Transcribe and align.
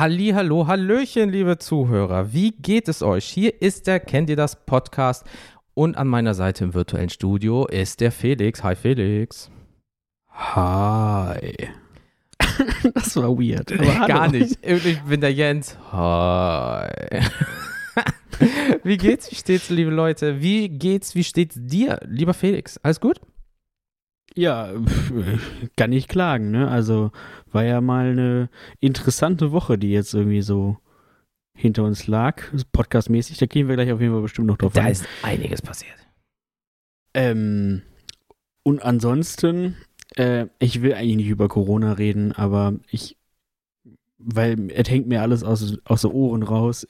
Halli, 0.00 0.28
hallo, 0.28 0.66
hallöchen, 0.66 1.28
liebe 1.28 1.58
Zuhörer. 1.58 2.32
Wie 2.32 2.52
geht 2.52 2.88
es 2.88 3.02
euch? 3.02 3.26
Hier 3.26 3.60
ist 3.60 3.86
der 3.86 4.00
Kennt 4.00 4.30
ihr 4.30 4.36
das 4.36 4.64
Podcast 4.64 5.26
und 5.74 5.98
an 5.98 6.08
meiner 6.08 6.32
Seite 6.32 6.64
im 6.64 6.72
virtuellen 6.72 7.10
Studio 7.10 7.66
ist 7.66 8.00
der 8.00 8.10
Felix. 8.10 8.64
Hi 8.64 8.74
Felix. 8.74 9.50
Hi. 10.30 11.68
das 12.94 13.14
war 13.16 13.38
weird. 13.38 13.66
Gar 14.08 14.28
nicht. 14.28 14.58
Ich 14.64 15.02
bin 15.02 15.20
der 15.20 15.34
Jens. 15.34 15.76
Hi. 15.92 16.88
wie 18.82 18.96
geht's? 18.96 19.30
Wie 19.30 19.36
steht's, 19.36 19.68
liebe 19.68 19.90
Leute? 19.90 20.40
Wie 20.40 20.70
geht's? 20.70 21.14
Wie 21.14 21.24
steht's 21.24 21.56
dir, 21.58 22.00
lieber 22.06 22.32
Felix? 22.32 22.78
Alles 22.78 23.00
gut? 23.00 23.20
Ja, 24.36 24.72
kann 25.76 25.90
nicht 25.90 26.08
klagen, 26.08 26.50
ne? 26.50 26.68
Also 26.68 27.10
war 27.52 27.64
ja 27.64 27.80
mal 27.80 28.10
eine 28.10 28.48
interessante 28.80 29.52
Woche, 29.52 29.76
die 29.78 29.90
jetzt 29.90 30.14
irgendwie 30.14 30.42
so 30.42 30.78
hinter 31.54 31.84
uns 31.84 32.06
lag, 32.06 32.42
podcastmäßig. 32.72 33.38
Da 33.38 33.46
gehen 33.46 33.68
wir 33.68 33.74
gleich 33.76 33.92
auf 33.92 34.00
jeden 34.00 34.12
Fall 34.12 34.22
bestimmt 34.22 34.46
noch 34.46 34.56
drauf 34.56 34.72
Da 34.72 34.82
ein. 34.82 34.92
ist 34.92 35.06
einiges 35.22 35.60
passiert. 35.62 35.96
Ähm, 37.12 37.82
und 38.62 38.82
ansonsten, 38.82 39.76
äh, 40.16 40.46
ich 40.58 40.80
will 40.82 40.94
eigentlich 40.94 41.16
nicht 41.16 41.28
über 41.28 41.48
Corona 41.48 41.94
reden, 41.94 42.32
aber 42.32 42.74
ich, 42.90 43.16
weil 44.18 44.70
es 44.70 44.88
hängt 44.88 45.08
mir 45.08 45.22
alles 45.22 45.42
aus, 45.42 45.76
aus 45.84 46.02
den 46.02 46.12
Ohren 46.12 46.42
raus 46.44 46.86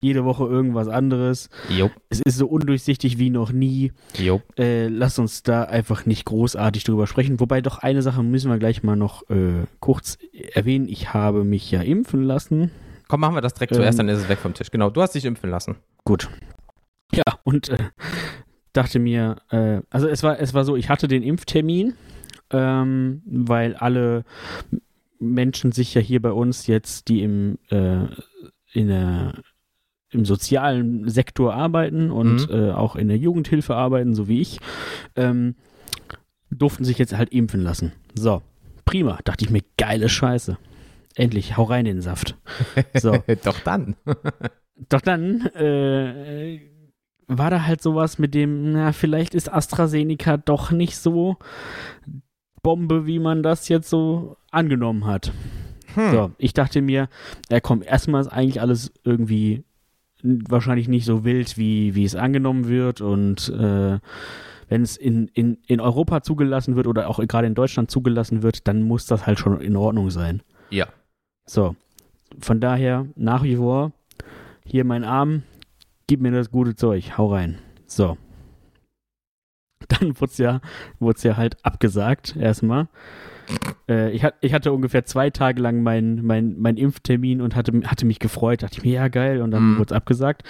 jede 0.00 0.24
Woche 0.24 0.44
irgendwas 0.44 0.88
anderes. 0.88 1.50
Jupp. 1.68 1.92
Es 2.08 2.20
ist 2.20 2.38
so 2.38 2.46
undurchsichtig 2.46 3.18
wie 3.18 3.30
noch 3.30 3.52
nie. 3.52 3.92
Jupp. 4.16 4.42
Äh, 4.58 4.88
lass 4.88 5.18
uns 5.18 5.42
da 5.42 5.64
einfach 5.64 6.06
nicht 6.06 6.24
großartig 6.24 6.84
drüber 6.84 7.06
sprechen. 7.06 7.38
Wobei 7.40 7.60
doch 7.60 7.78
eine 7.78 8.02
Sache 8.02 8.22
müssen 8.22 8.50
wir 8.50 8.58
gleich 8.58 8.82
mal 8.82 8.96
noch 8.96 9.28
äh, 9.28 9.66
kurz 9.80 10.18
erwähnen. 10.54 10.88
Ich 10.88 11.12
habe 11.12 11.44
mich 11.44 11.70
ja 11.70 11.82
impfen 11.82 12.22
lassen. 12.22 12.70
Komm, 13.08 13.20
machen 13.20 13.34
wir 13.34 13.42
das 13.42 13.54
direkt 13.54 13.72
ähm, 13.72 13.78
zuerst, 13.78 13.98
dann 13.98 14.08
ist 14.08 14.18
es 14.18 14.28
weg 14.28 14.38
vom 14.38 14.54
Tisch. 14.54 14.70
Genau, 14.70 14.88
du 14.88 15.02
hast 15.02 15.14
dich 15.14 15.24
impfen 15.24 15.50
lassen. 15.50 15.76
Gut. 16.04 16.30
Ja, 17.12 17.24
und 17.44 17.68
äh, 17.68 17.88
dachte 18.72 19.00
mir, 19.00 19.36
äh, 19.50 19.80
also 19.90 20.08
es 20.08 20.22
war, 20.22 20.40
es 20.40 20.54
war 20.54 20.64
so, 20.64 20.76
ich 20.76 20.88
hatte 20.88 21.08
den 21.08 21.22
Impftermin, 21.22 21.94
ähm, 22.50 23.22
weil 23.26 23.74
alle 23.74 24.24
Menschen 25.18 25.72
sich 25.72 25.92
ja 25.92 26.00
hier 26.00 26.22
bei 26.22 26.32
uns 26.32 26.66
jetzt, 26.66 27.08
die 27.08 27.22
im 27.22 27.58
äh, 27.68 28.06
in 28.72 28.88
der 28.88 29.42
im 30.10 30.24
sozialen 30.24 31.08
Sektor 31.08 31.54
arbeiten 31.54 32.10
und 32.10 32.50
mhm. 32.50 32.54
äh, 32.54 32.70
auch 32.72 32.96
in 32.96 33.08
der 33.08 33.18
Jugendhilfe 33.18 33.74
arbeiten, 33.74 34.14
so 34.14 34.28
wie 34.28 34.40
ich, 34.40 34.58
ähm, 35.16 35.54
durften 36.50 36.84
sich 36.84 36.98
jetzt 36.98 37.16
halt 37.16 37.30
impfen 37.30 37.60
lassen. 37.60 37.92
So, 38.14 38.42
prima. 38.84 39.18
Dachte 39.24 39.44
ich 39.44 39.50
mir, 39.50 39.62
geile 39.78 40.08
Scheiße. 40.08 40.58
Endlich, 41.14 41.56
hau 41.56 41.64
rein 41.64 41.86
in 41.86 41.96
den 41.96 42.02
Saft. 42.02 42.36
So. 42.94 43.12
Doch 43.44 43.60
dann. 43.60 43.96
Doch 44.88 45.00
dann 45.00 45.46
äh, 45.54 46.60
war 47.26 47.50
da 47.50 47.64
halt 47.64 47.82
sowas 47.82 48.18
mit 48.18 48.34
dem, 48.34 48.72
na, 48.72 48.92
vielleicht 48.92 49.34
ist 49.34 49.52
AstraZeneca 49.52 50.38
doch 50.38 50.70
nicht 50.70 50.96
so 50.96 51.36
Bombe, 52.62 53.06
wie 53.06 53.18
man 53.18 53.42
das 53.42 53.68
jetzt 53.68 53.90
so 53.90 54.36
angenommen 54.50 55.06
hat. 55.06 55.32
Hm. 55.94 56.10
So, 56.10 56.30
ich 56.38 56.54
dachte 56.54 56.82
mir, 56.82 57.08
ja 57.50 57.60
komm, 57.60 57.82
erstmal 57.82 58.22
ist 58.22 58.28
eigentlich 58.28 58.60
alles 58.60 58.92
irgendwie 59.04 59.64
wahrscheinlich 60.22 60.88
nicht 60.88 61.04
so 61.04 61.24
wild, 61.24 61.56
wie, 61.56 61.94
wie 61.94 62.04
es 62.04 62.14
angenommen 62.14 62.68
wird. 62.68 63.00
Und 63.00 63.48
äh, 63.48 63.98
wenn 64.68 64.82
es 64.82 64.96
in, 64.96 65.28
in, 65.28 65.58
in 65.66 65.80
Europa 65.80 66.22
zugelassen 66.22 66.76
wird 66.76 66.86
oder 66.86 67.08
auch 67.08 67.18
gerade 67.26 67.46
in 67.46 67.54
Deutschland 67.54 67.90
zugelassen 67.90 68.42
wird, 68.42 68.68
dann 68.68 68.82
muss 68.82 69.06
das 69.06 69.26
halt 69.26 69.38
schon 69.38 69.60
in 69.60 69.76
Ordnung 69.76 70.10
sein. 70.10 70.42
Ja. 70.70 70.86
So. 71.46 71.74
Von 72.38 72.60
daher, 72.60 73.06
nach 73.16 73.42
wie 73.42 73.56
vor, 73.56 73.92
hier 74.64 74.84
mein 74.84 75.02
Arm, 75.02 75.42
gib 76.06 76.20
mir 76.20 76.30
das 76.30 76.50
gute 76.50 76.76
Zeug, 76.76 77.18
hau 77.18 77.32
rein. 77.32 77.58
So. 77.86 78.16
Dann 79.88 80.20
wurde 80.20 80.30
es 80.30 80.38
ja, 80.38 80.60
ja 81.30 81.36
halt 81.36 81.64
abgesagt, 81.64 82.36
erstmal. 82.36 82.88
Äh, 83.88 84.10
ich, 84.12 84.24
ich, 84.40 84.54
hatte 84.54 84.72
ungefähr 84.72 85.04
zwei 85.04 85.30
Tage 85.30 85.60
lang 85.60 85.82
meinen 85.82 86.24
mein, 86.24 86.56
mein 86.58 86.76
Impftermin 86.76 87.40
und 87.40 87.56
hatte, 87.56 87.72
hatte 87.84 88.06
mich 88.06 88.18
gefreut. 88.18 88.62
Dachte 88.62 88.78
ich 88.78 88.84
mir, 88.84 88.92
ja, 88.92 89.08
geil. 89.08 89.42
Und 89.42 89.50
dann 89.50 89.72
mhm. 89.72 89.78
wurde 89.78 89.94
es 89.94 89.96
abgesagt. 89.96 90.42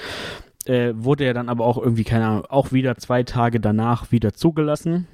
Äh, 0.66 0.92
wurde 0.94 1.24
er 1.24 1.34
dann 1.34 1.48
aber 1.48 1.64
auch 1.64 1.78
irgendwie, 1.78 2.04
keine 2.04 2.26
Ahnung, 2.26 2.44
auch 2.46 2.72
wieder 2.72 2.96
zwei 2.96 3.22
Tage 3.22 3.60
danach 3.60 4.12
wieder 4.12 4.32
zugelassen. 4.32 5.06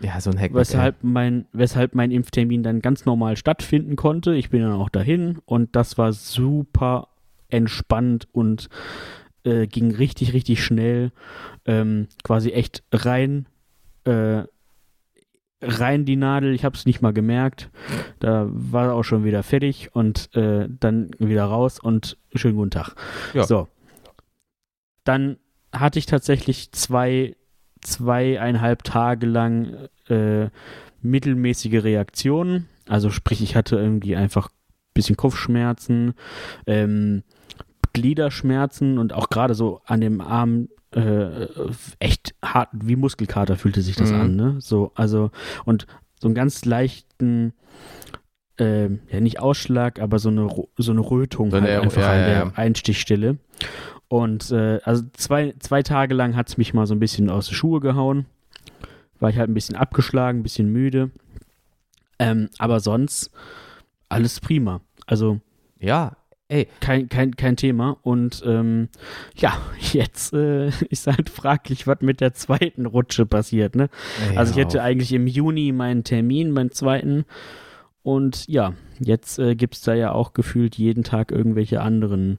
Ja, 0.00 0.20
so 0.20 0.30
ein 0.30 0.38
Hack. 0.38 0.52
Weshalb 0.54 0.96
mein, 1.02 1.46
weshalb 1.52 1.94
mein 1.94 2.10
Impftermin 2.10 2.62
dann 2.62 2.80
ganz 2.80 3.06
normal 3.06 3.36
stattfinden 3.36 3.96
konnte. 3.96 4.34
Ich 4.34 4.50
bin 4.50 4.60
dann 4.60 4.72
auch 4.72 4.90
dahin 4.90 5.38
und 5.46 5.74
das 5.76 5.96
war 5.96 6.12
super 6.12 7.08
entspannt 7.48 8.28
und 8.32 8.68
äh, 9.44 9.66
ging 9.66 9.92
richtig, 9.92 10.32
richtig 10.32 10.62
schnell. 10.62 11.12
Ähm, 11.64 12.08
quasi 12.22 12.50
echt 12.50 12.82
rein, 12.92 13.46
äh, 14.04 14.42
rein 15.66 16.04
die 16.04 16.16
Nadel, 16.16 16.54
ich 16.54 16.64
habe 16.64 16.76
es 16.76 16.86
nicht 16.86 17.02
mal 17.02 17.12
gemerkt. 17.12 17.70
Da 18.20 18.46
war 18.50 18.86
er 18.86 18.94
auch 18.94 19.02
schon 19.02 19.24
wieder 19.24 19.42
fertig 19.42 19.94
und 19.94 20.34
äh, 20.34 20.68
dann 20.68 21.10
wieder 21.18 21.44
raus 21.44 21.78
und 21.80 22.18
schönen 22.34 22.56
guten 22.56 22.70
Tag. 22.70 22.94
Ja. 23.32 23.44
So. 23.44 23.68
Dann 25.04 25.36
hatte 25.72 25.98
ich 25.98 26.06
tatsächlich 26.06 26.72
zwei, 26.72 27.36
zweieinhalb 27.80 28.84
Tage 28.84 29.26
lang 29.26 29.88
äh, 30.08 30.48
mittelmäßige 31.02 31.84
Reaktionen. 31.84 32.68
Also 32.88 33.10
sprich, 33.10 33.42
ich 33.42 33.56
hatte 33.56 33.76
irgendwie 33.76 34.16
einfach 34.16 34.48
ein 34.48 34.94
bisschen 34.94 35.16
Kopfschmerzen, 35.16 36.14
ähm, 36.66 37.22
Gliederschmerzen 37.92 38.98
und 38.98 39.12
auch 39.12 39.28
gerade 39.28 39.54
so 39.54 39.80
an 39.84 40.00
dem 40.00 40.20
Arm 40.20 40.68
äh, 40.94 41.48
echt 41.98 42.34
hart, 42.44 42.70
wie 42.72 42.96
Muskelkater 42.96 43.56
fühlte 43.56 43.82
sich 43.82 43.96
das 43.96 44.12
mhm. 44.12 44.20
an, 44.20 44.36
ne? 44.36 44.56
So, 44.60 44.92
also, 44.94 45.30
und 45.64 45.86
so 46.20 46.28
einen 46.28 46.34
ganz 46.34 46.64
leichten, 46.64 47.52
äh, 48.58 48.88
ja, 49.10 49.20
nicht 49.20 49.40
Ausschlag, 49.40 50.00
aber 50.00 50.18
so 50.18 50.28
eine, 50.28 50.48
so 50.76 50.92
eine 50.92 51.00
Rötung 51.00 51.50
so 51.50 51.56
halt 51.56 51.68
eine, 51.68 51.80
einfach 51.80 52.02
ja, 52.02 52.12
an 52.12 52.18
der 52.18 52.36
ja. 52.36 52.52
Einstichstelle. 52.54 53.38
Und 54.08 54.50
äh, 54.52 54.80
also 54.84 55.02
zwei, 55.14 55.54
zwei 55.58 55.82
Tage 55.82 56.14
lang 56.14 56.36
hat 56.36 56.48
es 56.48 56.56
mich 56.56 56.72
mal 56.74 56.86
so 56.86 56.94
ein 56.94 57.00
bisschen 57.00 57.30
aus 57.30 57.48
den 57.48 57.54
Schuhe 57.54 57.80
gehauen. 57.80 58.26
War 59.18 59.30
ich 59.30 59.38
halt 59.38 59.50
ein 59.50 59.54
bisschen 59.54 59.76
abgeschlagen, 59.76 60.40
ein 60.40 60.42
bisschen 60.42 60.72
müde. 60.72 61.10
Ähm, 62.18 62.48
aber 62.58 62.80
sonst 62.80 63.30
alles 64.08 64.40
prima. 64.40 64.80
Also. 65.06 65.40
Ja, 65.80 66.16
Ey. 66.48 66.68
Kein, 66.80 67.08
kein, 67.08 67.36
kein 67.36 67.56
Thema. 67.56 67.96
Und 68.02 68.42
ähm, 68.46 68.88
ja, 69.36 69.56
jetzt 69.92 70.32
äh, 70.34 70.68
ist 70.90 71.06
halt 71.06 71.30
fraglich, 71.30 71.86
was 71.86 72.00
mit 72.00 72.20
der 72.20 72.34
zweiten 72.34 72.86
Rutsche 72.86 73.26
passiert. 73.26 73.74
Ne? 73.76 73.88
Ja. 74.32 74.40
Also 74.40 74.52
ich 74.52 74.58
hätte 74.58 74.82
eigentlich 74.82 75.12
im 75.12 75.26
Juni 75.26 75.72
meinen 75.72 76.04
Termin, 76.04 76.50
meinen 76.50 76.70
zweiten. 76.70 77.24
Und 78.02 78.46
ja, 78.48 78.74
jetzt 79.00 79.38
äh, 79.38 79.54
gibt 79.54 79.74
es 79.74 79.80
da 79.80 79.94
ja 79.94 80.12
auch 80.12 80.34
gefühlt 80.34 80.76
jeden 80.76 81.04
Tag 81.04 81.32
irgendwelche 81.32 81.80
anderen 81.80 82.38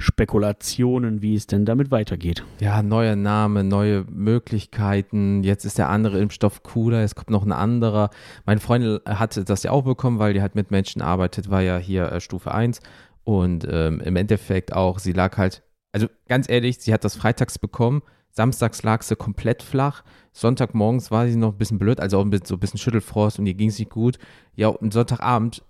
Spekulationen, 0.00 1.22
wie 1.22 1.34
es 1.34 1.48
denn 1.48 1.64
damit 1.64 1.90
weitergeht. 1.90 2.44
Ja, 2.60 2.82
neuer 2.82 3.16
Name, 3.16 3.64
neue 3.64 4.04
Möglichkeiten. 4.08 5.42
Jetzt 5.42 5.64
ist 5.64 5.76
der 5.76 5.88
andere 5.88 6.20
Impfstoff 6.20 6.62
cooler, 6.62 7.02
es 7.02 7.16
kommt 7.16 7.30
noch 7.30 7.44
ein 7.44 7.50
anderer. 7.50 8.10
Meine 8.46 8.60
Freundin 8.60 9.00
hatte 9.06 9.44
das 9.44 9.64
ja 9.64 9.72
auch 9.72 9.82
bekommen, 9.82 10.20
weil 10.20 10.34
die 10.34 10.42
halt 10.42 10.54
mit 10.54 10.70
Menschen 10.70 11.02
arbeitet, 11.02 11.50
war 11.50 11.62
ja 11.62 11.78
hier 11.78 12.12
äh, 12.12 12.20
Stufe 12.20 12.54
1 12.54 12.80
und 13.28 13.68
ähm, 13.70 14.00
im 14.00 14.16
Endeffekt 14.16 14.72
auch, 14.72 14.98
sie 14.98 15.12
lag 15.12 15.36
halt, 15.36 15.62
also 15.92 16.06
ganz 16.28 16.48
ehrlich, 16.48 16.78
sie 16.78 16.94
hat 16.94 17.04
das 17.04 17.14
freitags 17.14 17.58
bekommen, 17.58 18.00
samstags 18.30 18.82
lag 18.84 19.02
sie 19.02 19.16
komplett 19.16 19.62
flach, 19.62 20.02
Sonntagmorgens 20.32 21.10
war 21.10 21.26
sie 21.26 21.36
noch 21.36 21.52
ein 21.52 21.58
bisschen 21.58 21.78
blöd, 21.78 22.00
also 22.00 22.16
auch 22.16 22.26
so 22.44 22.54
ein 22.54 22.58
bisschen 22.58 22.78
Schüttelfrost 22.78 23.38
und 23.38 23.44
ihr 23.44 23.52
ging 23.52 23.68
es 23.68 23.78
nicht 23.78 23.90
gut. 23.90 24.16
Ja, 24.54 24.68
und 24.68 24.94
Sonntagabend 24.94 25.62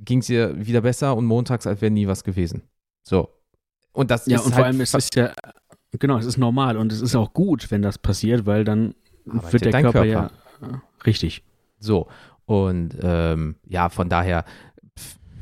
ging 0.00 0.20
es 0.20 0.30
ihr 0.30 0.66
wieder 0.66 0.80
besser 0.80 1.14
und 1.14 1.26
montags, 1.26 1.66
als 1.66 1.82
wäre 1.82 1.90
nie 1.90 2.06
was 2.06 2.24
gewesen. 2.24 2.62
So. 3.02 3.28
Und 3.92 4.10
das 4.10 4.24
ja, 4.24 4.38
ist 4.38 4.46
und 4.46 4.52
halt 4.52 4.60
vor 4.60 4.64
allem, 4.64 4.80
es 4.80 4.94
ist 4.94 5.14
ja, 5.14 5.34
genau, 5.98 6.16
es 6.16 6.24
ist 6.24 6.38
normal 6.38 6.78
und 6.78 6.90
es 6.90 7.02
ist 7.02 7.14
auch 7.14 7.34
gut, 7.34 7.70
wenn 7.70 7.82
das 7.82 7.98
passiert, 7.98 8.46
weil 8.46 8.64
dann 8.64 8.94
wird 9.26 9.66
der 9.66 9.72
Körper, 9.72 10.06
Körper, 10.06 10.06
ja 10.06 10.30
richtig. 11.04 11.42
So. 11.80 12.08
Und 12.46 12.96
ähm, 13.02 13.56
ja, 13.66 13.90
von 13.90 14.08
daher, 14.08 14.44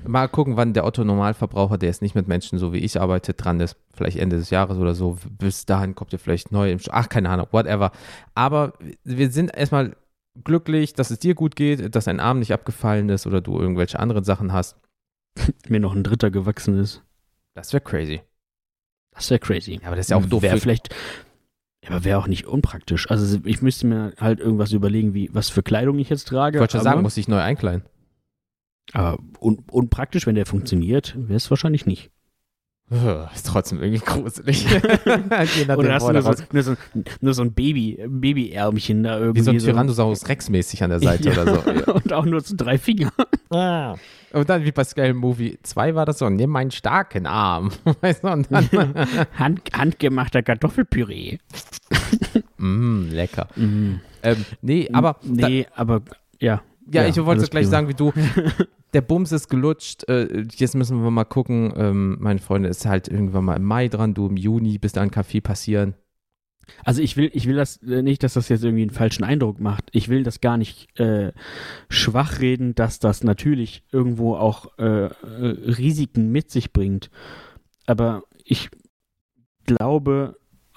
Mal 0.06 0.28
gucken, 0.28 0.56
wann 0.56 0.72
der 0.72 0.84
Otto-Normalverbraucher, 0.84 1.78
der 1.78 1.88
jetzt 1.88 2.02
nicht 2.02 2.14
mit 2.14 2.28
Menschen 2.28 2.58
so 2.58 2.72
wie 2.72 2.78
ich 2.78 3.00
arbeitet, 3.00 3.44
dran 3.44 3.60
ist. 3.60 3.76
Vielleicht 3.92 4.18
Ende 4.18 4.36
des 4.36 4.50
Jahres 4.50 4.78
oder 4.78 4.94
so. 4.94 5.18
Bis 5.30 5.66
dahin 5.66 5.94
kommt 5.94 6.12
ihr 6.12 6.18
vielleicht 6.18 6.52
neu 6.52 6.70
im 6.70 6.78
Ach, 6.90 7.08
keine 7.08 7.30
Ahnung, 7.30 7.48
whatever. 7.50 7.92
Aber 8.34 8.74
wir 9.04 9.30
sind 9.30 9.56
erstmal 9.56 9.96
glücklich, 10.44 10.94
dass 10.94 11.10
es 11.10 11.18
dir 11.18 11.34
gut 11.34 11.56
geht, 11.56 11.94
dass 11.94 12.04
dein 12.04 12.20
Arm 12.20 12.38
nicht 12.38 12.52
abgefallen 12.52 13.08
ist 13.08 13.26
oder 13.26 13.40
du 13.40 13.58
irgendwelche 13.58 13.98
anderen 13.98 14.24
Sachen 14.24 14.52
hast. 14.52 14.76
Mir 15.68 15.80
noch 15.80 15.94
ein 15.94 16.04
Dritter 16.04 16.30
gewachsen 16.30 16.78
ist. 16.78 17.02
Das 17.54 17.72
wäre 17.72 17.82
crazy. 17.82 18.20
Das 19.12 19.30
wäre 19.30 19.40
crazy. 19.40 19.80
Ja, 19.80 19.88
aber 19.88 19.96
das 19.96 20.06
ist 20.06 20.10
ja 20.10 20.16
auch 20.18 20.26
doof. 20.26 20.42
Wäre 20.42 20.58
vielleicht, 20.58 20.94
aber 21.86 22.04
wäre 22.04 22.18
auch 22.18 22.26
nicht 22.26 22.46
unpraktisch. 22.46 23.10
Also 23.10 23.38
ich 23.44 23.62
müsste 23.62 23.86
mir 23.86 24.12
halt 24.18 24.40
irgendwas 24.40 24.72
überlegen, 24.72 25.14
wie 25.14 25.30
was 25.32 25.48
für 25.48 25.62
Kleidung 25.62 25.98
ich 25.98 26.10
jetzt 26.10 26.28
trage. 26.28 26.58
Ich 26.58 26.60
wollte 26.60 26.76
schon 26.76 26.84
sagen, 26.84 27.02
muss 27.02 27.16
ich 27.16 27.28
neu 27.28 27.40
einkleiden. 27.40 27.82
Aber 28.92 29.18
un 29.40 29.58
unpraktisch, 29.70 30.26
wenn 30.26 30.34
der 30.36 30.46
funktioniert, 30.46 31.14
wäre 31.16 31.36
es 31.36 31.50
wahrscheinlich 31.50 31.86
nicht. 31.86 32.10
Ist 33.34 33.46
trotzdem 33.48 33.82
irgendwie 33.82 34.04
gruselig. 34.04 34.64
Oder 35.76 35.94
hast 35.94 36.06
du 36.06 36.12
nur 36.12 36.22
so, 36.22 36.34
nur 36.52 36.62
so, 36.62 36.74
nur 37.20 37.34
so 37.34 37.42
ein 37.42 37.52
Baby, 37.52 37.98
Babyärmchen 38.08 39.02
da 39.02 39.18
irgendwie. 39.18 39.40
Wie 39.40 39.44
so 39.44 39.50
ein 39.50 39.58
Tyrannosaurus 39.58 40.28
Rex 40.28 40.48
mäßig 40.48 40.84
an 40.84 40.90
der 40.90 41.00
Seite 41.00 41.30
Ja. 41.32 41.42
oder 41.42 41.54
so. 41.64 41.70
Ja. 41.72 41.92
Und 41.92 42.12
auch 42.12 42.24
nur 42.24 42.40
so 42.42 42.54
drei 42.56 42.78
Finger. 42.78 43.12
Und 43.50 44.48
dann 44.48 44.64
wie 44.64 44.70
bei 44.70 44.84
Scale 44.84 45.14
Movie 45.14 45.58
2 45.64 45.96
war 45.96 46.06
das 46.06 46.18
so, 46.18 46.28
nimm 46.30 46.50
meinen 46.50 46.70
starken 46.70 47.26
Arm. 47.26 47.72
Weißt 48.02 48.22
du, 48.22 48.28
und 48.28 48.46
dann, 48.52 48.94
Hand, 49.36 49.62
handgemachter 49.72 50.44
Kartoffelpüree. 50.44 51.38
mm, 52.58 53.08
lecker. 53.10 53.48
Mhm. 53.56 54.00
Ähm, 54.22 54.44
nee, 54.62 54.88
aber 54.92 55.16
da, 55.24 55.48
Nee, 55.48 55.66
aber 55.74 56.02
ja. 56.40 56.62
Ja, 56.90 57.06
ich 57.06 57.16
wollte 57.16 57.40
alles 57.40 57.50
gleich 57.50 57.64
prima. 57.64 57.70
sagen 57.70 57.88
wie 57.88 57.94
du. 57.94 58.12
Der 58.92 59.00
Bums 59.00 59.32
ist 59.32 59.48
gelutscht. 59.48 60.08
Äh, 60.08 60.46
jetzt 60.56 60.74
müssen 60.74 61.02
wir 61.02 61.10
mal 61.10 61.24
gucken. 61.24 61.72
Ähm, 61.76 62.16
meine 62.20 62.38
Freunde 62.38 62.68
ist 62.68 62.86
halt 62.86 63.08
irgendwann 63.08 63.44
mal 63.44 63.56
im 63.56 63.64
Mai 63.64 63.88
dran, 63.88 64.14
du 64.14 64.26
im 64.26 64.36
Juni, 64.36 64.78
bis 64.78 64.92
da 64.92 65.02
ein 65.02 65.10
Kaffee 65.10 65.40
passieren. 65.40 65.94
Also 66.84 67.02
ich 67.02 67.16
will, 67.16 67.30
ich 67.32 67.46
will 67.46 67.56
das 67.56 67.82
äh, 67.82 68.02
nicht, 68.02 68.22
dass 68.22 68.34
das 68.34 68.48
jetzt 68.48 68.64
irgendwie 68.64 68.82
einen 68.82 68.90
falschen 68.90 69.24
Eindruck 69.24 69.60
macht. 69.60 69.88
Ich 69.92 70.08
will 70.08 70.22
das 70.22 70.40
gar 70.40 70.56
nicht 70.56 70.98
äh, 70.98 71.32
schwach 71.88 72.40
reden, 72.40 72.74
dass 72.74 72.98
das 72.98 73.24
natürlich 73.24 73.84
irgendwo 73.92 74.36
auch 74.36 74.78
äh, 74.78 75.06
äh, 75.06 75.10
Risiken 75.10 76.30
mit 76.30 76.50
sich 76.50 76.72
bringt. 76.72 77.10
Aber 77.86 78.24
ich 78.44 78.70
glaube, 79.66 80.36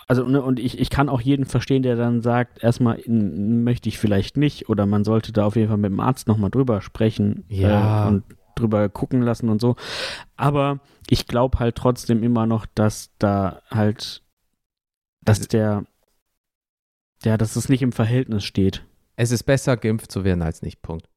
also 0.10 0.26
ne, 0.28 0.42
und 0.42 0.60
ich, 0.60 0.80
ich 0.80 0.90
kann 0.90 1.08
auch 1.08 1.22
jeden 1.22 1.46
verstehen, 1.46 1.84
der 1.84 1.96
dann 1.96 2.22
sagt, 2.22 2.64
erstmal 2.64 3.00
möchte 3.08 3.88
ich 3.90 4.00
vielleicht 4.00 4.38
nicht 4.38 4.68
oder 4.68 4.88
man 4.88 5.04
sollte 5.04 5.32
da 5.32 5.46
auf 5.46 5.56
jeden 5.56 5.70
Fall 5.70 5.78
mit 5.78 5.92
dem 5.92 6.00
Arzt 6.00 6.28
nochmal 6.28 6.50
drüber 6.50 6.82
sprechen 6.82 7.46
Ja. 7.48 8.06
äh, 8.06 8.08
und 8.10 8.24
drüber 8.56 8.90
gucken 8.90 9.22
lassen 9.22 9.50
und 9.50 9.62
so. 9.62 9.76
Aber 10.36 10.80
ich 11.10 11.28
glaube 11.28 11.60
halt 11.60 11.76
trotzdem 11.76 12.24
immer 12.24 12.48
noch, 12.48 12.66
dass 12.66 13.12
da 13.20 13.62
halt, 13.70 14.24
dass 15.22 15.48
der, 15.48 15.86
ja, 17.24 17.38
dass 17.38 17.56
es 17.56 17.70
nicht 17.70 17.84
im 17.84 17.92
Verhältnis 17.92 18.44
steht. 18.44 18.84
Es 19.16 19.30
ist 19.32 19.44
besser, 19.44 19.78
geimpft 19.78 20.12
zu 20.12 20.24
werden 20.24 20.42
als 20.42 20.64
nicht. 20.64 20.82
Punkt. 20.82 21.08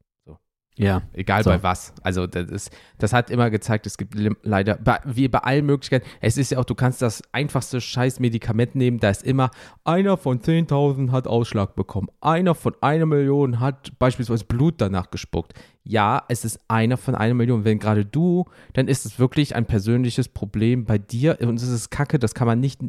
Ja. 0.77 1.03
Egal 1.13 1.45
So. 1.45 1.51
bei 1.51 1.63
was. 1.63 1.93
Also 2.03 2.27
das 2.27 2.51
ist, 2.51 2.71
das 2.99 3.13
hat 3.13 3.31
immer 3.31 3.51
gezeigt, 3.51 3.87
es 3.87 3.99
gibt 3.99 4.15
leider, 4.43 4.77
bei, 4.77 5.01
wie 5.05 5.29
bei 5.29 5.41
allen 5.41 5.67
Möglichkeiten, 5.67 6.07
es 6.21 6.39
ist 6.39 6.51
ja 6.51 6.59
auch, 6.59 6.65
du 6.65 6.75
kannst 6.75 7.03
das 7.03 7.23
einfachste 7.33 7.81
scheiß 7.81 8.21
Medikament 8.21 8.75
nehmen, 8.75 8.99
da 8.99 9.11
ist 9.11 9.23
immer, 9.23 9.51
einer 9.85 10.17
von 10.17 10.41
10.000 10.41 11.11
hat 11.11 11.27
Ausschlag 11.27 11.77
bekommen, 11.77 12.09
einer 12.23 12.55
von 12.55 12.75
einer 12.81 13.05
Million 13.05 13.61
hat 13.61 13.99
beispielsweise 13.99 14.45
Blut 14.45 14.77
danach 14.79 15.11
gespuckt. 15.11 15.53
Ja, 15.85 16.25
es 16.29 16.45
ist 16.45 16.61
einer 16.69 16.97
von 16.97 17.17
einer 17.17 17.35
Million. 17.35 17.65
Wenn 17.65 17.79
gerade 17.79 18.05
du, 18.05 18.47
dann 18.73 18.89
ist 18.89 19.05
es 19.05 19.19
wirklich 19.19 19.55
ein 19.55 19.67
persönliches 19.67 20.29
Problem 20.29 20.85
bei 20.85 20.97
dir 20.97 21.39
und 21.41 21.57
es 21.57 21.69
ist 21.69 21.91
kacke, 21.91 22.19
das 22.19 22.35
kann 22.35 22.47
man 22.47 22.61
nicht 22.61 22.81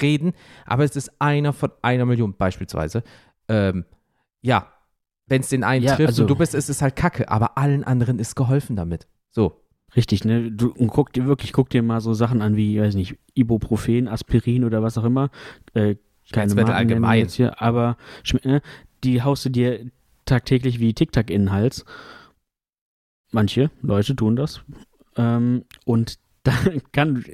reden, 0.00 0.32
aber 0.66 0.84
es 0.84 0.96
ist 0.96 1.10
einer 1.18 1.52
von 1.52 1.70
einer 1.82 2.04
Million 2.04 2.36
beispielsweise. 2.36 3.02
Ähm, 3.48 3.84
ja, 4.42 4.73
wenn 5.26 5.40
es 5.40 5.48
den 5.48 5.64
einen 5.64 5.84
Ja, 5.84 5.96
trifft 5.96 6.08
also- 6.08 6.22
und 6.22 6.30
du 6.30 6.36
bist, 6.36 6.54
ist 6.54 6.68
es 6.68 6.82
halt 6.82 6.96
kacke, 6.96 7.28
aber 7.30 7.56
allen 7.58 7.84
anderen 7.84 8.18
ist 8.18 8.34
geholfen 8.34 8.76
damit. 8.76 9.06
So. 9.30 9.60
Richtig, 9.96 10.24
ne? 10.24 10.50
Du, 10.50 10.72
und 10.72 10.88
guck 10.88 11.12
dir 11.12 11.26
wirklich, 11.26 11.52
guck 11.52 11.70
dir 11.70 11.82
mal 11.82 12.00
so 12.00 12.14
Sachen 12.14 12.42
an 12.42 12.56
wie, 12.56 12.80
weiß 12.80 12.94
nicht, 12.96 13.16
Ibuprofen, 13.34 14.08
Aspirin 14.08 14.64
oder 14.64 14.82
was 14.82 14.98
auch 14.98 15.04
immer. 15.04 15.30
Äh, 15.72 15.96
keine 16.32 16.54
Marken 16.54 16.72
allgemein. 16.72 17.20
jetzt 17.20 17.34
hier, 17.34 17.60
aber 17.62 17.96
ne? 18.42 18.60
die 19.04 19.22
haust 19.22 19.44
du 19.44 19.50
dir 19.50 19.86
tagtäglich 20.24 20.80
wie 20.80 20.94
Tic-Tac 20.94 21.30
in 21.30 21.42
den 21.42 21.52
Hals. 21.52 21.84
Manche 23.30 23.70
Leute 23.82 24.16
tun 24.16 24.36
das. 24.36 24.62
Ähm, 25.16 25.64
und 25.84 26.18
da 26.42 26.52
kann 26.92 27.24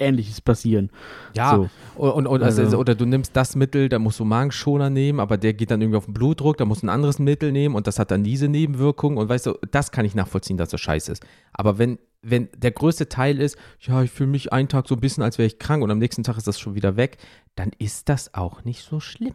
Ähnliches 0.00 0.40
passieren. 0.40 0.90
Ja, 1.34 1.56
So. 1.56 1.68
und, 2.00 2.26
und, 2.26 2.42
also, 2.42 2.62
Also- 2.62 2.78
oder 2.78 2.94
du 2.94 3.04
nimmst 3.06 3.34
das 3.36 3.56
Mittel, 3.56 3.88
da 3.88 3.98
musst 3.98 4.20
du 4.20 4.24
Magenschoner 4.24 4.90
nehmen, 4.90 5.20
aber 5.20 5.36
der 5.36 5.54
geht 5.54 5.70
dann 5.70 5.80
irgendwie 5.80 5.98
auf 5.98 6.06
den 6.06 6.14
Blutdruck, 6.14 6.56
da 6.56 6.64
musst 6.64 6.82
du 6.82 6.86
ein 6.86 6.90
anderes 6.90 7.18
Mittel 7.18 7.52
nehmen 7.52 7.74
und 7.74 7.86
das 7.86 7.98
hat 7.98 8.10
dann 8.10 8.24
diese 8.24 8.48
Nebenwirkungen 8.48 9.18
und 9.18 9.28
weißt 9.28 9.46
du, 9.46 9.58
das 9.70 9.90
kann 9.92 10.04
ich 10.04 10.14
nachvollziehen, 10.14 10.56
dass 10.56 10.68
das 10.70 10.80
scheiße 10.80 11.12
ist. 11.12 11.24
Aber 11.52 11.78
wenn, 11.78 11.98
wenn 12.22 12.48
der 12.56 12.70
größte 12.72 13.08
Teil 13.08 13.40
ist, 13.40 13.56
ja, 13.80 14.02
ich 14.02 14.10
fühle 14.10 14.30
mich 14.30 14.52
einen 14.52 14.68
Tag 14.68 14.88
so 14.88 14.94
ein 14.94 15.00
bisschen, 15.00 15.22
als 15.22 15.38
wäre 15.38 15.46
ich 15.46 15.58
krank 15.58 15.82
und 15.82 15.90
am 15.90 15.98
nächsten 15.98 16.22
Tag 16.22 16.36
ist 16.36 16.46
das 16.46 16.58
schon 16.58 16.74
wieder 16.74 16.96
weg, 16.96 17.18
dann 17.54 17.70
ist 17.78 18.08
das 18.08 18.34
auch 18.34 18.64
nicht 18.64 18.82
so 18.82 19.00
schlimm. 19.00 19.34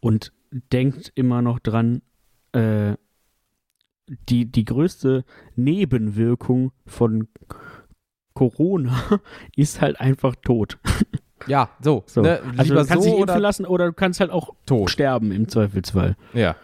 Und 0.00 0.32
denkt 0.50 1.12
immer 1.14 1.42
noch 1.42 1.58
dran, 1.58 2.02
äh, 2.52 2.94
die, 4.28 4.50
die 4.50 4.64
größte 4.64 5.24
Nebenwirkung 5.56 6.72
von 6.86 7.28
Corona 8.50 9.20
ist 9.56 9.80
halt 9.80 10.00
einfach 10.00 10.34
tot. 10.36 10.78
Ja, 11.46 11.70
so. 11.80 12.04
So. 12.06 12.22
Ne? 12.22 12.40
also 12.56 12.74
du 12.74 12.84
kannst 12.86 12.92
so 12.92 13.00
dich 13.00 13.06
impfen 13.18 13.22
oder 13.22 13.40
lassen 13.40 13.66
oder 13.66 13.86
du 13.86 13.92
kannst 13.92 14.20
halt 14.20 14.30
auch 14.30 14.54
tot. 14.66 14.90
sterben 14.90 15.32
im 15.32 15.48
Zweifelsfall. 15.48 16.16
Ja. 16.34 16.56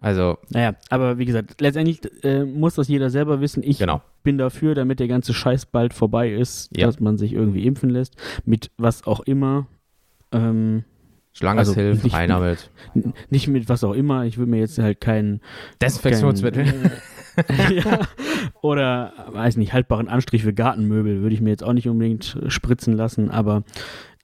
Also, 0.00 0.38
Naja, 0.50 0.74
aber 0.90 1.18
wie 1.18 1.24
gesagt, 1.24 1.60
letztendlich 1.60 2.00
äh, 2.22 2.44
muss 2.44 2.76
das 2.76 2.86
jeder 2.86 3.10
selber 3.10 3.40
wissen. 3.40 3.64
Ich 3.64 3.78
genau. 3.78 4.00
bin 4.22 4.38
dafür, 4.38 4.76
damit 4.76 5.00
der 5.00 5.08
ganze 5.08 5.34
Scheiß 5.34 5.66
bald 5.66 5.92
vorbei 5.92 6.32
ist, 6.32 6.70
Ja. 6.76 6.86
dass 6.86 7.00
man 7.00 7.18
sich 7.18 7.32
irgendwie 7.32 7.66
impfen 7.66 7.90
lässt, 7.90 8.14
mit 8.44 8.70
was 8.76 9.06
auch 9.06 9.20
immer. 9.20 9.66
Ähm, 10.30 10.84
Schlange 11.38 11.60
Also, 11.60 11.74
hilft, 11.74 12.04
nicht- 12.04 12.14
rein 12.14 12.28
damit. 12.30 12.70
nicht 13.30 13.46
mit 13.48 13.68
was 13.68 13.84
auch 13.84 13.92
immer. 13.94 14.24
Ich 14.24 14.38
will 14.38 14.46
mir 14.46 14.58
jetzt 14.58 14.78
halt 14.78 15.00
keinen 15.00 15.40
Desinfektionsmittel. 15.80 16.64
keinen- 16.64 16.92
ja, 17.76 18.00
oder, 18.62 19.12
weiß 19.30 19.56
nicht, 19.56 19.72
haltbaren 19.72 20.08
Anstrich 20.08 20.42
für 20.42 20.52
Gartenmöbel 20.52 21.22
würde 21.22 21.34
ich 21.34 21.40
mir 21.40 21.50
jetzt 21.50 21.62
auch 21.62 21.72
nicht 21.72 21.88
unbedingt 21.88 22.36
spritzen 22.48 22.94
lassen, 22.94 23.30
aber 23.30 23.62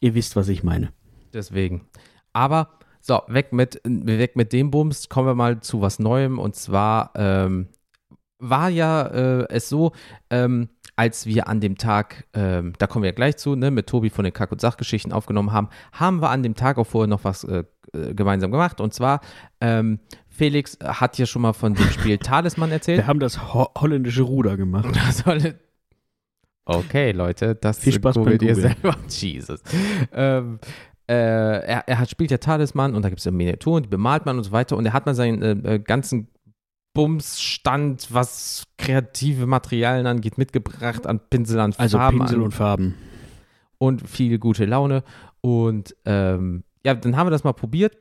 ihr 0.00 0.14
wisst, 0.16 0.34
was 0.34 0.49
ich 0.49 0.64
meine. 0.64 0.90
Deswegen. 1.32 1.82
Aber, 2.32 2.70
so, 3.00 3.20
weg 3.28 3.52
mit, 3.52 3.81
weg 3.84 4.34
mit 4.34 4.52
dem 4.52 4.72
Bums, 4.72 5.08
kommen 5.08 5.28
wir 5.28 5.34
mal 5.37 5.60
zu 5.60 5.81
was 5.81 6.00
Neuem. 6.00 6.38
Und 6.40 6.56
zwar 6.56 7.12
ähm, 7.14 7.69
war 8.50 8.69
ja 8.69 9.02
äh, 9.06 9.46
es 9.50 9.69
so, 9.69 9.93
ähm, 10.31 10.69
als 10.96 11.26
wir 11.26 11.49
an 11.49 11.61
dem 11.61 11.76
Tag, 11.76 12.25
ähm, 12.35 12.72
da 12.79 12.86
kommen 12.86 13.03
wir 13.03 13.10
ja 13.10 13.15
gleich 13.15 13.36
zu, 13.36 13.56
ne, 13.56 13.70
mit 13.70 13.89
Tobi 13.89 14.10
von 14.10 14.24
den 14.24 14.32
Kack- 14.32 14.53
und 14.53 14.60
Sachgeschichten 14.60 15.13
aufgenommen 15.13 15.53
haben, 15.53 15.69
haben 15.93 16.20
wir 16.22 16.31
an 16.31 16.43
dem 16.43 16.55
Tag 16.55 16.79
auch 16.79 16.84
vorher 16.86 17.08
noch 17.08 17.24
was 17.24 17.43
äh, 17.44 17.65
äh, 17.93 18.15
gemeinsam 18.15 18.51
gemacht. 18.53 18.81
Und 18.81 18.94
zwar, 18.94 19.20
ähm, 19.60 19.98
Felix 20.29 20.79
hat 20.84 21.19
ja 21.19 21.27
schon 21.27 21.43
mal 21.43 21.53
von 21.53 21.74
dem 21.74 21.89
Spiel 21.91 22.19
Talisman 22.19 22.70
erzählt. 22.70 22.98
Wir 22.98 23.06
haben 23.08 23.19
das 23.20 23.53
ho 23.55 23.69
holländische 23.77 24.22
Ruder 24.22 24.56
gemacht. 24.56 24.86
Das 24.94 25.19
soll- 25.19 25.55
Okay, 26.67 27.13
Leute, 27.13 27.55
das 27.56 27.79
Viel 27.79 27.93
Spaß 27.93 28.15
googelt 28.17 28.41
ihr 28.43 28.55
selber. 28.55 28.96
Jesus. 29.08 29.63
Ähm, 30.13 30.58
äh, 31.06 31.13
er, 31.15 31.86
er 31.86 31.98
hat, 31.98 32.08
spielt 32.08 32.31
ja 32.31 32.39
Talisman 32.39 32.94
und 32.94 33.03
da 33.03 33.10
gibt 33.10 33.19
es 33.19 33.24
ja 33.27 33.32
Miniaturen, 33.32 33.82
die 33.82 33.89
bemalt 33.91 34.24
man 34.24 34.39
und 34.39 34.44
so 34.44 34.53
weiter. 34.53 34.77
Und 34.79 34.86
er 34.86 34.94
hat 34.94 35.05
mal 35.05 35.15
seinen 35.15 35.43
äh, 35.67 35.74
äh, 35.74 35.79
ganzen 35.79 36.29
Bumsstand, 36.94 38.08
was 38.13 38.65
kreative 38.79 39.46
Materialien 39.46 40.06
angeht, 40.06 40.39
mitgebracht 40.39 41.06
an 41.06 41.20
Pinsel, 41.29 41.60
an 41.60 41.74
Also 41.77 41.98
Farben 41.98 42.19
Pinsel 42.20 42.39
an, 42.39 42.44
und 42.44 42.53
Farben. 42.53 42.94
und 43.79 44.08
viel 44.08 44.39
gute 44.39 44.65
Laune. 44.65 45.03
Und 45.41 45.94
ähm, 46.05 46.65
ja, 46.84 46.94
dann 46.94 47.17
haben 47.17 47.27
wir 47.27 47.31
das 47.32 47.44
mal 47.44 47.53
probiert. 47.53 47.96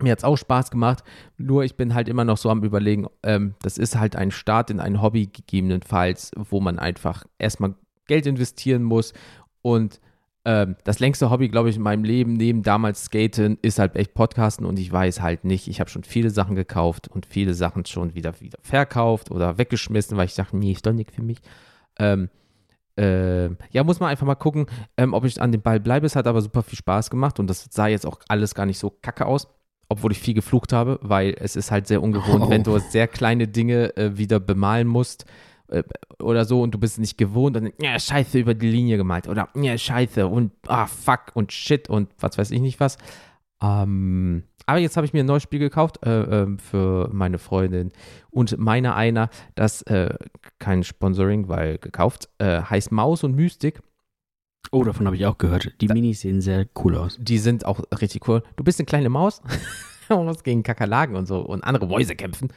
Mir 0.00 0.10
hat 0.10 0.18
es 0.18 0.24
auch 0.24 0.36
Spaß 0.36 0.72
gemacht, 0.72 1.04
nur 1.36 1.62
ich 1.62 1.76
bin 1.76 1.94
halt 1.94 2.08
immer 2.08 2.24
noch 2.24 2.36
so 2.36 2.50
am 2.50 2.64
Überlegen, 2.64 3.06
ähm, 3.22 3.54
das 3.62 3.78
ist 3.78 3.96
halt 3.96 4.16
ein 4.16 4.32
Start 4.32 4.70
in 4.70 4.80
ein 4.80 5.00
Hobby 5.00 5.26
gegebenenfalls, 5.28 6.32
wo 6.34 6.60
man 6.60 6.80
einfach 6.80 7.24
erstmal 7.38 7.76
Geld 8.08 8.26
investieren 8.26 8.82
muss 8.82 9.12
und 9.62 10.00
ähm, 10.44 10.76
das 10.84 10.98
längste 10.98 11.30
Hobby, 11.30 11.48
glaube 11.48 11.70
ich, 11.70 11.76
in 11.76 11.82
meinem 11.82 12.04
Leben 12.04 12.34
neben 12.34 12.62
damals 12.62 13.04
Skaten 13.04 13.58
ist 13.62 13.78
halt 13.78 13.96
echt 13.96 14.12
Podcasten 14.14 14.66
und 14.66 14.78
ich 14.78 14.92
weiß 14.92 15.22
halt 15.22 15.44
nicht, 15.44 15.68
ich 15.68 15.80
habe 15.80 15.88
schon 15.88 16.04
viele 16.04 16.30
Sachen 16.30 16.54
gekauft 16.54 17.08
und 17.08 17.24
viele 17.26 17.54
Sachen 17.54 17.86
schon 17.86 18.14
wieder, 18.14 18.40
wieder 18.40 18.58
verkauft 18.62 19.30
oder 19.30 19.56
weggeschmissen, 19.58 20.16
weil 20.16 20.26
ich 20.26 20.34
dachte, 20.34 20.56
nee, 20.56 20.72
ist 20.72 20.84
doch 20.84 20.92
nicht 20.92 21.12
für 21.12 21.22
mich. 21.22 21.38
Ähm, 21.98 22.28
ähm, 22.96 23.56
ja, 23.70 23.82
muss 23.84 24.00
man 24.00 24.10
einfach 24.10 24.26
mal 24.26 24.34
gucken, 24.34 24.66
ähm, 24.96 25.14
ob 25.14 25.24
ich 25.24 25.40
an 25.40 25.50
dem 25.50 25.62
Ball 25.62 25.80
bleibe. 25.80 26.06
Es 26.06 26.14
hat 26.14 26.26
aber 26.26 26.42
super 26.42 26.62
viel 26.62 26.78
Spaß 26.78 27.10
gemacht 27.10 27.40
und 27.40 27.48
das 27.48 27.66
sah 27.70 27.86
jetzt 27.86 28.06
auch 28.06 28.20
alles 28.28 28.54
gar 28.54 28.66
nicht 28.66 28.78
so 28.78 28.90
kacke 28.90 29.26
aus, 29.26 29.48
obwohl 29.88 30.12
ich 30.12 30.18
viel 30.18 30.34
geflucht 30.34 30.72
habe, 30.72 30.98
weil 31.02 31.34
es 31.40 31.56
ist 31.56 31.70
halt 31.70 31.86
sehr 31.86 32.02
ungewohnt, 32.02 32.44
Oh. 32.44 32.50
wenn 32.50 32.62
du 32.62 32.78
sehr 32.78 33.08
kleine 33.08 33.48
Dinge 33.48 33.96
äh, 33.96 34.16
wieder 34.16 34.40
bemalen 34.40 34.86
musst 34.88 35.24
äh, 35.24 35.28
oder 36.20 36.44
so 36.44 36.62
und 36.62 36.72
du 36.72 36.78
bist 36.78 36.98
nicht 36.98 37.18
gewohnt 37.18 37.56
und 37.56 37.72
ja, 37.80 37.98
scheiße 37.98 38.38
über 38.38 38.54
die 38.54 38.70
Linie 38.70 38.96
gemalt 38.96 39.28
oder 39.28 39.48
ja, 39.54 39.76
scheiße 39.76 40.26
und 40.26 40.52
ah, 40.66 40.86
fuck 40.86 41.32
und 41.34 41.52
shit 41.52 41.88
und 41.88 42.10
was 42.18 42.38
weiß 42.38 42.50
ich 42.50 42.60
nicht 42.60 42.80
was. 42.80 42.98
Ähm, 43.62 44.44
aber 44.66 44.78
jetzt 44.78 44.96
habe 44.96 45.06
ich 45.06 45.12
mir 45.12 45.20
ein 45.20 45.26
neues 45.26 45.42
Spiel 45.42 45.58
gekauft 45.58 46.04
äh, 46.04 46.42
ähm, 46.42 46.58
für 46.58 47.08
meine 47.12 47.38
Freundin 47.38 47.92
und 48.30 48.58
meiner 48.58 48.96
einer, 48.96 49.28
das 49.54 49.82
äh, 49.82 50.14
kein 50.58 50.82
Sponsoring, 50.82 51.48
weil 51.48 51.78
gekauft, 51.78 52.28
äh, 52.38 52.62
heißt 52.62 52.92
Maus 52.92 53.24
und 53.24 53.34
Mystik. 53.34 53.80
Oh, 54.70 54.82
davon 54.82 55.06
habe 55.06 55.16
ich 55.16 55.26
auch 55.26 55.38
gehört. 55.38 55.72
Die 55.80 55.88
Minis 55.88 56.20
sehen 56.20 56.40
sehr 56.40 56.66
cool 56.82 56.96
aus. 56.96 57.18
Die 57.20 57.38
sind 57.38 57.66
auch 57.66 57.80
richtig 58.00 58.26
cool. 58.28 58.42
Du 58.56 58.64
bist 58.64 58.80
eine 58.80 58.86
kleine 58.86 59.10
Maus, 59.10 59.42
du 60.08 60.22
musst 60.22 60.44
gegen 60.44 60.62
Kakerlaken 60.62 61.16
und 61.16 61.26
so 61.26 61.40
und 61.40 61.62
andere 61.64 61.86
Mäuse 61.86 62.16
kämpfen. 62.16 62.48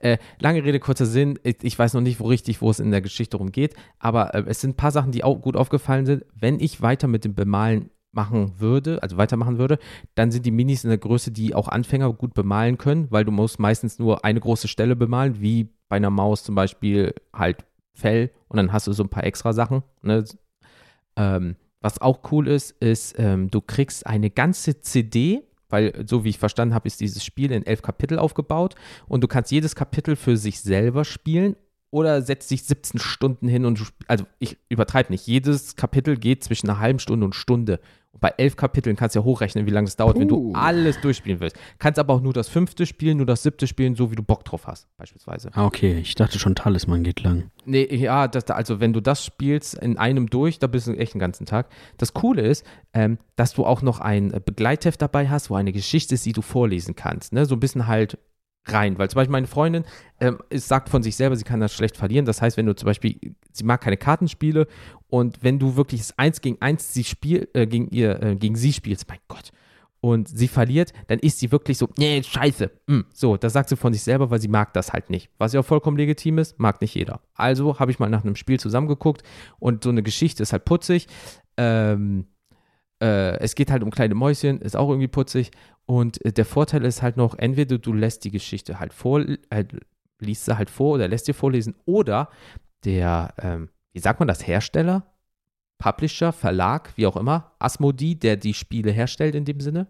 Äh, 0.00 0.18
lange 0.38 0.64
Rede, 0.64 0.80
kurzer 0.80 1.06
Sinn. 1.06 1.38
Ich, 1.42 1.56
ich, 1.62 1.78
weiß 1.78 1.94
noch 1.94 2.00
nicht, 2.00 2.20
wo 2.20 2.26
richtig, 2.26 2.60
wo 2.62 2.70
es 2.70 2.80
in 2.80 2.90
der 2.90 3.00
Geschichte 3.00 3.32
darum 3.32 3.52
geht, 3.52 3.74
aber 3.98 4.34
äh, 4.34 4.44
es 4.46 4.60
sind 4.60 4.70
ein 4.70 4.76
paar 4.76 4.92
Sachen, 4.92 5.12
die 5.12 5.24
auch 5.24 5.40
gut 5.40 5.56
aufgefallen 5.56 6.06
sind. 6.06 6.24
Wenn 6.34 6.60
ich 6.60 6.82
weiter 6.82 7.08
mit 7.08 7.24
dem 7.24 7.34
Bemalen 7.34 7.90
machen 8.12 8.54
würde, 8.58 9.02
also 9.02 9.16
weitermachen 9.16 9.58
würde, 9.58 9.78
dann 10.14 10.30
sind 10.30 10.46
die 10.46 10.50
Minis 10.50 10.84
in 10.84 10.90
der 10.90 10.98
Größe, 10.98 11.30
die 11.30 11.54
auch 11.54 11.68
Anfänger 11.68 12.12
gut 12.12 12.34
bemalen 12.34 12.78
können, 12.78 13.08
weil 13.10 13.24
du 13.24 13.32
musst 13.32 13.58
meistens 13.58 13.98
nur 13.98 14.24
eine 14.24 14.40
große 14.40 14.68
Stelle 14.68 14.96
bemalen, 14.96 15.40
wie 15.40 15.68
bei 15.88 15.96
einer 15.96 16.10
Maus 16.10 16.42
zum 16.42 16.54
Beispiel 16.54 17.14
halt 17.32 17.64
Fell 17.94 18.30
und 18.48 18.56
dann 18.56 18.72
hast 18.72 18.86
du 18.86 18.92
so 18.92 19.02
ein 19.02 19.08
paar 19.08 19.24
extra 19.24 19.52
Sachen. 19.52 19.82
Ne? 20.02 20.24
Ähm, 21.16 21.56
was 21.80 22.00
auch 22.00 22.20
cool 22.32 22.48
ist, 22.48 22.70
ist, 22.82 23.18
ähm, 23.18 23.50
du 23.50 23.60
kriegst 23.60 24.06
eine 24.06 24.30
ganze 24.30 24.80
CD, 24.80 25.42
weil 25.68 26.04
so 26.06 26.24
wie 26.24 26.30
ich 26.30 26.38
verstanden 26.38 26.74
habe, 26.74 26.86
ist 26.86 27.00
dieses 27.00 27.24
Spiel 27.24 27.52
in 27.52 27.66
elf 27.66 27.82
Kapitel 27.82 28.18
aufgebaut 28.18 28.74
und 29.06 29.22
du 29.22 29.28
kannst 29.28 29.50
jedes 29.50 29.74
Kapitel 29.74 30.16
für 30.16 30.36
sich 30.36 30.60
selber 30.60 31.04
spielen 31.04 31.56
oder 31.90 32.22
setzt 32.22 32.50
dich 32.50 32.64
17 32.64 33.00
Stunden 33.00 33.48
hin 33.48 33.64
und 33.64 33.82
also 34.06 34.26
ich 34.38 34.58
übertreibe 34.68 35.12
nicht, 35.12 35.26
jedes 35.26 35.76
Kapitel 35.76 36.16
geht 36.16 36.44
zwischen 36.44 36.68
einer 36.68 36.80
halben 36.80 36.98
Stunde 36.98 37.24
und 37.24 37.34
Stunde 37.34 37.80
bei 38.20 38.34
elf 38.36 38.56
Kapiteln 38.56 38.96
kannst 38.96 39.14
du 39.14 39.20
ja 39.20 39.24
hochrechnen, 39.24 39.66
wie 39.66 39.70
lange 39.70 39.86
es 39.86 39.96
dauert, 39.96 40.14
Puh. 40.14 40.20
wenn 40.20 40.28
du 40.28 40.52
alles 40.54 41.00
durchspielen 41.00 41.40
willst. 41.40 41.56
Kannst 41.78 41.98
aber 41.98 42.14
auch 42.14 42.20
nur 42.20 42.32
das 42.32 42.48
fünfte 42.48 42.86
spielen, 42.86 43.18
nur 43.18 43.26
das 43.26 43.42
siebte 43.42 43.66
spielen, 43.66 43.94
so 43.94 44.10
wie 44.10 44.16
du 44.16 44.22
Bock 44.22 44.44
drauf 44.44 44.66
hast, 44.66 44.88
beispielsweise. 44.96 45.50
Ah, 45.54 45.66
okay. 45.66 45.98
Ich 45.98 46.14
dachte 46.14 46.38
schon, 46.38 46.54
Talisman 46.54 47.04
geht 47.04 47.22
lang. 47.22 47.50
Nee, 47.64 47.84
ja, 47.94 48.28
das, 48.28 48.46
also 48.50 48.80
wenn 48.80 48.92
du 48.92 49.00
das 49.00 49.24
spielst 49.24 49.74
in 49.74 49.98
einem 49.98 50.28
durch, 50.28 50.58
da 50.58 50.66
bist 50.66 50.86
du 50.86 50.92
echt 50.92 51.14
den 51.14 51.20
ganzen 51.20 51.46
Tag. 51.46 51.68
Das 51.96 52.14
Coole 52.14 52.42
ist, 52.42 52.64
ähm, 52.92 53.18
dass 53.36 53.52
du 53.52 53.64
auch 53.64 53.82
noch 53.82 54.00
ein 54.00 54.30
Begleitheft 54.44 55.00
dabei 55.00 55.28
hast, 55.28 55.50
wo 55.50 55.54
eine 55.54 55.72
Geschichte 55.72 56.14
ist, 56.14 56.26
die 56.26 56.32
du 56.32 56.42
vorlesen 56.42 56.96
kannst. 56.96 57.32
Ne? 57.32 57.46
So 57.46 57.54
ein 57.54 57.60
bisschen 57.60 57.86
halt 57.86 58.18
rein. 58.64 58.98
Weil 58.98 59.10
zum 59.10 59.16
Beispiel 59.16 59.32
meine 59.32 59.46
Freundin 59.46 59.84
ähm, 60.20 60.38
sagt 60.52 60.88
von 60.88 61.02
sich 61.02 61.16
selber, 61.16 61.36
sie 61.36 61.44
kann 61.44 61.60
das 61.60 61.72
schlecht 61.72 61.96
verlieren. 61.96 62.24
Das 62.24 62.42
heißt, 62.42 62.56
wenn 62.56 62.66
du 62.66 62.74
zum 62.74 62.86
Beispiel, 62.86 63.18
sie 63.52 63.64
mag 63.64 63.80
keine 63.80 63.96
Kartenspiele 63.96 64.66
und 65.08 65.42
wenn 65.42 65.58
du 65.58 65.76
wirklich 65.76 66.00
das 66.00 66.18
Eins 66.18 66.40
gegen 66.40 66.60
Eins 66.60 66.92
sie 66.92 67.04
spiel, 67.04 67.48
äh, 67.54 67.66
gegen 67.66 67.88
ihr, 67.90 68.22
äh, 68.22 68.36
gegen 68.36 68.56
sie 68.56 68.72
spielst, 68.72 69.08
mein 69.08 69.20
Gott, 69.28 69.52
und 70.00 70.28
sie 70.28 70.48
verliert, 70.48 70.92
dann 71.08 71.18
ist 71.18 71.40
sie 71.40 71.50
wirklich 71.50 71.76
so, 71.76 71.88
nee, 71.98 72.22
scheiße. 72.22 72.70
Mm. 72.86 73.00
So, 73.12 73.36
das 73.36 73.52
sagt 73.52 73.68
sie 73.68 73.76
von 73.76 73.92
sich 73.92 74.02
selber, 74.02 74.30
weil 74.30 74.40
sie 74.40 74.48
mag 74.48 74.72
das 74.72 74.92
halt 74.92 75.10
nicht. 75.10 75.30
Was 75.38 75.52
ja 75.52 75.60
auch 75.60 75.64
vollkommen 75.64 75.96
legitim 75.96 76.38
ist, 76.38 76.58
mag 76.58 76.80
nicht 76.80 76.94
jeder. 76.94 77.20
Also 77.34 77.78
habe 77.78 77.90
ich 77.90 77.98
mal 77.98 78.08
nach 78.08 78.24
einem 78.24 78.36
Spiel 78.36 78.60
zusammengeguckt 78.60 79.22
und 79.58 79.82
so 79.82 79.90
eine 79.90 80.02
Geschichte 80.02 80.42
ist 80.42 80.52
halt 80.52 80.64
putzig. 80.64 81.08
Ähm, 81.56 82.26
äh, 83.00 83.38
es 83.38 83.54
geht 83.54 83.70
halt 83.70 83.82
um 83.82 83.90
kleine 83.90 84.14
Mäuschen, 84.14 84.60
ist 84.60 84.76
auch 84.76 84.88
irgendwie 84.88 85.08
putzig. 85.08 85.50
Und 85.86 86.24
äh, 86.24 86.32
der 86.32 86.44
Vorteil 86.44 86.84
ist 86.84 87.02
halt 87.02 87.16
noch, 87.16 87.36
entweder 87.38 87.78
du 87.78 87.92
lässt 87.92 88.24
die 88.24 88.30
Geschichte 88.30 88.80
halt 88.80 88.92
vor, 88.92 89.24
äh, 89.50 89.64
liest 90.20 90.46
sie 90.46 90.56
halt 90.56 90.70
vor 90.70 90.94
oder 90.94 91.08
lässt 91.08 91.28
dir 91.28 91.34
vorlesen, 91.34 91.74
oder 91.84 92.28
der, 92.84 93.34
ähm, 93.38 93.68
wie 93.92 94.00
sagt 94.00 94.20
man 94.20 94.28
das, 94.28 94.46
Hersteller, 94.46 95.06
Publisher, 95.78 96.32
Verlag, 96.32 96.92
wie 96.96 97.06
auch 97.06 97.16
immer, 97.16 97.52
Asmodee, 97.58 98.16
der 98.16 98.36
die 98.36 98.54
Spiele 98.54 98.90
herstellt 98.90 99.34
in 99.34 99.44
dem 99.44 99.60
Sinne. 99.60 99.86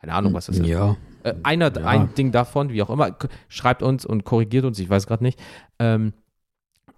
Keine 0.00 0.14
Ahnung, 0.14 0.32
was 0.32 0.46
das 0.46 0.58
ist. 0.58 0.66
Ja. 0.66 0.96
Äh, 1.22 1.34
einer, 1.42 1.74
ja. 1.76 1.86
ein 1.86 2.14
Ding 2.14 2.32
davon, 2.32 2.70
wie 2.70 2.82
auch 2.82 2.88
immer, 2.88 3.16
schreibt 3.48 3.82
uns 3.82 4.06
und 4.06 4.24
korrigiert 4.24 4.64
uns, 4.64 4.78
ich 4.78 4.88
weiß 4.88 5.06
gerade 5.06 5.22
nicht. 5.22 5.38
Ähm, 5.78 6.14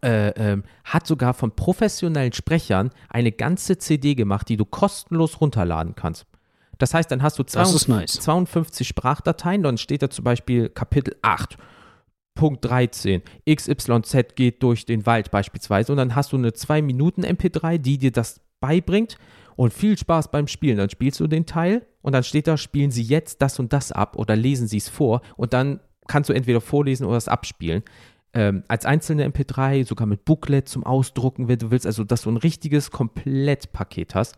äh, 0.03 0.31
ähm, 0.31 0.65
hat 0.85 1.07
sogar 1.07 1.35
von 1.35 1.55
professionellen 1.55 2.33
Sprechern 2.33 2.91
eine 3.09 3.33
ganze 3.33 3.79
CD 3.79 4.15
gemacht, 4.15 4.49
die 4.49 4.57
du 4.57 4.65
kostenlos 4.65 5.41
runterladen 5.41 5.95
kannst. 5.95 6.27
Das 6.79 6.95
heißt, 6.95 7.11
dann 7.11 7.23
hast 7.23 7.39
du 7.39 7.45
52, 7.45 7.89
nice. 7.89 8.13
52 8.25 8.89
Sprachdateien, 8.89 9.63
dann 9.63 9.79
steht 9.79 10.03
da 10.03 10.11
zum 10.11 10.25
Beispiel 10.25 10.69
Kapitel 10.69 11.17
8. 11.23 11.57
Punkt 12.35 12.65
13. 12.65 13.23
XYZ 13.49 14.35
geht 14.35 14.63
durch 14.63 14.87
den 14.87 15.05
Wald 15.07 15.31
beispielsweise 15.31 15.93
und 15.93 15.99
dann 15.99 16.15
hast 16.15 16.33
du 16.33 16.37
eine 16.39 16.53
2 16.53 16.83
Minuten 16.83 17.25
MP3, 17.25 17.79
die 17.79 17.99
dir 17.99 18.11
das 18.11 18.41
beibringt 18.61 19.19
und 19.55 19.73
viel 19.73 19.99
Spaß 19.99 20.31
beim 20.31 20.49
Spielen. 20.49 20.79
Dann 20.79 20.91
spielst 20.91 21.21
du 21.21 21.27
den 21.27 21.47
Teil 21.47 21.87
und 22.01 22.13
dann 22.13 22.25
steht 22.25 22.47
da, 22.47 22.57
spielen 22.57 22.91
Sie 22.91 23.03
jetzt 23.03 23.43
das 23.43 23.59
und 23.59 23.73
das 23.73 23.93
ab 23.93 24.17
oder 24.17 24.35
lesen 24.35 24.67
Sie 24.67 24.79
es 24.79 24.89
vor 24.89 25.21
und 25.37 25.53
dann 25.53 25.81
kannst 26.09 26.31
du 26.31 26.35
entweder 26.35 26.61
vorlesen 26.61 27.07
oder 27.07 27.17
es 27.17 27.29
abspielen. 27.29 27.83
Ähm, 28.35 28.65
als 28.69 28.87
einzelne 28.87 29.29
MP3, 29.29 29.87
sogar 29.87 30.07
mit 30.07 30.25
Booklet 30.25 30.69
zum 30.69 30.85
Ausdrucken, 30.85 31.49
wenn 31.49 31.59
du 31.59 31.71
willst, 31.71 31.87
also 31.87 32.03
dass 32.05 32.23
du 32.23 32.31
ein 32.31 32.39
richtiges 32.39 32.91
Komplettpaket 32.91 34.15
hast. 34.15 34.37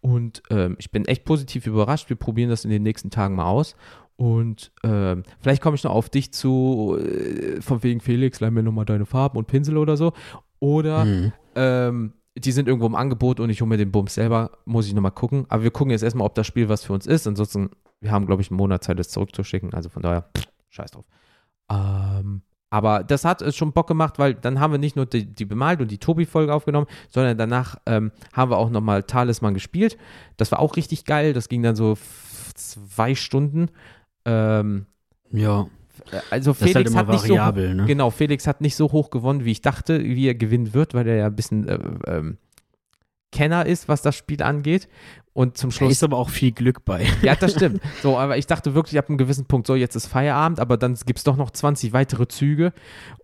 Und 0.00 0.42
ähm, 0.50 0.76
ich 0.78 0.90
bin 0.90 1.06
echt 1.06 1.24
positiv 1.24 1.66
überrascht. 1.66 2.08
Wir 2.08 2.16
probieren 2.16 2.50
das 2.50 2.64
in 2.64 2.70
den 2.70 2.82
nächsten 2.82 3.10
Tagen 3.10 3.36
mal 3.36 3.46
aus. 3.46 3.74
Und 4.16 4.72
ähm, 4.82 5.24
vielleicht 5.40 5.62
komme 5.62 5.74
ich 5.76 5.84
noch 5.84 5.92
auf 5.92 6.08
dich 6.08 6.32
zu, 6.32 6.98
äh, 6.98 7.60
von 7.60 7.82
wegen 7.82 8.00
Felix, 8.00 8.40
leih 8.40 8.50
mir 8.50 8.62
nochmal 8.62 8.84
deine 8.84 9.06
Farben 9.06 9.38
und 9.38 9.46
Pinsel 9.46 9.76
oder 9.76 9.96
so. 9.96 10.12
Oder 10.60 11.04
mhm. 11.04 11.32
ähm, 11.56 12.12
die 12.36 12.52
sind 12.52 12.68
irgendwo 12.68 12.86
im 12.86 12.94
Angebot 12.94 13.40
und 13.40 13.50
ich 13.50 13.60
hole 13.60 13.68
mir 13.68 13.76
den 13.76 13.92
Bums 13.92 14.14
selber, 14.14 14.58
muss 14.64 14.86
ich 14.86 14.94
nochmal 14.94 15.12
gucken. 15.12 15.46
Aber 15.48 15.62
wir 15.62 15.70
gucken 15.70 15.90
jetzt 15.90 16.02
erstmal, 16.02 16.26
ob 16.26 16.34
das 16.34 16.46
Spiel 16.46 16.68
was 16.68 16.84
für 16.84 16.92
uns 16.92 17.06
ist. 17.06 17.26
Ansonsten, 17.26 17.70
wir 18.00 18.10
haben, 18.10 18.26
glaube 18.26 18.42
ich, 18.42 18.50
einen 18.50 18.58
Monat 18.58 18.84
Zeit, 18.84 18.98
das 18.98 19.08
zurückzuschicken. 19.08 19.74
Also 19.74 19.88
von 19.88 20.02
daher, 20.02 20.30
pff, 20.36 20.46
scheiß 20.70 20.92
drauf. 20.92 21.06
Ähm, 21.70 22.42
aber 22.74 23.04
das 23.04 23.24
hat 23.24 23.54
schon 23.54 23.72
Bock 23.72 23.86
gemacht, 23.86 24.18
weil 24.18 24.34
dann 24.34 24.58
haben 24.58 24.72
wir 24.72 24.78
nicht 24.78 24.96
nur 24.96 25.06
die, 25.06 25.26
die 25.26 25.44
bemalt 25.44 25.80
und 25.80 25.92
die 25.92 25.98
Tobi-Folge 25.98 26.52
aufgenommen, 26.52 26.88
sondern 27.08 27.38
danach 27.38 27.76
ähm, 27.86 28.10
haben 28.32 28.50
wir 28.50 28.58
auch 28.58 28.68
nochmal 28.68 29.04
Talisman 29.04 29.54
gespielt. 29.54 29.96
Das 30.38 30.50
war 30.50 30.58
auch 30.58 30.74
richtig 30.74 31.04
geil. 31.04 31.34
Das 31.34 31.48
ging 31.48 31.62
dann 31.62 31.76
so 31.76 31.96
zwei 32.56 33.14
Stunden. 33.14 33.68
Ähm, 34.24 34.86
ja. 35.30 35.68
Also 36.30 36.50
das 36.50 36.58
Felix 36.58 36.96
halt 36.96 37.06
hat 37.06 37.14
nicht 37.14 37.26
so 37.28 37.36
ne? 37.36 37.84
genau 37.86 38.10
Felix 38.10 38.48
hat 38.48 38.60
nicht 38.60 38.74
so 38.74 38.90
hoch 38.90 39.10
gewonnen, 39.10 39.44
wie 39.44 39.52
ich 39.52 39.62
dachte, 39.62 40.02
wie 40.02 40.26
er 40.26 40.34
gewinnen 40.34 40.74
wird, 40.74 40.94
weil 40.94 41.06
er 41.06 41.14
ja 41.14 41.26
ein 41.26 41.36
bisschen 41.36 41.68
äh, 41.68 41.78
ähm, 42.08 42.38
Kenner 43.30 43.66
ist, 43.66 43.86
was 43.86 44.02
das 44.02 44.16
Spiel 44.16 44.42
angeht. 44.42 44.88
Und 45.34 45.58
zum 45.58 45.72
Schluss. 45.72 45.88
Da 45.88 45.92
ist 45.92 46.04
aber 46.04 46.16
auch 46.16 46.30
viel 46.30 46.52
Glück 46.52 46.84
bei. 46.84 47.06
Ja, 47.20 47.34
das 47.34 47.52
stimmt. 47.56 47.82
So, 48.02 48.16
aber 48.16 48.38
ich 48.38 48.46
dachte 48.46 48.74
wirklich 48.74 48.98
ab 48.98 49.08
einem 49.08 49.18
gewissen 49.18 49.46
Punkt, 49.46 49.66
so, 49.66 49.74
jetzt 49.74 49.96
ist 49.96 50.06
Feierabend, 50.06 50.60
aber 50.60 50.76
dann 50.76 50.94
gibt 50.94 51.18
es 51.18 51.24
doch 51.24 51.36
noch 51.36 51.50
20 51.50 51.92
weitere 51.92 52.28
Züge. 52.28 52.72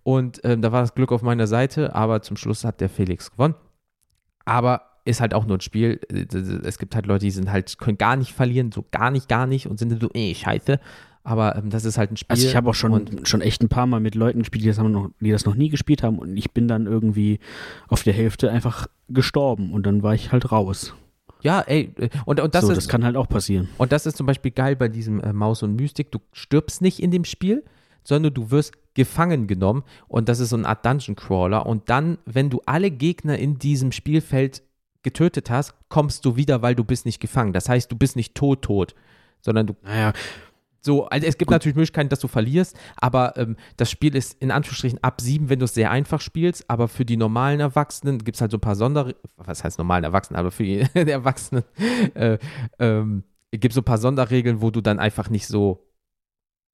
Und 0.02 0.40
ähm, 0.42 0.60
da 0.60 0.72
war 0.72 0.80
das 0.80 0.94
Glück 0.94 1.12
auf 1.12 1.22
meiner 1.22 1.46
Seite, 1.46 1.94
aber 1.94 2.20
zum 2.20 2.36
Schluss 2.36 2.64
hat 2.64 2.80
der 2.80 2.88
Felix 2.88 3.30
gewonnen. 3.30 3.54
Aber 4.44 4.82
ist 5.04 5.20
halt 5.20 5.34
auch 5.34 5.46
nur 5.46 5.58
ein 5.58 5.60
Spiel. 5.60 6.00
Es 6.64 6.78
gibt 6.78 6.94
halt 6.94 7.06
Leute, 7.06 7.24
die 7.24 7.30
sind 7.30 7.50
halt, 7.50 7.78
können 7.78 7.96
gar 7.96 8.16
nicht 8.16 8.32
verlieren, 8.32 8.72
so 8.72 8.84
gar 8.90 9.10
nicht, 9.10 9.28
gar 9.28 9.46
nicht 9.46 9.68
und 9.68 9.78
sind 9.78 10.00
so, 10.00 10.10
eh, 10.12 10.34
scheiße. 10.34 10.80
Aber 11.22 11.56
ähm, 11.56 11.70
das 11.70 11.84
ist 11.84 11.96
halt 11.96 12.10
ein 12.10 12.16
Spiel. 12.16 12.30
Also 12.30 12.46
ich 12.46 12.56
habe 12.56 12.70
auch 12.70 12.74
schon, 12.74 13.24
schon 13.24 13.40
echt 13.40 13.62
ein 13.62 13.68
paar 13.68 13.86
Mal 13.86 14.00
mit 14.00 14.14
Leuten 14.16 14.40
gespielt, 14.40 14.64
die 14.64 14.68
das, 14.68 14.78
haben 14.78 14.90
noch, 14.90 15.10
die 15.20 15.30
das 15.30 15.44
noch 15.44 15.54
nie 15.54 15.68
gespielt 15.68 16.02
haben 16.02 16.18
und 16.18 16.36
ich 16.36 16.52
bin 16.52 16.66
dann 16.66 16.86
irgendwie 16.86 17.38
auf 17.88 18.02
der 18.02 18.14
Hälfte 18.14 18.50
einfach 18.50 18.86
gestorben 19.08 19.72
und 19.72 19.84
dann 19.86 20.02
war 20.02 20.14
ich 20.14 20.32
halt 20.32 20.50
raus. 20.50 20.94
Ja, 21.42 21.60
ey, 21.60 21.92
und, 22.24 22.40
und 22.40 22.54
das 22.54 22.64
so, 22.64 22.70
ist. 22.70 22.76
Das 22.76 22.88
kann 22.88 23.04
halt 23.04 23.16
auch 23.16 23.28
passieren. 23.28 23.68
Und 23.78 23.92
das 23.92 24.06
ist 24.06 24.16
zum 24.16 24.26
Beispiel 24.26 24.50
geil 24.50 24.76
bei 24.76 24.88
diesem 24.88 25.20
äh, 25.20 25.32
Maus 25.32 25.62
und 25.62 25.76
Mystik. 25.76 26.10
Du 26.10 26.18
stirbst 26.32 26.82
nicht 26.82 27.00
in 27.00 27.10
dem 27.10 27.24
Spiel, 27.24 27.64
sondern 28.02 28.34
du 28.34 28.50
wirst 28.50 28.72
gefangen 28.94 29.46
genommen 29.46 29.84
und 30.08 30.28
das 30.28 30.40
ist 30.40 30.50
so 30.50 30.56
eine 30.56 30.66
Art 30.66 30.84
Dungeon 30.84 31.16
Crawler. 31.16 31.66
Und 31.66 31.88
dann, 31.90 32.18
wenn 32.26 32.50
du 32.50 32.60
alle 32.66 32.90
Gegner 32.90 33.38
in 33.38 33.58
diesem 33.58 33.92
Spielfeld 33.92 34.62
getötet 35.02 35.50
hast, 35.50 35.74
kommst 35.88 36.24
du 36.24 36.36
wieder, 36.36 36.62
weil 36.62 36.74
du 36.74 36.84
bist 36.84 37.06
nicht 37.06 37.20
gefangen. 37.20 37.52
Das 37.52 37.68
heißt, 37.68 37.90
du 37.90 37.96
bist 37.96 38.16
nicht 38.16 38.34
tot, 38.34 38.62
tot, 38.62 38.94
sondern 39.40 39.66
du. 39.66 39.76
Naja, 39.82 40.12
so, 40.82 41.06
also 41.06 41.26
es 41.26 41.36
gibt 41.36 41.48
Gut. 41.48 41.54
natürlich 41.54 41.76
Möglichkeiten, 41.76 42.08
dass 42.08 42.20
du 42.20 42.28
verlierst, 42.28 42.76
aber 42.96 43.36
ähm, 43.36 43.56
das 43.76 43.90
Spiel 43.90 44.14
ist 44.16 44.40
in 44.40 44.50
Anführungsstrichen 44.50 45.02
ab 45.02 45.20
sieben, 45.20 45.48
wenn 45.48 45.58
du 45.58 45.64
es 45.64 45.74
sehr 45.74 45.90
einfach 45.90 46.20
spielst, 46.20 46.68
aber 46.68 46.88
für 46.88 47.04
die 47.04 47.16
normalen 47.16 47.60
Erwachsenen 47.60 48.18
gibt 48.18 48.36
es 48.36 48.40
halt 48.40 48.50
so 48.50 48.56
ein 48.56 48.62
paar 48.62 48.76
Sonder, 48.76 49.14
was 49.36 49.62
heißt 49.62 49.78
normalen 49.78 50.04
Erwachsenen, 50.04 50.38
aber 50.38 50.50
für 50.50 50.64
die, 50.64 50.84
die 50.94 51.10
Erwachsenen 51.10 51.64
äh, 52.14 52.38
ähm, 52.78 53.24
gibt 53.50 53.72
es 53.72 53.74
so 53.74 53.80
ein 53.80 53.84
paar 53.84 53.98
Sonderregeln, 53.98 54.62
wo 54.62 54.70
du 54.70 54.80
dann 54.80 54.98
einfach 54.98 55.28
nicht 55.28 55.46
so 55.46 55.86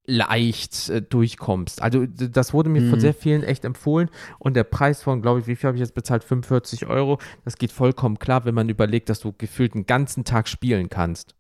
leicht 0.07 0.89
äh, 0.89 1.03
durchkommst. 1.03 1.83
Also 1.83 2.07
das 2.07 2.55
wurde 2.55 2.71
mir 2.71 2.83
mhm. 2.83 2.91
von 2.91 3.01
sehr 3.01 3.15
vielen 3.15 3.43
echt 3.43 3.65
empfohlen 3.65 4.09
und 4.39 4.55
der 4.55 4.65
Preis 4.65 5.03
von, 5.03 5.21
glaube 5.21 5.41
ich, 5.41 5.47
wie 5.47 5.57
viel 5.57 5.69
habe 5.69 5.77
ich 5.77 5.81
jetzt 5.81 5.95
bezahlt? 5.95 6.23
45 6.23 6.87
Euro. 6.87 7.19
Das 7.45 7.57
geht 7.57 7.73
vollkommen 7.73 8.19
klar, 8.19 8.45
wenn 8.45 8.55
man 8.55 8.69
überlegt, 8.69 9.09
dass 9.09 9.21
du 9.21 9.33
gefühlt 9.37 9.75
einen 9.75 9.87
ganzen 9.87 10.25
Tag 10.25 10.49
spielen 10.49 10.89
kannst. 10.89 11.35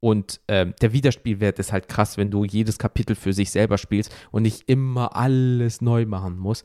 Und 0.00 0.40
ähm, 0.48 0.74
der 0.80 0.92
Wiederspielwert 0.92 1.58
ist 1.58 1.72
halt 1.72 1.88
krass, 1.88 2.16
wenn 2.16 2.30
du 2.30 2.44
jedes 2.44 2.78
Kapitel 2.78 3.14
für 3.14 3.34
sich 3.34 3.50
selber 3.50 3.76
spielst 3.76 4.14
und 4.30 4.42
nicht 4.42 4.68
immer 4.68 5.14
alles 5.14 5.82
neu 5.82 6.06
machen 6.06 6.38
musst. 6.38 6.64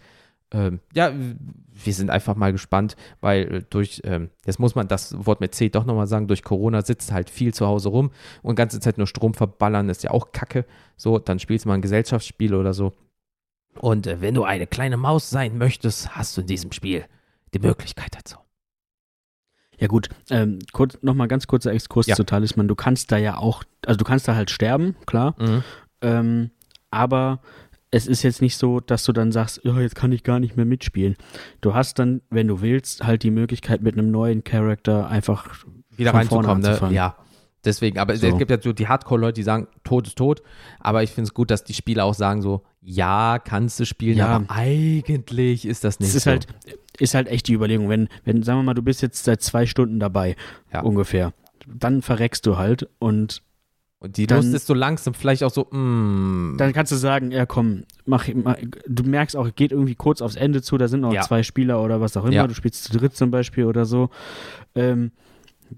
Ähm, 0.51 0.79
ja, 0.93 1.11
wir 1.11 1.93
sind 1.93 2.09
einfach 2.09 2.35
mal 2.35 2.53
gespannt, 2.53 2.95
weil 3.19 3.55
äh, 3.55 3.63
durch, 3.69 4.01
ähm, 4.05 4.29
jetzt 4.45 4.59
muss 4.59 4.75
man 4.75 4.87
das 4.87 5.25
Wort 5.25 5.41
mit 5.41 5.53
C 5.53 5.69
doch 5.69 5.85
nochmal 5.85 6.07
sagen, 6.07 6.27
durch 6.27 6.43
Corona 6.43 6.81
sitzt 6.81 7.11
halt 7.11 7.29
viel 7.29 7.53
zu 7.53 7.67
Hause 7.67 7.89
rum 7.89 8.11
und 8.41 8.55
ganze 8.55 8.79
Zeit 8.79 8.97
nur 8.97 9.07
Strom 9.07 9.33
verballern 9.33 9.89
ist 9.89 10.03
ja 10.03 10.11
auch 10.11 10.31
kacke. 10.31 10.65
So, 10.95 11.19
dann 11.19 11.39
spielst 11.39 11.65
du 11.65 11.69
mal 11.69 11.75
ein 11.75 11.81
Gesellschaftsspiel 11.81 12.53
oder 12.55 12.73
so. 12.73 12.93
Und 13.79 14.07
äh, 14.07 14.21
wenn 14.21 14.35
du 14.35 14.43
eine 14.45 14.67
kleine 14.67 14.95
Maus 14.95 15.29
sein 15.29 15.57
möchtest, 15.57 16.15
hast 16.15 16.37
du 16.37 16.41
in 16.41 16.47
diesem 16.47 16.71
Spiel 16.71 17.05
die 17.53 17.59
Möglichkeit 17.59 18.15
dazu. 18.15 18.37
Ja 19.79 19.87
gut, 19.87 20.09
ähm, 20.29 20.59
kurz, 20.71 20.97
nochmal 21.01 21.27
ganz 21.27 21.47
kurzer 21.47 21.71
Exkurs 21.71 22.07
ja. 22.07 22.15
zu 22.15 22.23
Talisman. 22.23 22.67
Du 22.67 22.75
kannst 22.75 23.11
da 23.11 23.17
ja 23.17 23.37
auch, 23.37 23.63
also 23.85 23.97
du 23.97 24.05
kannst 24.05 24.27
da 24.27 24.35
halt 24.35 24.49
sterben, 24.49 24.95
klar. 25.05 25.35
Mhm. 25.39 25.63
Ähm, 26.01 26.51
aber 26.91 27.41
es 27.91 28.07
ist 28.07 28.23
jetzt 28.23 28.41
nicht 28.41 28.57
so, 28.57 28.79
dass 28.79 29.03
du 29.03 29.13
dann 29.13 29.31
sagst, 29.31 29.65
oh, 29.65 29.79
jetzt 29.79 29.95
kann 29.95 30.11
ich 30.11 30.23
gar 30.23 30.39
nicht 30.39 30.57
mehr 30.57 30.65
mitspielen. 30.65 31.15
Du 31.61 31.73
hast 31.73 31.99
dann, 31.99 32.21
wenn 32.29 32.47
du 32.47 32.61
willst, 32.61 33.05
halt 33.05 33.23
die 33.23 33.31
Möglichkeit 33.31 33.81
mit 33.81 33.97
einem 33.97 34.11
neuen 34.11 34.43
Charakter 34.43 35.07
einfach 35.07 35.47
wieder 35.95 36.13
reinzukommen. 36.13 36.61
Ne? 36.61 36.89
Ja, 36.91 37.15
deswegen. 37.63 37.97
Aber 37.99 38.15
so. 38.17 38.27
es 38.27 38.37
gibt 38.37 38.51
ja 38.51 38.61
so 38.61 38.73
die 38.73 38.87
Hardcore-Leute, 38.87 39.33
die 39.33 39.43
sagen, 39.43 39.67
Tod 39.83 40.07
ist 40.07 40.17
tot. 40.17 40.41
Aber 40.79 41.03
ich 41.03 41.11
finde 41.11 41.29
es 41.29 41.33
gut, 41.33 41.51
dass 41.51 41.63
die 41.63 41.73
Spieler 41.73 42.05
auch 42.05 42.13
sagen 42.13 42.41
so, 42.41 42.63
ja, 42.87 43.39
kannst 43.43 43.79
du 43.79 43.85
spielen, 43.85 44.17
ja. 44.17 44.27
aber 44.27 44.45
eigentlich 44.49 45.65
ist 45.65 45.83
das 45.83 45.99
nicht 45.99 46.09
es 46.09 46.15
ist 46.15 46.23
so. 46.23 46.31
Halt, 46.31 46.47
ist 46.99 47.15
halt 47.15 47.27
echt 47.27 47.47
die 47.47 47.53
Überlegung. 47.53 47.89
Wenn, 47.89 48.09
wenn, 48.23 48.43
sagen 48.43 48.59
wir 48.59 48.63
mal, 48.63 48.73
du 48.75 48.83
bist 48.83 49.01
jetzt 49.01 49.23
seit 49.23 49.41
zwei 49.41 49.65
Stunden 49.65 49.99
dabei, 49.99 50.35
ja. 50.71 50.81
ungefähr, 50.81 51.33
dann 51.65 52.03
verreckst 52.03 52.45
du 52.45 52.57
halt 52.57 52.87
und 52.99 53.41
und 53.99 54.17
die 54.17 54.27
dann, 54.27 54.43
Lust 54.43 54.53
ist 54.53 54.67
so 54.67 54.75
langsam, 54.75 55.15
vielleicht 55.15 55.43
auch 55.43 55.49
so, 55.49 55.63
mm. 55.71 56.57
Dann 56.57 56.73
kannst 56.73 56.91
du 56.91 56.95
sagen, 56.95 57.31
ja 57.31 57.47
komm, 57.47 57.85
mach, 58.05 58.27
mach, 58.35 58.57
du 58.87 59.03
merkst 59.03 59.35
auch, 59.35 59.49
geht 59.55 59.71
irgendwie 59.71 59.95
kurz 59.95 60.21
aufs 60.21 60.35
Ende 60.35 60.61
zu, 60.61 60.77
da 60.77 60.87
sind 60.87 60.99
noch 60.99 61.13
ja. 61.13 61.21
zwei 61.21 61.41
Spieler 61.41 61.81
oder 61.81 62.01
was 62.01 62.15
auch 62.17 62.25
immer, 62.25 62.33
ja. 62.33 62.47
du 62.47 62.53
spielst 62.53 62.83
zu 62.83 62.95
dritt 62.95 63.15
zum 63.15 63.31
Beispiel 63.31 63.65
oder 63.65 63.85
so. 63.85 64.09
Ähm, 64.75 65.11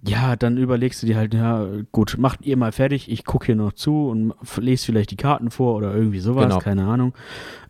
ja, 0.06 0.36
dann 0.36 0.58
überlegst 0.58 1.02
du 1.02 1.08
dir 1.08 1.18
halt, 1.18 1.34
ja, 1.34 1.68
gut, 1.92 2.16
macht 2.18 2.46
ihr 2.46 2.58
mal 2.58 2.72
fertig, 2.72 3.12
ich 3.12 3.26
gucke 3.26 3.48
hier 3.48 3.56
noch 3.56 3.74
zu 3.74 4.10
und 4.10 4.34
lese 4.58 4.86
vielleicht 4.86 5.12
die 5.12 5.18
Karten 5.18 5.52
vor 5.52 5.76
oder 5.76 5.94
irgendwie 5.94 6.20
sowas, 6.20 6.46
genau. 6.46 6.60
keine 6.60 6.86
Ahnung. 6.86 7.14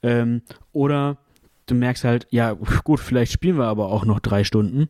Ähm, 0.04 0.42
oder 0.74 1.18
du 1.66 1.76
merkst 1.76 2.04
halt, 2.04 2.28
ja, 2.30 2.54
gut, 2.84 3.00
vielleicht 3.00 3.32
spielen 3.32 3.58
wir 3.58 3.66
aber 3.66 3.88
auch 3.88 4.06
noch 4.06 4.20
drei 4.20 4.44
Stunden. 4.44 4.88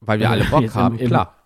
Weil 0.00 0.20
wir 0.20 0.30
alle 0.30 0.44
Bock 0.44 0.74
haben, 0.74 0.98
im, 0.98 1.08
klar 1.08 1.36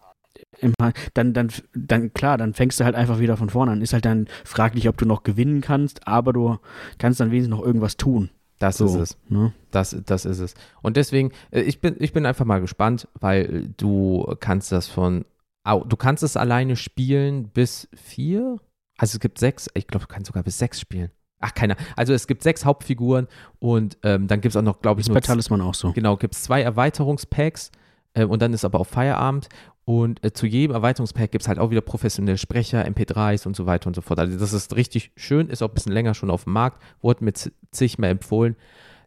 dann, 1.15 1.33
dann, 1.33 1.49
dann, 1.75 2.13
klar, 2.13 2.39
dann 2.39 2.55
fängst 2.55 2.81
du 2.81 2.85
halt 2.85 2.95
einfach 2.95 3.19
wieder 3.19 3.37
von 3.37 3.51
vorne 3.51 3.73
an. 3.73 3.83
Ist 3.83 3.93
halt 3.93 4.05
dann 4.05 4.27
fraglich, 4.45 4.89
ob 4.89 4.97
du 4.97 5.07
noch 5.07 5.23
gewinnen 5.23 5.61
kannst, 5.61 6.07
aber 6.07 6.33
du 6.33 6.59
kannst 6.99 7.21
dann 7.21 7.31
wenigstens 7.31 7.57
noch 7.57 7.65
irgendwas 7.65 7.97
tun. 7.97 8.31
Das 8.61 8.77
so, 8.77 8.85
ist 8.87 8.95
es. 8.95 9.19
Ne? 9.29 9.53
Das, 9.71 9.97
das 10.07 10.25
ist 10.27 10.39
es. 10.39 10.55
Und 10.83 10.97
deswegen, 10.97 11.33
äh, 11.51 11.63
ich 11.63 11.81
bin, 11.81 11.97
ich 11.99 12.13
bin 12.13 12.27
einfach 12.27 12.45
mal 12.45 12.61
gespannt, 12.61 13.09
weil 13.19 13.71
du 13.79 14.37
kannst 14.39 14.71
das 14.71 14.87
von, 14.87 15.25
du 15.65 15.97
kannst 15.97 16.23
es 16.23 16.37
alleine 16.37 16.77
spielen 16.77 17.49
bis 17.49 17.89
vier. 17.95 18.59
Also 18.99 19.17
es 19.17 19.21
gibt 19.21 19.39
sechs, 19.39 19.69
ich 19.75 19.87
glaube, 19.87 20.07
du 20.07 20.13
kannst 20.13 20.27
sogar 20.27 20.43
bis 20.43 20.59
sechs 20.59 20.79
spielen. 20.79 21.11
Ach, 21.41 21.55
keiner. 21.55 21.77
Also 21.97 22.13
es 22.13 22.27
gibt 22.27 22.43
sechs 22.43 22.67
Hauptfiguren 22.67 23.29
und 23.61 23.97
ähm, 24.03 24.27
dann 24.29 24.43
gibt 24.43 24.55
es 24.55 24.57
auch 24.57 24.63
noch, 24.63 24.83
glaube 24.83 25.01
ich, 25.01 25.07
das 25.07 25.15
bei 25.15 25.21
Talisman 25.21 25.63
auch 25.63 25.75
so. 25.75 25.93
Genau, 25.93 26.19
gibt 26.19 26.35
es 26.35 26.43
zwei 26.43 26.61
Erweiterungspacks 26.61 27.71
äh, 28.13 28.25
und 28.25 28.43
dann 28.43 28.53
ist 28.53 28.67
aber 28.67 28.79
auch 28.79 28.87
Feierabend 28.87 29.49
und 29.91 30.25
äh, 30.25 30.33
zu 30.33 30.47
jedem 30.47 30.77
Erweiterungspack 30.77 31.33
gibt 31.33 31.43
es 31.43 31.49
halt 31.49 31.59
auch 31.59 31.73
wieder 31.73 31.81
professionelle 31.81 32.39
Sprecher, 32.39 32.87
MP3s 32.87 33.45
und 33.45 33.57
so 33.57 33.67
weiter 33.67 33.89
und 33.89 33.97
so 33.97 34.03
fort. 34.03 34.21
Also 34.21 34.39
das 34.39 34.53
ist 34.53 34.77
richtig 34.77 35.11
schön, 35.17 35.49
ist 35.49 35.65
auch 35.65 35.69
ein 35.69 35.75
bisschen 35.75 35.91
länger 35.91 36.15
schon 36.15 36.31
auf 36.31 36.45
dem 36.45 36.53
Markt, 36.53 36.81
wurde 37.03 37.25
mit 37.25 37.53
zig 37.73 37.99
mehr 37.99 38.11
empfohlen. 38.11 38.55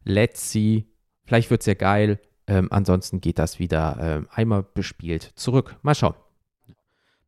Let's 0.03 0.51
see. 0.51 0.83
Vielleicht 1.23 1.49
wird 1.49 1.61
es 1.61 1.67
ja 1.67 1.73
geil. 1.73 2.19
Ähm, 2.47 2.67
ansonsten 2.69 3.21
geht 3.21 3.39
das 3.39 3.59
wieder 3.59 3.97
ähm, 4.01 4.27
einmal 4.29 4.63
bespielt 4.73 5.31
zurück. 5.35 5.77
Mal 5.83 5.95
schauen. 5.95 6.15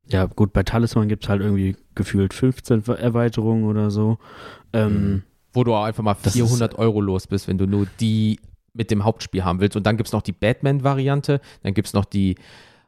Ja, 0.08 0.26
gut, 0.26 0.52
bei 0.52 0.64
Talisman 0.64 1.08
gibt 1.08 1.24
es 1.24 1.30
halt 1.30 1.42
irgendwie 1.42 1.78
gefühlt 1.96 2.34
15 2.34 2.84
Erweiterungen 2.88 3.64
oder 3.64 3.90
so. 3.90 4.18
Ähm, 4.74 4.92
mhm. 4.92 5.24
Wo 5.54 5.64
du 5.64 5.74
auch 5.74 5.86
einfach 5.86 6.04
mal 6.04 6.16
400 6.16 6.78
Euro 6.78 7.00
los 7.00 7.26
bist, 7.26 7.48
wenn 7.48 7.58
du 7.58 7.68
nur 7.68 7.88
die 8.02 8.38
mit 8.74 8.92
dem 8.92 9.06
Hauptspiel 9.06 9.46
haben 9.46 9.62
willst. 9.62 9.78
Und 9.78 9.88
dann 9.88 9.96
gibt 9.96 10.08
es 10.08 10.14
noch 10.14 10.24
die 10.24 10.34
Batman-Variante, 10.34 11.40
dann 11.64 11.74
gibt 11.74 11.88
es 11.88 11.94
noch 11.94 12.04
die 12.04 12.36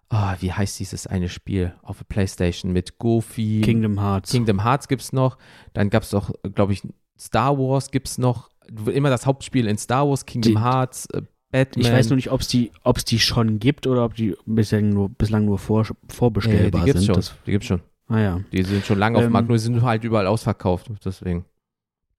oh, 0.09 0.33
wie 0.39 0.51
heißt 0.51 0.79
dieses 0.79 1.07
eine 1.07 1.29
Spiel 1.29 1.73
auf 1.81 1.97
der 1.97 2.05
Playstation 2.05 2.71
mit 2.71 2.97
Goofy? 2.97 3.61
Kingdom 3.61 3.99
Hearts. 3.99 4.31
Kingdom 4.31 4.63
Hearts 4.63 4.87
gibt 4.87 5.01
es 5.01 5.13
noch. 5.13 5.37
Dann 5.73 5.89
gab 5.89 6.03
es 6.03 6.11
doch, 6.11 6.31
glaube 6.53 6.73
ich, 6.73 6.83
Star 7.19 7.57
Wars 7.57 7.91
gibt 7.91 8.07
es 8.07 8.17
noch. 8.17 8.49
Immer 8.85 9.09
das 9.09 9.25
Hauptspiel 9.25 9.67
in 9.67 9.77
Star 9.77 10.07
Wars, 10.07 10.25
Kingdom 10.25 10.55
die, 10.55 10.59
Hearts, 10.59 11.07
äh, 11.07 11.21
Batman. 11.51 11.85
Ich 11.85 11.91
weiß 11.91 12.09
nur 12.09 12.17
nicht, 12.17 12.31
ob 12.31 12.41
es 12.41 12.47
die, 12.47 12.71
die 13.07 13.19
schon 13.19 13.59
gibt 13.59 13.87
oder 13.87 14.03
ob 14.03 14.15
die 14.15 14.35
bislang 14.45 14.89
nur, 14.89 15.09
bislang 15.09 15.45
nur 15.45 15.57
vor, 15.57 15.85
vorbestellbar 16.09 16.85
ja, 16.85 16.93
die 16.93 16.99
sind. 16.99 17.15
Schon. 17.15 17.35
die 17.45 17.51
gibt 17.51 17.63
es 17.63 17.67
schon. 17.67 17.81
Ah 18.09 18.19
ja. 18.19 18.39
Die 18.51 18.63
sind 18.63 18.85
schon 18.85 18.99
lange 18.99 19.17
ähm, 19.17 19.19
auf 19.19 19.23
dem 19.23 19.27
ähm, 19.27 19.33
Markt, 19.33 19.49
nur 19.49 19.59
sind 19.59 19.81
halt 19.81 20.03
überall 20.03 20.27
ausverkauft, 20.27 20.89
deswegen. 21.03 21.45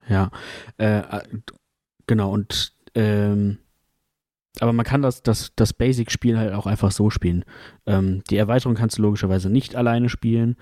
Ja, 0.09 0.31
äh, 0.79 0.99
äh 0.99 1.23
genau, 2.07 2.33
und 2.33 2.73
ähm, 2.95 3.59
aber 4.61 4.73
man 4.73 4.85
kann 4.85 5.03
das, 5.03 5.23
das, 5.23 5.53
das 5.57 5.73
Basic-Spiel 5.73 6.39
halt 6.39 6.53
auch 6.53 6.67
einfach 6.67 6.91
so 6.91 7.11
spielen. 7.11 7.45
Ähm, 7.87 8.23
die 8.31 8.37
Erweiterung 8.37 8.75
kannst 8.75 8.99
du 8.99 9.03
logischerweise 9.03 9.51
nicht 9.51 9.77
alleine 9.77 10.09
spielen. 10.09 10.57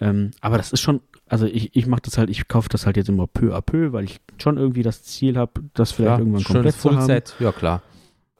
Ähm, 0.00 0.32
aber 0.40 0.58
das 0.58 0.72
ist 0.72 0.80
schon, 0.80 1.00
also 1.26 1.46
ich, 1.46 1.74
ich 1.74 1.86
mache 1.86 2.02
das 2.02 2.18
halt, 2.18 2.30
ich 2.30 2.48
kaufe 2.48 2.68
das 2.68 2.86
halt 2.86 2.96
jetzt 2.96 3.08
immer 3.08 3.26
peu 3.26 3.54
à 3.54 3.60
peu, 3.60 3.92
weil 3.92 4.04
ich 4.04 4.20
schon 4.38 4.56
irgendwie 4.56 4.82
das 4.82 5.02
Ziel 5.02 5.36
habe, 5.36 5.62
das 5.74 5.92
vielleicht 5.92 6.12
ja, 6.12 6.18
irgendwann 6.18 6.44
komplett 6.44 6.80
zu 6.80 6.94
haben. 6.94 7.06
Set. 7.06 7.34
Ja, 7.38 7.52
klar. 7.52 7.82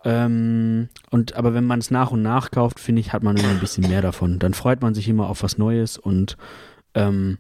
Ähm, 0.05 0.89
und 1.11 1.35
aber 1.35 1.55
wenn 1.55 1.65
man 1.65 1.81
es 1.81 1.91
nach 1.91 2.11
und 2.13 2.23
nach 2.23 2.51
kauft, 2.51 2.79
finde 2.79 3.01
ich, 3.01 3.13
hat 3.13 3.23
man 3.23 3.37
immer 3.37 3.49
ein 3.49 3.61
bisschen 3.61 3.89
mehr 3.89 4.03
davon. 4.03 4.39
Dann 4.39 4.55
freut 4.55 4.81
man 4.81 4.95
sich 4.95 5.09
immer 5.09 5.29
auf 5.29 5.43
was 5.43 5.59
Neues 5.59 5.99
und 5.99 6.37
ähm, 6.95 7.39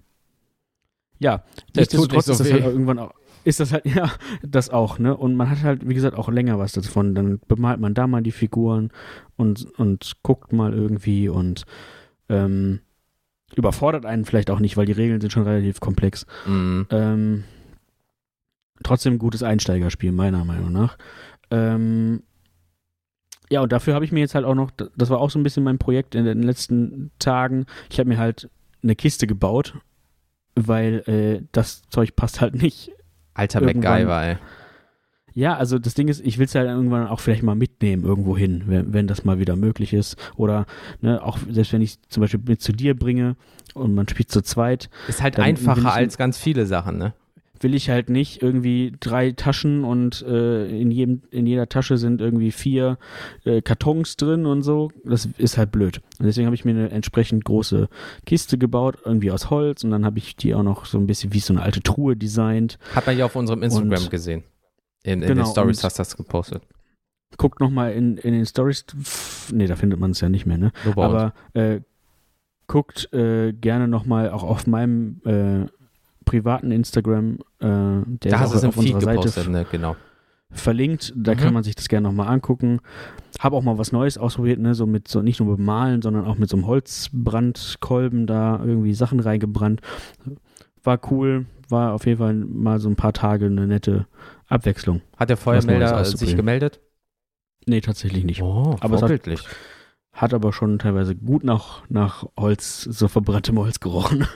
ja, 1.20 1.42
nichtsdestotrotz 1.74 2.26
so 2.26 2.32
ist 2.32 2.40
das 2.40 2.52
halt 2.52 2.64
irgendwann 2.64 2.98
auch, 2.98 3.12
ist 3.44 3.60
das 3.60 3.72
halt, 3.72 3.86
ja, 3.94 4.10
das 4.42 4.70
auch, 4.70 4.98
ne? 4.98 5.16
Und 5.16 5.34
man 5.34 5.50
hat 5.50 5.62
halt, 5.62 5.88
wie 5.88 5.94
gesagt, 5.94 6.16
auch 6.16 6.28
länger 6.28 6.58
was 6.58 6.72
davon. 6.72 7.14
Dann 7.14 7.40
bemalt 7.48 7.80
man 7.80 7.94
da 7.94 8.06
mal 8.06 8.22
die 8.22 8.32
Figuren 8.32 8.90
und, 9.36 9.66
und 9.78 10.16
guckt 10.22 10.52
mal 10.52 10.74
irgendwie 10.74 11.28
und 11.28 11.64
ähm, 12.28 12.80
überfordert 13.54 14.04
einen 14.04 14.24
vielleicht 14.24 14.50
auch 14.50 14.60
nicht, 14.60 14.76
weil 14.76 14.86
die 14.86 14.92
Regeln 14.92 15.20
sind 15.20 15.32
schon 15.32 15.44
relativ 15.44 15.80
komplex. 15.80 16.26
Mhm. 16.46 16.86
Ähm, 16.90 17.44
trotzdem 18.82 19.14
ein 19.14 19.18
gutes 19.18 19.42
Einsteigerspiel, 19.42 20.12
meiner 20.12 20.44
Meinung 20.44 20.72
nach. 20.72 20.98
Ähm, 21.50 22.22
ja, 23.50 23.62
und 23.62 23.72
dafür 23.72 23.94
habe 23.94 24.04
ich 24.04 24.12
mir 24.12 24.20
jetzt 24.20 24.34
halt 24.34 24.44
auch 24.44 24.54
noch, 24.54 24.70
das 24.70 25.08
war 25.08 25.20
auch 25.20 25.30
so 25.30 25.38
ein 25.38 25.42
bisschen 25.42 25.64
mein 25.64 25.78
Projekt 25.78 26.14
in 26.14 26.24
den 26.24 26.42
letzten 26.42 27.10
Tagen. 27.18 27.64
Ich 27.90 27.98
habe 27.98 28.08
mir 28.08 28.18
halt 28.18 28.50
eine 28.82 28.94
Kiste 28.94 29.26
gebaut, 29.26 29.74
weil 30.54 31.02
äh, 31.06 31.46
das 31.52 31.82
Zeug 31.88 32.14
passt 32.14 32.40
halt 32.40 32.54
nicht 32.54 32.92
Alter 33.38 33.60
MacGyver, 33.60 34.22
ey. 34.22 34.36
Ja, 35.34 35.56
also 35.56 35.78
das 35.78 35.94
Ding 35.94 36.08
ist, 36.08 36.20
ich 36.26 36.38
will 36.38 36.46
es 36.46 36.52
ja 36.54 36.62
halt 36.62 36.70
irgendwann 36.70 37.06
auch 37.06 37.20
vielleicht 37.20 37.44
mal 37.44 37.54
mitnehmen 37.54 38.02
irgendwo 38.02 38.36
hin, 38.36 38.64
wenn, 38.66 38.92
wenn 38.92 39.06
das 39.06 39.24
mal 39.24 39.38
wieder 39.38 39.54
möglich 39.54 39.92
ist. 39.92 40.16
Oder 40.36 40.66
ne, 41.00 41.22
auch 41.22 41.38
selbst 41.48 41.72
wenn 41.72 41.80
ich 41.80 42.00
zum 42.08 42.22
Beispiel 42.22 42.40
mit 42.44 42.60
zu 42.60 42.72
dir 42.72 42.98
bringe 42.98 43.36
und 43.74 43.94
man 43.94 44.08
spielt 44.08 44.32
zu 44.32 44.42
zweit. 44.42 44.90
Ist 45.06 45.22
halt 45.22 45.38
einfacher 45.38 45.92
als 45.92 46.18
ganz 46.18 46.38
viele 46.38 46.66
Sachen, 46.66 46.98
ne? 46.98 47.14
Will 47.60 47.74
ich 47.74 47.90
halt 47.90 48.10
nicht 48.10 48.42
irgendwie 48.42 48.92
drei 49.00 49.32
Taschen 49.32 49.84
und 49.84 50.22
äh, 50.22 50.66
in, 50.68 50.90
jedem, 50.90 51.22
in 51.30 51.46
jeder 51.46 51.68
Tasche 51.68 51.98
sind 51.98 52.20
irgendwie 52.20 52.50
vier 52.50 52.98
äh, 53.44 53.62
Kartons 53.62 54.16
drin 54.16 54.46
und 54.46 54.62
so. 54.62 54.90
Das 55.04 55.26
ist 55.38 55.58
halt 55.58 55.72
blöd. 55.72 56.00
Und 56.18 56.26
deswegen 56.26 56.46
habe 56.46 56.54
ich 56.54 56.64
mir 56.64 56.72
eine 56.72 56.90
entsprechend 56.90 57.44
große 57.44 57.88
Kiste 58.26 58.58
gebaut, 58.58 58.98
irgendwie 59.04 59.30
aus 59.30 59.50
Holz 59.50 59.84
und 59.84 59.90
dann 59.90 60.04
habe 60.04 60.18
ich 60.18 60.36
die 60.36 60.54
auch 60.54 60.62
noch 60.62 60.86
so 60.86 60.98
ein 60.98 61.06
bisschen 61.06 61.32
wie 61.32 61.40
so 61.40 61.52
eine 61.52 61.62
alte 61.62 61.82
Truhe 61.82 62.16
designt. 62.16 62.78
Hat 62.94 63.06
man 63.06 63.16
ja 63.16 63.24
auf 63.24 63.36
unserem 63.36 63.62
Instagram 63.62 64.04
und, 64.04 64.10
gesehen. 64.10 64.44
In, 65.04 65.22
in 65.22 65.28
genau, 65.28 65.44
den 65.44 65.50
Stories 65.50 65.84
hast 65.84 65.98
du 65.98 66.00
das 66.00 66.16
gepostet. 66.16 66.62
Guckt 67.36 67.60
nochmal 67.60 67.92
in, 67.92 68.16
in 68.16 68.32
den 68.32 68.46
Stories. 68.46 68.84
Nee, 69.52 69.66
da 69.66 69.76
findet 69.76 70.00
man 70.00 70.12
es 70.12 70.20
ja 70.20 70.28
nicht 70.28 70.46
mehr, 70.46 70.58
ne? 70.58 70.72
Aber 70.96 71.34
äh, 71.52 71.80
guckt 72.66 73.12
äh, 73.12 73.52
gerne 73.52 73.88
nochmal 73.88 74.30
auch 74.30 74.44
auf 74.44 74.66
meinem 74.66 75.20
äh, 75.24 75.66
privaten 76.28 76.70
Instagram, 76.70 77.38
äh, 77.60 77.66
der 77.66 78.02
da 78.32 78.44
ist 78.44 78.64
auch 78.64 78.68
auf 78.68 78.76
unserer 78.76 79.00
Seite 79.00 79.50
ne? 79.50 79.66
genau. 79.70 79.96
verlinkt. 80.50 81.12
Da 81.16 81.34
mhm. 81.34 81.38
kann 81.38 81.54
man 81.54 81.62
sich 81.62 81.74
das 81.74 81.88
gerne 81.88 82.06
nochmal 82.06 82.28
angucken. 82.28 82.80
Habe 83.38 83.56
auch 83.56 83.62
mal 83.62 83.78
was 83.78 83.92
Neues 83.92 84.18
ausprobiert, 84.18 84.58
ne? 84.58 84.74
so 84.74 84.86
mit 84.86 85.08
so 85.08 85.22
nicht 85.22 85.40
nur 85.40 85.56
mit 85.56 85.64
Malen, 85.64 86.02
sondern 86.02 86.26
auch 86.26 86.36
mit 86.36 86.50
so 86.50 86.56
einem 86.56 86.66
Holzbrandkolben 86.66 88.26
da 88.26 88.60
irgendwie 88.62 88.92
Sachen 88.92 89.20
reingebrannt. 89.20 89.80
War 90.84 91.00
cool, 91.10 91.46
war 91.68 91.94
auf 91.94 92.04
jeden 92.04 92.18
Fall 92.18 92.34
mal 92.34 92.78
so 92.78 92.90
ein 92.90 92.96
paar 92.96 93.14
Tage 93.14 93.46
eine 93.46 93.66
nette 93.66 94.06
Abwechslung. 94.48 95.00
Hat 95.16 95.30
der 95.30 95.36
Feuermelder 95.38 96.04
sich 96.04 96.36
gemeldet? 96.36 96.80
Nee, 97.66 97.80
tatsächlich 97.80 98.24
nicht. 98.24 98.42
Oh, 98.42 98.76
aber 98.80 98.98
vorbildlich. 98.98 99.40
Hat, 99.44 99.56
hat 100.12 100.34
aber 100.34 100.52
schon 100.52 100.78
teilweise 100.78 101.14
gut 101.16 101.44
nach, 101.44 101.82
nach 101.88 102.26
Holz, 102.38 102.82
so 102.82 103.08
verbranntem 103.08 103.58
Holz 103.58 103.80
gerochen. 103.80 104.26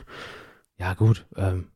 Ja, 0.78 0.94
gut. 0.94 1.26
Ähm, 1.36 1.68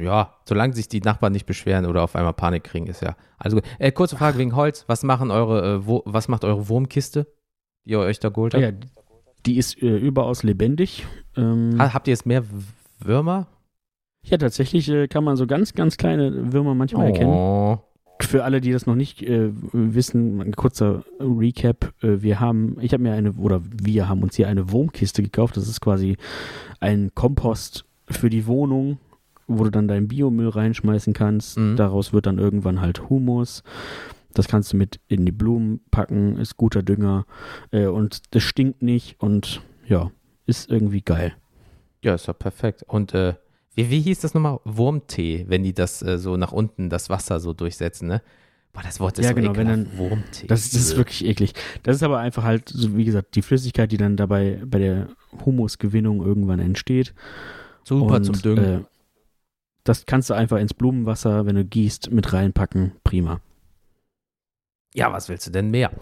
ja, 0.00 0.34
solange 0.44 0.74
sich 0.74 0.88
die 0.88 1.00
Nachbarn 1.00 1.32
nicht 1.32 1.46
beschweren 1.46 1.86
oder 1.86 2.02
auf 2.02 2.16
einmal 2.16 2.32
Panik 2.32 2.64
kriegen, 2.64 2.86
ist 2.86 3.02
ja 3.02 3.16
also 3.38 3.60
äh, 3.78 3.92
kurze 3.92 4.16
Frage 4.16 4.38
wegen 4.38 4.56
Holz. 4.56 4.84
Was 4.86 5.02
machen 5.02 5.30
eure, 5.30 5.76
äh, 5.76 5.86
wo, 5.86 6.02
was 6.04 6.28
macht 6.28 6.44
eure 6.44 6.68
Wurmkiste, 6.68 7.26
die 7.84 7.90
ihr 7.90 8.00
euch 8.00 8.20
da 8.20 8.28
geholt 8.28 8.54
habt? 8.54 8.62
Ja, 8.62 8.72
die 9.44 9.56
ist 9.56 9.80
äh, 9.82 9.96
überaus 9.96 10.42
lebendig. 10.42 11.06
Ähm, 11.36 11.76
ha, 11.78 11.92
habt 11.92 12.08
ihr 12.08 12.12
jetzt 12.12 12.26
mehr 12.26 12.44
Würmer? 12.98 13.46
Ja, 14.22 14.38
tatsächlich 14.38 14.88
äh, 14.88 15.06
kann 15.06 15.24
man 15.24 15.36
so 15.36 15.46
ganz, 15.46 15.74
ganz 15.74 15.96
kleine 15.96 16.52
Würmer 16.52 16.74
manchmal 16.74 17.06
oh. 17.06 17.08
erkennen. 17.08 17.78
Für 18.20 18.44
alle, 18.44 18.62
die 18.62 18.72
das 18.72 18.86
noch 18.86 18.94
nicht 18.94 19.22
äh, 19.22 19.50
wissen, 19.72 20.40
ein 20.40 20.56
kurzer 20.56 21.04
Recap. 21.20 21.92
Äh, 22.02 22.22
wir 22.22 22.40
haben, 22.40 22.78
ich 22.80 22.92
habe 22.92 23.02
mir 23.02 23.12
eine, 23.12 23.32
oder 23.34 23.60
wir 23.62 24.08
haben 24.08 24.22
uns 24.22 24.34
hier 24.34 24.48
eine 24.48 24.72
Wurmkiste 24.72 25.22
gekauft. 25.22 25.56
Das 25.56 25.68
ist 25.68 25.80
quasi 25.80 26.16
ein 26.80 27.12
Kompost 27.14 27.84
für 28.08 28.30
die 28.30 28.46
Wohnung 28.46 28.98
wo 29.46 29.64
du 29.64 29.70
dann 29.70 29.88
deinen 29.88 30.08
Biomüll 30.08 30.48
reinschmeißen 30.48 31.12
kannst. 31.12 31.58
Mhm. 31.58 31.76
Daraus 31.76 32.12
wird 32.12 32.26
dann 32.26 32.38
irgendwann 32.38 32.80
halt 32.80 33.08
Humus. 33.08 33.62
Das 34.34 34.48
kannst 34.48 34.72
du 34.72 34.76
mit 34.76 35.00
in 35.08 35.24
die 35.24 35.32
Blumen 35.32 35.80
packen, 35.90 36.36
ist 36.36 36.56
guter 36.56 36.82
Dünger 36.82 37.24
äh, 37.70 37.86
und 37.86 38.34
das 38.34 38.42
stinkt 38.42 38.82
nicht 38.82 39.20
und 39.20 39.62
ja, 39.86 40.10
ist 40.46 40.68
irgendwie 40.70 41.00
geil. 41.00 41.32
Ja, 42.02 42.14
ist 42.14 42.26
ja 42.26 42.34
perfekt. 42.34 42.84
Und 42.86 43.14
äh, 43.14 43.34
wie, 43.74 43.88
wie 43.90 44.00
hieß 44.00 44.20
das 44.20 44.34
nochmal? 44.34 44.58
Wurmtee, 44.64 45.46
wenn 45.48 45.62
die 45.62 45.72
das 45.72 46.02
äh, 46.02 46.18
so 46.18 46.36
nach 46.36 46.52
unten, 46.52 46.90
das 46.90 47.08
Wasser 47.08 47.40
so 47.40 47.52
durchsetzen, 47.54 48.08
ne? 48.08 48.20
Boah, 48.74 48.82
das 48.82 49.00
Wort 49.00 49.18
ist 49.18 49.24
Ja, 49.24 49.30
so 49.30 49.36
genau, 49.36 49.56
wenn 49.56 49.68
dann- 49.68 49.96
Wurmtee. 49.96 50.46
Das, 50.48 50.68
das 50.70 50.74
ist 50.82 50.96
wirklich 50.98 51.24
eklig. 51.24 51.54
Das 51.82 51.96
ist 51.96 52.02
aber 52.02 52.18
einfach 52.18 52.42
halt, 52.42 52.68
so 52.68 52.94
wie 52.94 53.06
gesagt, 53.06 53.34
die 53.36 53.42
Flüssigkeit, 53.42 53.90
die 53.90 53.96
dann 53.96 54.16
dabei 54.18 54.60
bei 54.66 54.78
der 54.78 55.08
Humusgewinnung 55.46 56.22
irgendwann 56.22 56.58
entsteht. 56.58 57.14
super 57.84 58.16
und, 58.16 58.24
zum 58.24 58.42
Düngen. 58.42 58.84
Das 59.86 60.04
kannst 60.04 60.28
du 60.30 60.34
einfach 60.34 60.58
ins 60.58 60.74
Blumenwasser, 60.74 61.46
wenn 61.46 61.54
du 61.54 61.64
gießt, 61.64 62.10
mit 62.10 62.32
reinpacken. 62.32 62.92
Prima. 63.04 63.40
Ja, 64.94 65.12
was 65.12 65.28
willst 65.28 65.46
du 65.46 65.52
denn 65.52 65.70
mehr? 65.70 65.92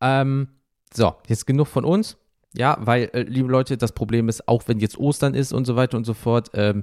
Ähm, 0.00 0.48
so, 0.94 1.16
jetzt 1.26 1.44
genug 1.44 1.66
von 1.66 1.84
uns. 1.84 2.16
Ja, 2.54 2.78
weil, 2.80 3.10
äh, 3.12 3.22
liebe 3.22 3.50
Leute, 3.50 3.76
das 3.76 3.92
Problem 3.92 4.28
ist, 4.28 4.46
auch 4.46 4.62
wenn 4.68 4.78
jetzt 4.78 4.96
Ostern 4.96 5.34
ist 5.34 5.52
und 5.52 5.64
so 5.64 5.74
weiter 5.74 5.96
und 5.96 6.04
so 6.04 6.14
fort, 6.14 6.50
ähm, 6.54 6.82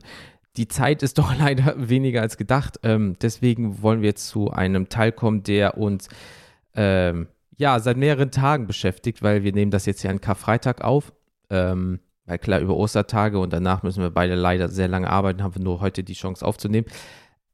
die 0.57 0.67
Zeit 0.67 1.01
ist 1.01 1.17
doch 1.17 1.33
leider 1.33 1.89
weniger 1.89 2.21
als 2.21 2.35
gedacht. 2.35 2.77
Ähm, 2.83 3.15
deswegen 3.21 3.81
wollen 3.81 4.01
wir 4.01 4.09
jetzt 4.09 4.27
zu 4.27 4.51
einem 4.51 4.89
Teil 4.89 5.13
kommen, 5.13 5.43
der 5.43 5.77
uns 5.77 6.09
ähm, 6.75 7.27
ja 7.57 7.79
seit 7.79 7.95
mehreren 7.95 8.31
Tagen 8.31 8.67
beschäftigt, 8.67 9.23
weil 9.23 9.43
wir 9.43 9.53
nehmen 9.53 9.71
das 9.71 9.85
jetzt 9.85 10.01
hier 10.01 10.11
an 10.11 10.19
Karfreitag 10.19 10.81
auf. 10.81 11.13
Ähm, 11.49 12.01
weil 12.25 12.39
klar, 12.39 12.59
über 12.59 12.75
Ostertage 12.75 13.39
und 13.39 13.53
danach 13.53 13.83
müssen 13.83 14.01
wir 14.01 14.09
beide 14.09 14.33
leider 14.35 14.69
sehr 14.69 14.87
lange 14.87 15.09
arbeiten, 15.09 15.43
haben 15.43 15.55
wir 15.55 15.61
nur 15.61 15.81
heute 15.81 16.03
die 16.03 16.13
Chance 16.13 16.45
aufzunehmen. 16.45 16.87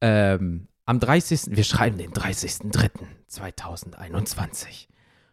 Ähm, 0.01 0.67
am 0.85 0.99
30. 0.99 1.55
Wir 1.55 1.63
schreiben 1.63 1.97
den 1.97 2.11
30.03.2021. 2.11 4.87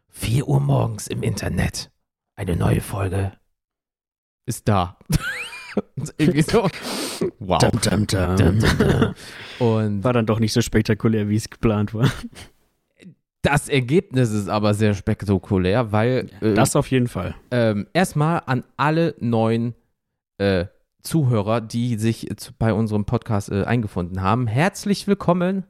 4 0.09 0.49
Uhr 0.49 0.61
morgens 0.61 1.07
im 1.07 1.22
Internet. 1.22 1.90
Eine 2.35 2.57
neue 2.57 2.81
Folge 2.81 3.33
ist 4.46 4.66
da. 4.68 4.99
Irgendwie 6.18 6.42
so. 6.42 6.68
Wow. 7.38 7.59
Dum, 7.59 8.07
dum, 8.07 8.07
dum. 8.07 9.14
Und 9.59 10.05
War 10.05 10.12
dann 10.12 10.27
doch 10.27 10.38
nicht 10.38 10.53
so 10.53 10.61
spektakulär, 10.62 11.29
wie 11.29 11.35
es 11.37 11.51
geplant 11.51 11.92
war. 11.94 12.11
Das 13.47 13.69
Ergebnis 13.69 14.33
ist 14.33 14.49
aber 14.49 14.75
sehr 14.75 14.95
spektakulär, 14.95 15.93
weil 15.93 16.29
äh, 16.41 16.55
Das 16.55 16.75
auf 16.75 16.91
jeden 16.91 17.07
Fall. 17.07 17.35
ähm, 17.53 17.87
erstmal 17.93 18.43
an 18.47 18.65
alle 18.77 19.15
neuen 19.21 19.75
äh, 20.39 20.67
Zuhörer, 21.03 21.61
die 21.61 21.97
sich 21.97 22.29
bei 22.59 22.73
unserem 22.73 23.05
Podcast 23.05 23.51
äh, 23.51 23.63
eingefunden 23.63 24.21
haben. 24.21 24.49
Herzlich 24.49 25.07
willkommen 25.07 25.65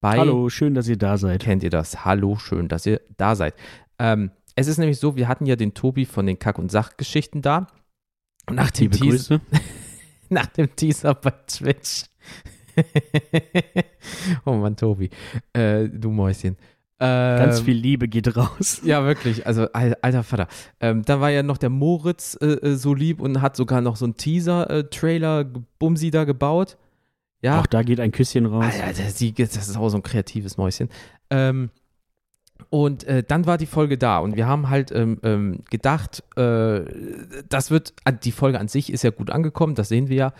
bei 0.00 0.16
Hallo, 0.16 0.48
schön, 0.48 0.72
dass 0.72 0.88
ihr 0.88 0.96
da 0.96 1.18
seid. 1.18 1.42
Kennt 1.42 1.62
ihr 1.62 1.68
das? 1.68 2.06
Hallo, 2.06 2.36
schön, 2.36 2.68
dass 2.68 2.86
ihr 2.86 3.02
da 3.18 3.36
seid. 3.36 3.54
Ähm, 3.98 4.30
es 4.56 4.66
ist 4.66 4.78
nämlich 4.78 4.98
so, 4.98 5.16
wir 5.16 5.28
hatten 5.28 5.44
ja 5.44 5.56
den 5.56 5.74
Tobi 5.74 6.06
von 6.06 6.24
den 6.24 6.38
Kack- 6.38 6.58
und 6.58 6.72
Sachgeschichten 6.72 7.42
da. 7.42 7.66
Nach 8.50 8.70
dem, 8.70 8.90
Teaser, 8.90 9.42
nach 10.30 10.46
dem 10.46 10.74
Teaser 10.74 11.14
bei 11.14 11.32
Twitch. 11.46 12.04
oh 14.44 14.52
Mann, 14.54 14.76
Tobi. 14.76 15.10
Äh, 15.52 15.88
du 15.88 16.10
Mäuschen. 16.10 16.56
Ganz 16.98 17.60
Ähm, 17.60 17.64
viel 17.64 17.76
Liebe 17.78 18.08
geht 18.08 18.36
raus. 18.36 18.82
Ja, 18.84 19.04
wirklich. 19.06 19.46
Also, 19.46 19.72
al- 19.72 19.96
alter 20.02 20.22
Vater. 20.22 20.48
Ähm, 20.80 21.02
da 21.02 21.18
war 21.18 21.30
ja 21.30 21.42
noch 21.42 21.56
der 21.56 21.70
Moritz 21.70 22.36
äh, 22.42 22.46
äh, 22.46 22.74
so 22.74 22.92
lieb 22.92 23.20
und 23.22 23.40
hat 23.40 23.56
sogar 23.56 23.80
noch 23.80 23.96
so 23.96 24.04
einen 24.04 24.16
Teaser-Trailer, 24.18 25.44
Bumsi 25.78 26.10
da 26.10 26.24
gebaut. 26.24 26.76
Ja. 27.40 27.58
Auch 27.60 27.66
da 27.66 27.82
geht 27.82 28.00
ein 28.00 28.12
Küsschen 28.12 28.44
raus. 28.44 28.74
Alter, 28.84 29.02
das 29.04 29.18
ist 29.22 29.76
auch 29.78 29.88
so 29.88 29.96
ein 29.96 30.02
kreatives 30.02 30.58
Mäuschen. 30.58 30.90
Ähm, 31.30 31.70
und 32.68 33.04
äh, 33.04 33.22
dann 33.26 33.46
war 33.46 33.56
die 33.56 33.64
Folge 33.64 33.96
da 33.96 34.18
und 34.18 34.36
wir 34.36 34.46
haben 34.46 34.68
halt 34.68 34.92
ähm, 34.92 35.18
ähm, 35.22 35.60
gedacht, 35.70 36.22
äh, 36.36 36.82
das 37.48 37.70
wird, 37.70 37.94
äh, 38.04 38.12
die 38.12 38.32
Folge 38.32 38.60
an 38.60 38.68
sich 38.68 38.92
ist 38.92 39.02
ja 39.04 39.08
gut 39.10 39.30
angekommen, 39.30 39.74
das 39.74 39.88
sehen 39.88 40.08
wir 40.08 40.16
ja. 40.16 40.32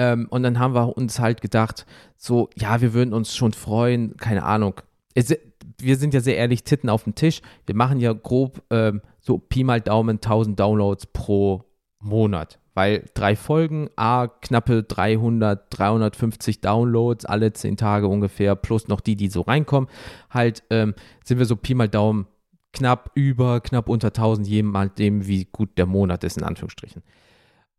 Ähm, 0.00 0.28
und 0.30 0.42
dann 0.42 0.58
haben 0.58 0.74
wir 0.74 0.96
uns 0.96 1.18
halt 1.18 1.42
gedacht, 1.42 1.84
so, 2.16 2.48
ja, 2.56 2.80
wir 2.80 2.94
würden 2.94 3.12
uns 3.12 3.36
schon 3.36 3.52
freuen, 3.52 4.16
keine 4.16 4.44
Ahnung. 4.44 4.80
Es, 5.14 5.36
wir 5.76 5.96
sind 5.96 6.14
ja 6.14 6.20
sehr 6.20 6.38
ehrlich, 6.38 6.64
Titten 6.64 6.88
auf 6.88 7.04
dem 7.04 7.14
Tisch. 7.14 7.42
Wir 7.66 7.76
machen 7.76 8.00
ja 8.00 8.14
grob 8.14 8.62
ähm, 8.70 9.02
so 9.20 9.36
Pi 9.36 9.62
mal 9.62 9.82
Daumen 9.82 10.16
1000 10.16 10.58
Downloads 10.58 11.04
pro 11.04 11.64
Monat. 11.98 12.58
Weil 12.72 13.04
drei 13.12 13.36
Folgen, 13.36 13.90
A, 13.96 14.28
knappe 14.28 14.84
300, 14.84 15.66
350 15.68 16.62
Downloads 16.62 17.26
alle 17.26 17.52
zehn 17.52 17.76
Tage 17.76 18.08
ungefähr, 18.08 18.56
plus 18.56 18.88
noch 18.88 19.02
die, 19.02 19.16
die 19.16 19.28
so 19.28 19.42
reinkommen, 19.42 19.90
halt 20.30 20.62
ähm, 20.70 20.94
sind 21.26 21.38
wir 21.38 21.44
so 21.44 21.56
Pi 21.56 21.74
mal 21.74 21.90
Daumen 21.90 22.26
knapp 22.72 23.10
über, 23.14 23.60
knapp 23.60 23.90
unter 23.90 24.08
1000, 24.08 24.48
je 24.48 24.62
nachdem, 24.62 25.26
wie 25.26 25.44
gut 25.44 25.76
der 25.76 25.84
Monat 25.84 26.24
ist, 26.24 26.38
in 26.38 26.44
Anführungsstrichen. 26.44 27.02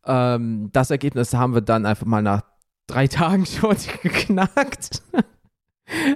Ähm, 0.05 0.69
das 0.71 0.91
Ergebnis 0.91 1.33
haben 1.33 1.53
wir 1.53 1.61
dann 1.61 1.85
einfach 1.85 2.05
mal 2.05 2.21
nach 2.21 2.43
drei 2.87 3.07
Tagen 3.07 3.45
schon 3.45 3.75
geknackt. 4.01 5.03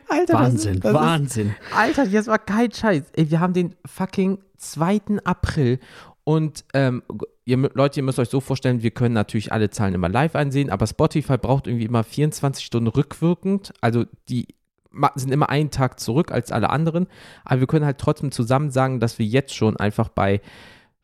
Alter, 0.08 0.34
Wahnsinn, 0.34 0.56
das 0.56 0.76
ist, 0.76 0.84
das 0.86 0.94
Wahnsinn. 0.94 1.48
Ist, 1.50 1.78
Alter, 1.78 2.08
das 2.08 2.28
war 2.28 2.40
kein 2.40 2.72
Scheiß. 2.72 3.04
Ey, 3.14 3.30
wir 3.30 3.40
haben 3.40 3.54
den 3.54 3.76
fucking 3.86 4.40
2. 4.58 5.02
April 5.26 5.80
und 6.24 6.66
ähm, 6.74 7.04
ihr, 7.46 7.58
Leute, 7.74 8.00
ihr 8.00 8.04
müsst 8.04 8.20
euch 8.20 8.30
so 8.30 8.42
vorstellen, 8.42 8.82
wir 8.82 8.92
können 8.92 9.14
natürlich 9.14 9.52
alle 9.52 9.70
Zahlen 9.70 9.94
immer 9.94 10.10
live 10.10 10.36
einsehen, 10.36 10.72
aber 10.72 10.88
Spotify 10.88 11.38
braucht 11.38 11.68
irgendwie 11.68 11.86
immer 11.86 12.04
24 12.04 12.66
Stunden 12.66 12.88
rückwirkend. 12.88 13.74
Also 13.80 14.06
die 14.28 14.48
sind 15.16 15.32
immer 15.32 15.50
einen 15.50 15.72
Tag 15.72 16.00
zurück 16.00 16.32
als 16.32 16.52
alle 16.52 16.70
anderen. 16.70 17.08
Aber 17.44 17.60
wir 17.60 17.68
können 17.68 17.86
halt 17.86 18.00
trotzdem 18.00 18.32
zusammen 18.32 18.72
sagen, 18.72 19.00
dass 19.00 19.20
wir 19.20 19.26
jetzt 19.26 19.54
schon 19.54 19.78
einfach 19.78 20.10
bei 20.10 20.42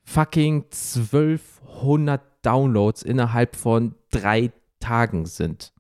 fucking 0.04 0.66
1200 0.72 2.22
Downloads 2.42 3.04
innerhalb 3.04 3.56
von 3.56 3.96
drei 4.12 4.52
Tagen 4.80 5.26
sind. 5.26 5.74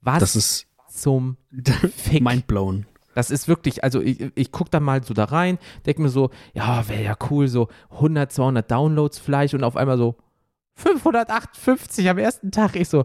Was 0.00 0.20
Das 0.20 0.36
ist 0.36 0.66
zum 0.88 1.36
Fick? 1.96 2.22
mindblown. 2.22 2.86
Das 3.14 3.30
ist 3.30 3.48
wirklich, 3.48 3.82
also 3.84 4.00
ich, 4.00 4.30
ich 4.34 4.52
gucke 4.52 4.70
da 4.70 4.80
mal 4.80 5.02
so 5.02 5.14
da 5.14 5.24
rein, 5.24 5.58
denke 5.84 6.00
mir 6.02 6.08
so, 6.08 6.30
ja, 6.54 6.88
wäre 6.88 7.02
ja 7.02 7.16
cool, 7.30 7.48
so 7.48 7.68
100, 7.90 8.30
200 8.32 8.70
Downloads 8.70 9.18
vielleicht 9.18 9.52
und 9.54 9.64
auf 9.64 9.76
einmal 9.76 9.98
so 9.98 10.16
558 10.76 12.08
am 12.08 12.18
ersten 12.18 12.50
Tag. 12.50 12.76
Ich 12.76 12.88
so, 12.88 13.04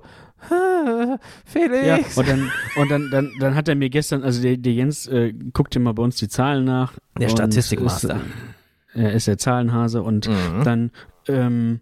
Ja, 0.50 1.18
Felix. 1.46 2.18
und 2.18 2.28
dann, 2.28 2.52
und 2.76 2.90
dann, 2.92 3.10
dann, 3.10 3.32
dann 3.40 3.56
hat 3.56 3.68
er 3.68 3.76
mir 3.76 3.90
gestern, 3.90 4.24
also 4.24 4.42
der, 4.42 4.58
der 4.58 4.74
Jens 4.74 5.08
äh, 5.08 5.34
guckte 5.54 5.80
mal 5.80 5.94
bei 5.94 6.04
uns 6.04 6.18
die 6.18 6.28
Zahlen 6.30 6.66
nach. 6.66 6.94
Der 7.18 7.30
Statistikmaster. 7.30 8.16
Ist, 8.94 8.96
äh, 8.96 9.02
er 9.04 9.14
ist 9.14 9.28
der 9.28 9.38
Zahlenhase 9.38 10.04
und 10.04 10.28
Mhm. 10.28 10.64
dann 10.64 10.92
ähm, 11.28 11.82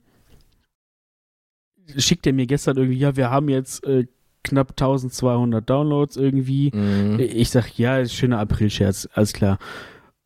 schickt 1.98 2.26
er 2.28 2.34
mir 2.34 2.46
gestern 2.46 2.78
irgendwie, 2.78 2.98
ja, 2.98 3.15
wir 3.15 3.30
haben 3.30 3.50
jetzt 3.50 3.84
äh, 3.86 4.08
knapp 4.43 4.72
1200 4.72 5.67
Downloads 5.69 6.17
irgendwie. 6.17 6.72
Mhm. 6.74 7.19
Ich 7.19 7.50
sag, 7.50 7.78
ja, 7.78 8.00
ist 8.00 8.13
schöner 8.13 8.39
April-Scherz, 8.39 9.10
alles 9.13 9.34
klar. 9.34 9.58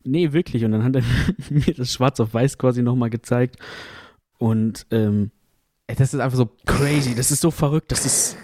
Nee, 0.04 0.34
wirklich. 0.34 0.63
Und 0.65 0.72
dann 0.72 0.84
hat 0.84 0.96
er 0.96 1.04
mir 1.50 1.74
das 1.74 1.93
schwarz 1.93 2.20
auf 2.20 2.34
weiß 2.34 2.58
quasi 2.58 2.82
nochmal 2.82 3.10
gezeigt. 3.10 3.58
Und 4.38 4.86
ähm, 4.91 5.32
Ey, 5.88 5.96
Das 5.96 6.13
ist 6.13 6.20
einfach 6.20 6.38
so 6.38 6.50
crazy, 6.65 7.15
das 7.15 7.32
ist 7.32 7.41
so 7.41 7.50
verrückt, 7.50 7.91
das 7.91 8.06
ist 8.06 8.38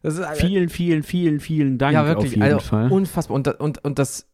Das 0.00 0.16
ist 0.16 0.26
vielen, 0.34 0.70
vielen, 0.70 1.02
vielen, 1.02 1.40
vielen 1.40 1.78
Dank 1.78 1.92
ja, 1.92 2.06
wirklich, 2.06 2.32
auf 2.32 2.36
jeden 2.36 2.42
also 2.42 2.58
Fall. 2.60 2.90
unfassbar. 2.90 3.34
Und, 3.34 3.48
und, 3.60 3.84
und 3.84 3.98
das 3.98 4.26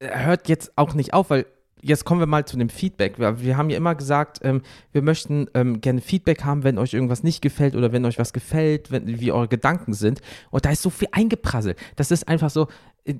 hört 0.00 0.48
jetzt 0.48 0.72
auch 0.76 0.94
nicht 0.94 1.12
auf, 1.12 1.30
weil 1.30 1.46
jetzt 1.86 2.04
kommen 2.04 2.20
wir 2.20 2.26
mal 2.26 2.44
zu 2.44 2.56
dem 2.56 2.68
Feedback. 2.68 3.18
Wir, 3.18 3.40
wir 3.40 3.56
haben 3.56 3.70
ja 3.70 3.76
immer 3.76 3.94
gesagt, 3.94 4.40
ähm, 4.42 4.62
wir 4.92 5.02
möchten 5.02 5.48
ähm, 5.54 5.80
gerne 5.80 6.00
Feedback 6.00 6.44
haben, 6.44 6.64
wenn 6.64 6.78
euch 6.78 6.94
irgendwas 6.94 7.22
nicht 7.22 7.42
gefällt 7.42 7.76
oder 7.76 7.92
wenn 7.92 8.04
euch 8.04 8.18
was 8.18 8.32
gefällt, 8.32 8.90
wenn, 8.90 9.20
wie 9.20 9.32
eure 9.32 9.48
Gedanken 9.48 9.92
sind. 9.92 10.20
Und 10.50 10.64
da 10.64 10.70
ist 10.70 10.82
so 10.82 10.90
viel 10.90 11.08
eingeprasselt. 11.12 11.78
Das 11.96 12.10
ist 12.10 12.28
einfach 12.28 12.50
so, 12.50 12.68
äh, 13.04 13.14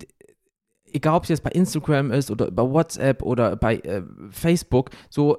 egal 0.92 1.16
ob 1.16 1.22
es 1.24 1.28
jetzt 1.28 1.44
bei 1.44 1.50
Instagram 1.50 2.10
ist 2.10 2.30
oder 2.30 2.50
bei 2.50 2.62
WhatsApp 2.62 3.22
oder 3.22 3.56
bei 3.56 3.76
äh, 3.76 4.02
Facebook, 4.30 4.90
so 5.08 5.38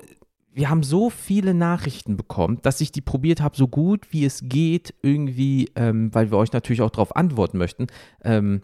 wir 0.58 0.72
haben 0.72 0.82
so 0.82 1.12
viele 1.12 1.54
Nachrichten 1.54 2.18
bekommen, 2.18 2.58
dass 2.64 2.82
ich 2.82 2.92
die 2.92 3.02
probiert 3.02 3.42
habe, 3.42 3.56
so 3.56 3.68
gut 3.68 4.12
wie 4.12 4.26
es 4.26 4.42
geht, 4.44 4.96
irgendwie, 5.04 5.70
ähm, 5.76 6.12
weil 6.16 6.32
wir 6.32 6.38
euch 6.40 6.52
natürlich 6.52 6.82
auch 6.82 6.90
darauf 6.90 7.16
antworten 7.16 7.60
möchten, 7.60 7.86
ähm, 8.24 8.64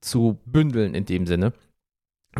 zu 0.00 0.40
bündeln 0.46 0.94
in 0.94 1.04
dem 1.04 1.26
Sinne. 1.26 1.52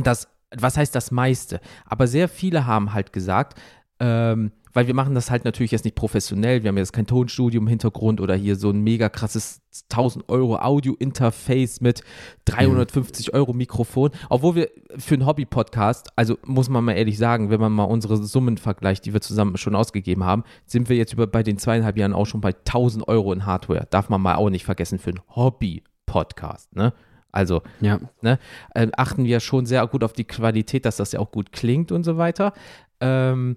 Das, 0.03 0.29
was 0.57 0.77
heißt 0.77 0.95
das 0.95 1.11
meiste? 1.11 1.61
Aber 1.85 2.07
sehr 2.07 2.29
viele 2.29 2.67
haben 2.67 2.93
halt 2.93 3.13
gesagt, 3.13 3.61
ähm, 4.01 4.53
weil 4.75 4.89
wir 4.89 4.95
machen 4.95 5.15
das 5.15 5.31
halt 5.31 5.45
natürlich 5.45 5.71
jetzt 5.71 5.85
nicht 5.85 5.95
professionell. 5.95 6.63
Wir 6.63 6.69
haben 6.69 6.77
jetzt 6.77 6.93
kein 6.93 7.07
Tonstudio 7.07 7.61
im 7.61 7.69
Hintergrund 7.69 8.21
oder 8.21 8.35
hier 8.35 8.57
so 8.57 8.71
ein 8.71 8.81
mega 8.81 9.09
krasses 9.09 9.63
1000 9.91 10.29
Euro 10.29 10.57
Audio-Interface 10.57 11.81
mit 11.81 12.03
350 12.45 13.29
mhm. 13.29 13.35
Euro 13.39 13.53
Mikrofon. 13.53 14.11
Obwohl 14.29 14.57
wir 14.57 14.71
für 14.99 15.15
einen 15.15 15.27
Hobby-Podcast, 15.27 16.09
also 16.17 16.37
muss 16.45 16.69
man 16.69 16.85
mal 16.85 16.93
ehrlich 16.93 17.19
sagen, 17.19 17.51
wenn 17.51 17.61
man 17.61 17.73
mal 17.73 17.85
unsere 17.85 18.17
Summen 18.17 18.59
vergleicht, 18.59 19.07
die 19.07 19.15
wir 19.15 19.21
zusammen 19.21 19.57
schon 19.57 19.77
ausgegeben 19.77 20.25
haben, 20.25 20.43
sind 20.67 20.89
wir 20.89 20.97
jetzt 20.97 21.13
über 21.13 21.29
bei 21.29 21.45
den 21.45 21.57
zweieinhalb 21.57 21.97
Jahren 21.97 22.13
auch 22.13 22.27
schon 22.27 22.41
bei 22.41 22.51
1000 22.53 23.07
Euro 23.07 23.33
in 23.33 23.47
Hardware. 23.47 23.87
Darf 23.91 24.09
man 24.09 24.21
mal 24.21 24.35
auch 24.35 24.51
nicht 24.51 24.65
vergessen 24.65 24.99
für 24.99 25.11
einen 25.11 25.23
Hobby-Podcast, 25.37 26.75
ne? 26.75 26.93
Also 27.35 27.63
ja. 27.81 28.01
ne, 28.23 28.39
äh, 28.75 28.89
achten 28.97 29.25
wir 29.25 29.41
schon 29.41 29.67
sehr 29.67 29.87
gut 29.87 30.05
auf 30.05 30.13
die 30.13 30.25
Qualität, 30.25 30.85
dass 30.85 30.97
das 30.97 31.13
ja 31.13 31.21
auch 31.21 31.33
gut 31.33 31.53
klingt 31.53 31.93
und 31.93 32.05
so 32.05 32.17
weiter. 32.17 32.53
Ähm, 33.01 33.57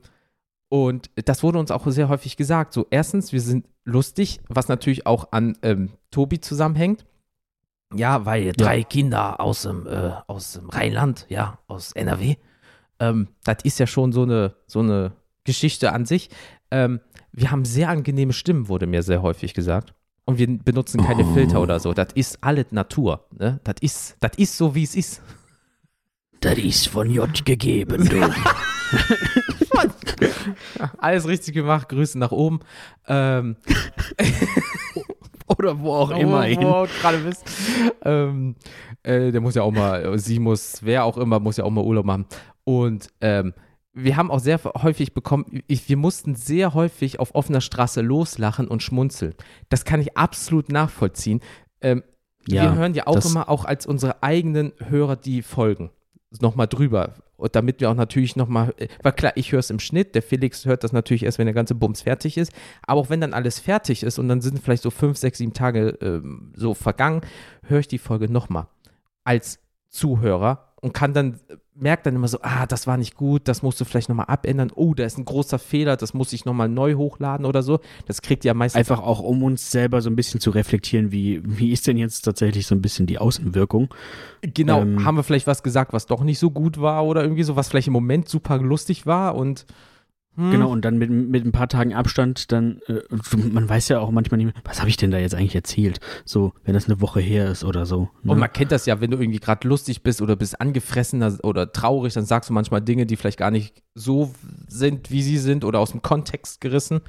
und 0.70 1.10
das 1.16 1.44
wurde 1.44 1.60
uns 1.60 1.72
auch 1.72 1.86
sehr 1.88 2.10
häufig 2.10 2.36
gesagt. 2.36 2.74
So, 2.74 2.88
erstens, 2.90 3.32
wir 3.32 3.42
sind 3.42 3.68
lustig, 3.86 4.42
was 4.50 4.68
natürlich 4.68 5.06
auch 5.06 5.32
an 5.32 5.58
ähm, 5.62 5.92
Tobi 6.12 6.42
zusammenhängt. 6.42 7.06
Ja, 7.94 8.26
weil 8.26 8.52
drei 8.52 8.80
ja. 8.80 8.84
Kinder 8.84 9.40
aus 9.40 9.62
dem, 9.62 9.88
äh, 9.88 10.12
aus 10.28 10.54
dem 10.54 10.70
Rheinland, 10.70 11.26
ja, 11.30 11.60
aus 11.68 11.94
NRW, 11.94 12.36
ähm, 13.00 13.30
das 13.46 13.58
ist 13.64 13.80
ja 13.80 13.88
schon 13.88 14.12
so 14.12 14.24
eine, 14.24 14.56
so 14.66 14.80
eine 14.80 15.14
Geschichte 15.46 15.94
an 15.94 16.06
sich. 16.06 16.30
Ähm, 16.70 17.00
wir 17.32 17.52
haben 17.52 17.64
sehr 17.64 17.90
angenehme 17.90 18.34
Stimmen, 18.34 18.68
wurde 18.68 18.88
mir 18.88 19.04
sehr 19.04 19.22
häufig 19.22 19.54
gesagt. 19.54 19.94
Und 20.28 20.38
wir 20.40 20.46
benutzen 20.58 21.02
keine 21.02 21.24
oh. 21.24 21.34
Filter 21.34 21.62
oder 21.62 21.80
so. 21.80 21.94
Das 21.94 22.10
ist 22.14 22.44
alles 22.44 22.66
Natur. 22.72 23.26
Ne? 23.32 23.62
Das, 23.64 23.76
ist, 23.80 24.18
das 24.20 24.32
ist 24.38 24.58
so, 24.58 24.76
wie 24.76 24.84
es 24.84 24.94
ist. 24.94 25.22
Das 26.42 26.58
ist 26.58 26.90
von 26.90 27.10
J 27.10 27.46
gegeben, 27.46 28.10
du. 28.10 28.30
Alles 30.98 31.28
richtig 31.30 31.54
gemacht, 31.54 31.88
Grüße 31.88 32.20
nach 32.20 32.32
oben. 32.32 32.60
Ähm, 33.08 33.56
Oder 35.48 35.80
wo 35.80 35.94
auch 35.94 36.12
immer 36.12 36.44
hin. 36.44 36.62
Wo 36.62 36.86
du 36.86 36.90
gerade 37.02 37.20
bist. 37.20 37.46
Ähm, 38.04 38.56
äh, 39.04 39.32
der 39.32 39.40
muss 39.40 39.56
ja 39.56 39.64
auch 39.64 39.72
mal, 39.72 40.20
sie 40.20 40.40
muss, 40.40 40.80
wer 40.84 41.06
auch 41.06 41.18
immer, 41.18 41.40
muss 41.40 41.56
ja 41.56 41.64
auch 41.64 41.72
mal 41.72 41.86
Urlaub 41.86 42.06
machen. 42.06 42.26
Und 42.66 43.08
ähm, 43.22 43.54
wir 43.98 44.16
haben 44.16 44.30
auch 44.30 44.40
sehr 44.40 44.60
häufig 44.64 45.14
bekommen, 45.14 45.64
ich, 45.68 45.90
wir 45.90 45.98
mussten 45.98 46.36
sehr 46.36 46.74
häufig 46.74 47.20
auf 47.20 47.34
offener 47.34 47.62
Straße 47.62 48.02
loslachen 48.02 48.68
und 48.68 48.84
schmunzeln. 48.84 49.34
Das 49.70 49.86
kann 49.86 50.00
ich 50.00 50.16
absolut 50.16 50.70
nachvollziehen. 50.70 51.42
Ähm, 51.82 52.04
ja, 52.48 52.64
wir 52.64 52.76
hören 52.76 52.94
ja 52.94 53.08
auch 53.08 53.26
immer, 53.26 53.50
auch 53.50 53.66
als 53.66 53.86
unsere 53.86 54.22
eigenen 54.22 54.74
Hörer 54.78 55.16
die 55.16 55.42
Folgen 55.42 55.90
nochmal 56.40 56.68
drüber. 56.68 57.16
Und 57.38 57.56
damit 57.56 57.82
wir 57.82 57.90
auch 57.90 57.96
natürlich 57.96 58.36
nochmal, 58.36 58.74
weil 59.04 59.12
klar, 59.12 59.34
ich 59.36 59.52
höre 59.52 59.60
es 59.60 59.70
im 59.70 59.80
Schnitt, 59.80 60.16
der 60.16 60.24
Felix 60.24 60.66
hört 60.66 60.84
das 60.84 60.92
natürlich 60.92 61.24
erst, 61.24 61.38
wenn 61.38 61.46
der 61.46 61.54
ganze 61.54 61.76
Bums 61.76 62.02
fertig 62.02 62.38
ist. 62.38 62.52
Aber 62.84 63.02
auch 63.02 63.10
wenn 63.10 63.22
dann 63.22 63.34
alles 63.34 63.60
fertig 63.60 64.04
ist 64.04 64.18
und 64.20 64.28
dann 64.28 64.42
sind 64.42 64.60
vielleicht 64.60 64.84
so 64.84 64.90
fünf, 64.90 65.18
sechs, 65.18 65.40
sieben 65.40 65.54
Tage 65.54 65.90
äh, 66.02 66.22
so 66.56 66.74
vergangen, 66.74 67.22
höre 67.64 67.80
ich 67.80 67.88
die 67.88 68.00
Folge 68.00 68.32
nochmal 68.32 68.68
als 69.24 69.60
Zuhörer 69.90 70.74
und 70.82 70.94
kann 70.94 71.14
dann, 71.14 71.40
merkt 71.80 72.06
dann 72.06 72.16
immer 72.16 72.28
so, 72.28 72.40
ah, 72.42 72.66
das 72.66 72.88
war 72.88 72.98
nicht 72.98 73.16
gut, 73.16 73.48
das 73.48 73.62
musst 73.62 73.80
du 73.80 73.86
vielleicht 73.86 74.10
nochmal 74.10 74.26
abändern, 74.28 74.72
oh, 74.74 74.94
da 74.94 75.06
ist 75.06 75.18
ein 75.18 75.26
großer 75.26 75.60
Fehler, 75.60 75.96
das 75.96 76.14
muss 76.14 76.34
ich 76.34 76.46
nochmal 76.46 76.70
neu 76.70 76.96
hochladen 76.96 77.46
oder 77.46 77.62
so. 77.62 77.80
Das 78.06 78.22
kriegt 78.22 78.46
ja 78.46 78.54
meistens. 78.54 78.78
Einfach 78.78 79.02
auch, 79.02 79.20
um 79.20 79.44
uns 79.44 79.72
selber 79.72 80.02
so 80.02 80.10
ein 80.10 80.16
bisschen 80.16 80.40
zu 80.40 80.50
reflektieren, 80.50 81.12
wie, 81.12 81.42
wie 81.44 81.72
ist 81.72 81.88
denn 81.88 81.98
jetzt 81.98 82.22
tatsächlich 82.22 82.66
so 82.66 82.76
ein 82.76 82.82
bisschen 82.82 83.06
die 83.06 83.20
Außenwirkung? 83.20 83.94
Genau, 84.42 84.82
ähm, 84.82 85.06
haben 85.06 85.18
wir 85.18 85.24
vielleicht 85.24 85.48
was 85.48 85.64
gesagt, 85.64 85.94
was 85.94 86.08
doch 86.08 86.24
nicht 86.24 86.40
so 86.40 86.52
gut 86.52 86.82
war 86.82 87.06
oder 87.06 87.22
irgendwie 87.22 87.44
so, 87.44 87.56
was 87.56 87.70
vielleicht 87.70 87.88
im 87.88 87.94
Moment 87.94 88.28
super 88.28 88.58
lustig 88.58 89.06
war 89.06 89.36
und 89.36 89.66
hm. 90.38 90.52
Genau, 90.52 90.70
und 90.70 90.86
dann 90.86 91.00
mit, 91.00 91.10
mit 91.10 91.46
ein 91.46 91.52
paar 91.52 91.68
Tagen 91.68 91.96
Abstand, 91.96 92.52
dann, 92.52 92.80
äh, 92.86 93.02
man 93.38 93.68
weiß 93.68 93.90
ja 93.90 94.00
auch 94.00 94.12
manchmal 94.12 94.38
nicht 94.38 94.54
mehr, 94.54 94.64
was 94.64 94.80
habe 94.80 94.90
ich 94.90 94.96
denn 94.96 95.10
da 95.10 95.18
jetzt 95.18 95.34
eigentlich 95.34 95.56
erzählt? 95.56 96.00
So, 96.26 96.54
wenn 96.64 96.76
das 96.76 96.86
eine 96.86 97.02
Woche 97.02 97.20
her 97.20 97.50
ist 97.50 97.64
oder 97.64 97.88
so. 97.88 98.10
Ne? 98.22 98.34
Und 98.34 98.40
man 98.40 98.54
kennt 98.54 98.72
das 98.72 98.86
ja, 98.86 99.02
wenn 99.02 99.10
du 99.10 99.18
irgendwie 99.18 99.40
gerade 99.40 99.68
lustig 99.68 100.04
bist 100.04 100.22
oder 100.22 100.36
bist 100.36 100.62
angefressen 100.62 101.24
oder 101.40 101.72
traurig, 101.72 102.14
dann 102.14 102.26
sagst 102.26 102.52
du 102.52 102.54
manchmal 102.54 102.82
Dinge, 102.82 103.08
die 103.08 103.16
vielleicht 103.16 103.40
gar 103.40 103.50
nicht 103.50 103.82
so 103.96 104.32
sind, 104.68 105.10
wie 105.10 105.24
sie 105.24 105.40
sind 105.40 105.66
oder 105.66 105.80
aus 105.80 105.90
dem 105.90 106.04
Kontext 106.04 106.62
gerissen. 106.62 107.02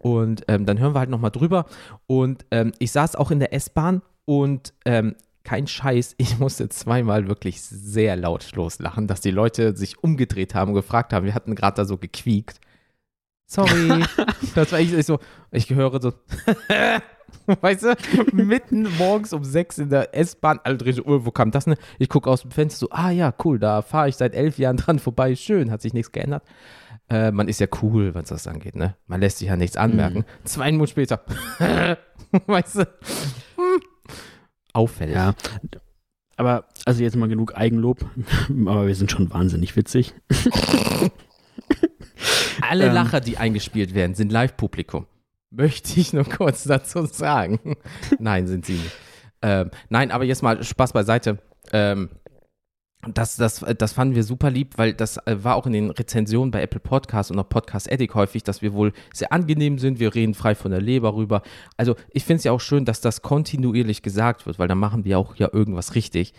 Und 0.00 0.44
ähm, 0.46 0.64
dann 0.64 0.78
hören 0.78 0.94
wir 0.94 1.00
halt 1.00 1.10
nochmal 1.10 1.32
drüber. 1.32 1.66
Und 2.06 2.46
ähm, 2.52 2.70
ich 2.78 2.92
saß 2.92 3.16
auch 3.16 3.32
in 3.32 3.40
der 3.40 3.52
S-Bahn 3.52 4.02
und 4.24 4.72
ähm, 4.84 5.16
kein 5.42 5.66
Scheiß, 5.66 6.14
ich 6.18 6.38
musste 6.38 6.68
zweimal 6.68 7.26
wirklich 7.26 7.60
sehr 7.60 8.14
laut 8.14 8.54
loslachen, 8.54 9.08
dass 9.08 9.20
die 9.20 9.32
Leute 9.32 9.76
sich 9.76 10.00
umgedreht 10.00 10.54
haben 10.54 10.68
und 10.68 10.76
gefragt 10.76 11.12
haben. 11.12 11.26
Wir 11.26 11.34
hatten 11.34 11.56
gerade 11.56 11.74
da 11.74 11.84
so 11.84 11.96
gequiekt. 11.96 12.60
Sorry. 13.48 14.04
das 14.54 14.72
war 14.72 14.78
echt 14.78 15.04
so, 15.04 15.18
ich 15.50 15.70
höre 15.70 16.00
so, 16.02 16.12
weißt 17.46 17.82
du, 17.82 17.96
mitten 18.32 18.86
morgens 18.98 19.32
um 19.32 19.42
sechs 19.42 19.78
in 19.78 19.88
der 19.88 20.14
S-Bahn, 20.14 20.60
alle 20.62 20.76
drehen 20.76 20.94
so, 20.94 21.04
oh, 21.06 21.24
wo 21.24 21.30
kam 21.30 21.50
das 21.50 21.64
denn? 21.64 21.76
Ich 21.98 22.10
gucke 22.10 22.30
aus 22.30 22.42
dem 22.42 22.50
Fenster 22.50 22.80
so, 22.80 22.88
ah 22.90 23.10
ja, 23.10 23.32
cool, 23.44 23.58
da 23.58 23.80
fahre 23.80 24.10
ich 24.10 24.16
seit 24.16 24.34
elf 24.34 24.58
Jahren 24.58 24.76
dran 24.76 24.98
vorbei, 24.98 25.34
schön, 25.34 25.70
hat 25.70 25.80
sich 25.80 25.94
nichts 25.94 26.12
geändert. 26.12 26.42
Äh, 27.08 27.30
man 27.32 27.48
ist 27.48 27.58
ja 27.58 27.68
cool, 27.82 28.14
was 28.14 28.28
das 28.28 28.46
angeht, 28.46 28.76
ne? 28.76 28.96
Man 29.06 29.20
lässt 29.20 29.38
sich 29.38 29.48
ja 29.48 29.56
nichts 29.56 29.78
anmerken. 29.78 30.18
Mhm. 30.18 30.44
Zwei 30.44 30.70
Minuten 30.70 30.90
später, 30.90 31.22
weißt 32.46 32.76
du, 32.76 32.80
hm. 32.80 33.80
auffällig. 34.74 35.14
Ja. 35.14 35.34
Aber, 36.36 36.66
also 36.84 37.02
jetzt 37.02 37.16
mal 37.16 37.30
genug 37.30 37.56
Eigenlob, 37.56 38.04
aber 38.66 38.86
wir 38.86 38.94
sind 38.94 39.10
schon 39.10 39.32
wahnsinnig 39.32 39.74
witzig. 39.74 40.14
Alle 42.60 42.86
ähm, 42.86 42.94
Lacher, 42.94 43.20
die 43.20 43.38
eingespielt 43.38 43.94
werden, 43.94 44.14
sind 44.14 44.32
Live-Publikum. 44.32 45.06
Möchte 45.50 45.98
ich 45.98 46.12
nur 46.12 46.24
kurz 46.24 46.64
dazu 46.64 47.06
sagen. 47.06 47.76
nein, 48.18 48.46
sind 48.46 48.66
sie 48.66 48.74
nicht. 48.74 48.96
Ähm, 49.40 49.70
nein, 49.88 50.10
aber 50.10 50.24
jetzt 50.24 50.42
mal 50.42 50.62
Spaß 50.62 50.92
beiseite. 50.92 51.38
Ähm, 51.72 52.10
das, 53.06 53.36
das, 53.36 53.64
das 53.78 53.92
fanden 53.92 54.16
wir 54.16 54.24
super 54.24 54.50
lieb, 54.50 54.76
weil 54.76 54.92
das 54.92 55.18
äh, 55.18 55.42
war 55.44 55.54
auch 55.54 55.66
in 55.66 55.72
den 55.72 55.90
Rezensionen 55.90 56.50
bei 56.50 56.62
Apple 56.62 56.80
Podcasts 56.80 57.30
und 57.30 57.38
auch 57.38 57.48
Podcast 57.48 57.90
Edit 57.90 58.12
häufig, 58.14 58.42
dass 58.42 58.60
wir 58.60 58.72
wohl 58.72 58.92
sehr 59.12 59.32
angenehm 59.32 59.78
sind. 59.78 60.00
Wir 60.00 60.14
reden 60.14 60.34
frei 60.34 60.54
von 60.54 60.72
der 60.72 60.80
Leber 60.80 61.14
rüber. 61.14 61.42
Also 61.76 61.94
ich 62.10 62.24
finde 62.24 62.38
es 62.38 62.44
ja 62.44 62.52
auch 62.52 62.60
schön, 62.60 62.84
dass 62.84 63.00
das 63.00 63.22
kontinuierlich 63.22 64.02
gesagt 64.02 64.46
wird, 64.46 64.58
weil 64.58 64.68
dann 64.68 64.78
machen 64.78 65.04
wir 65.04 65.18
auch 65.18 65.36
ja 65.36 65.48
irgendwas 65.52 65.94
richtig. 65.94 66.34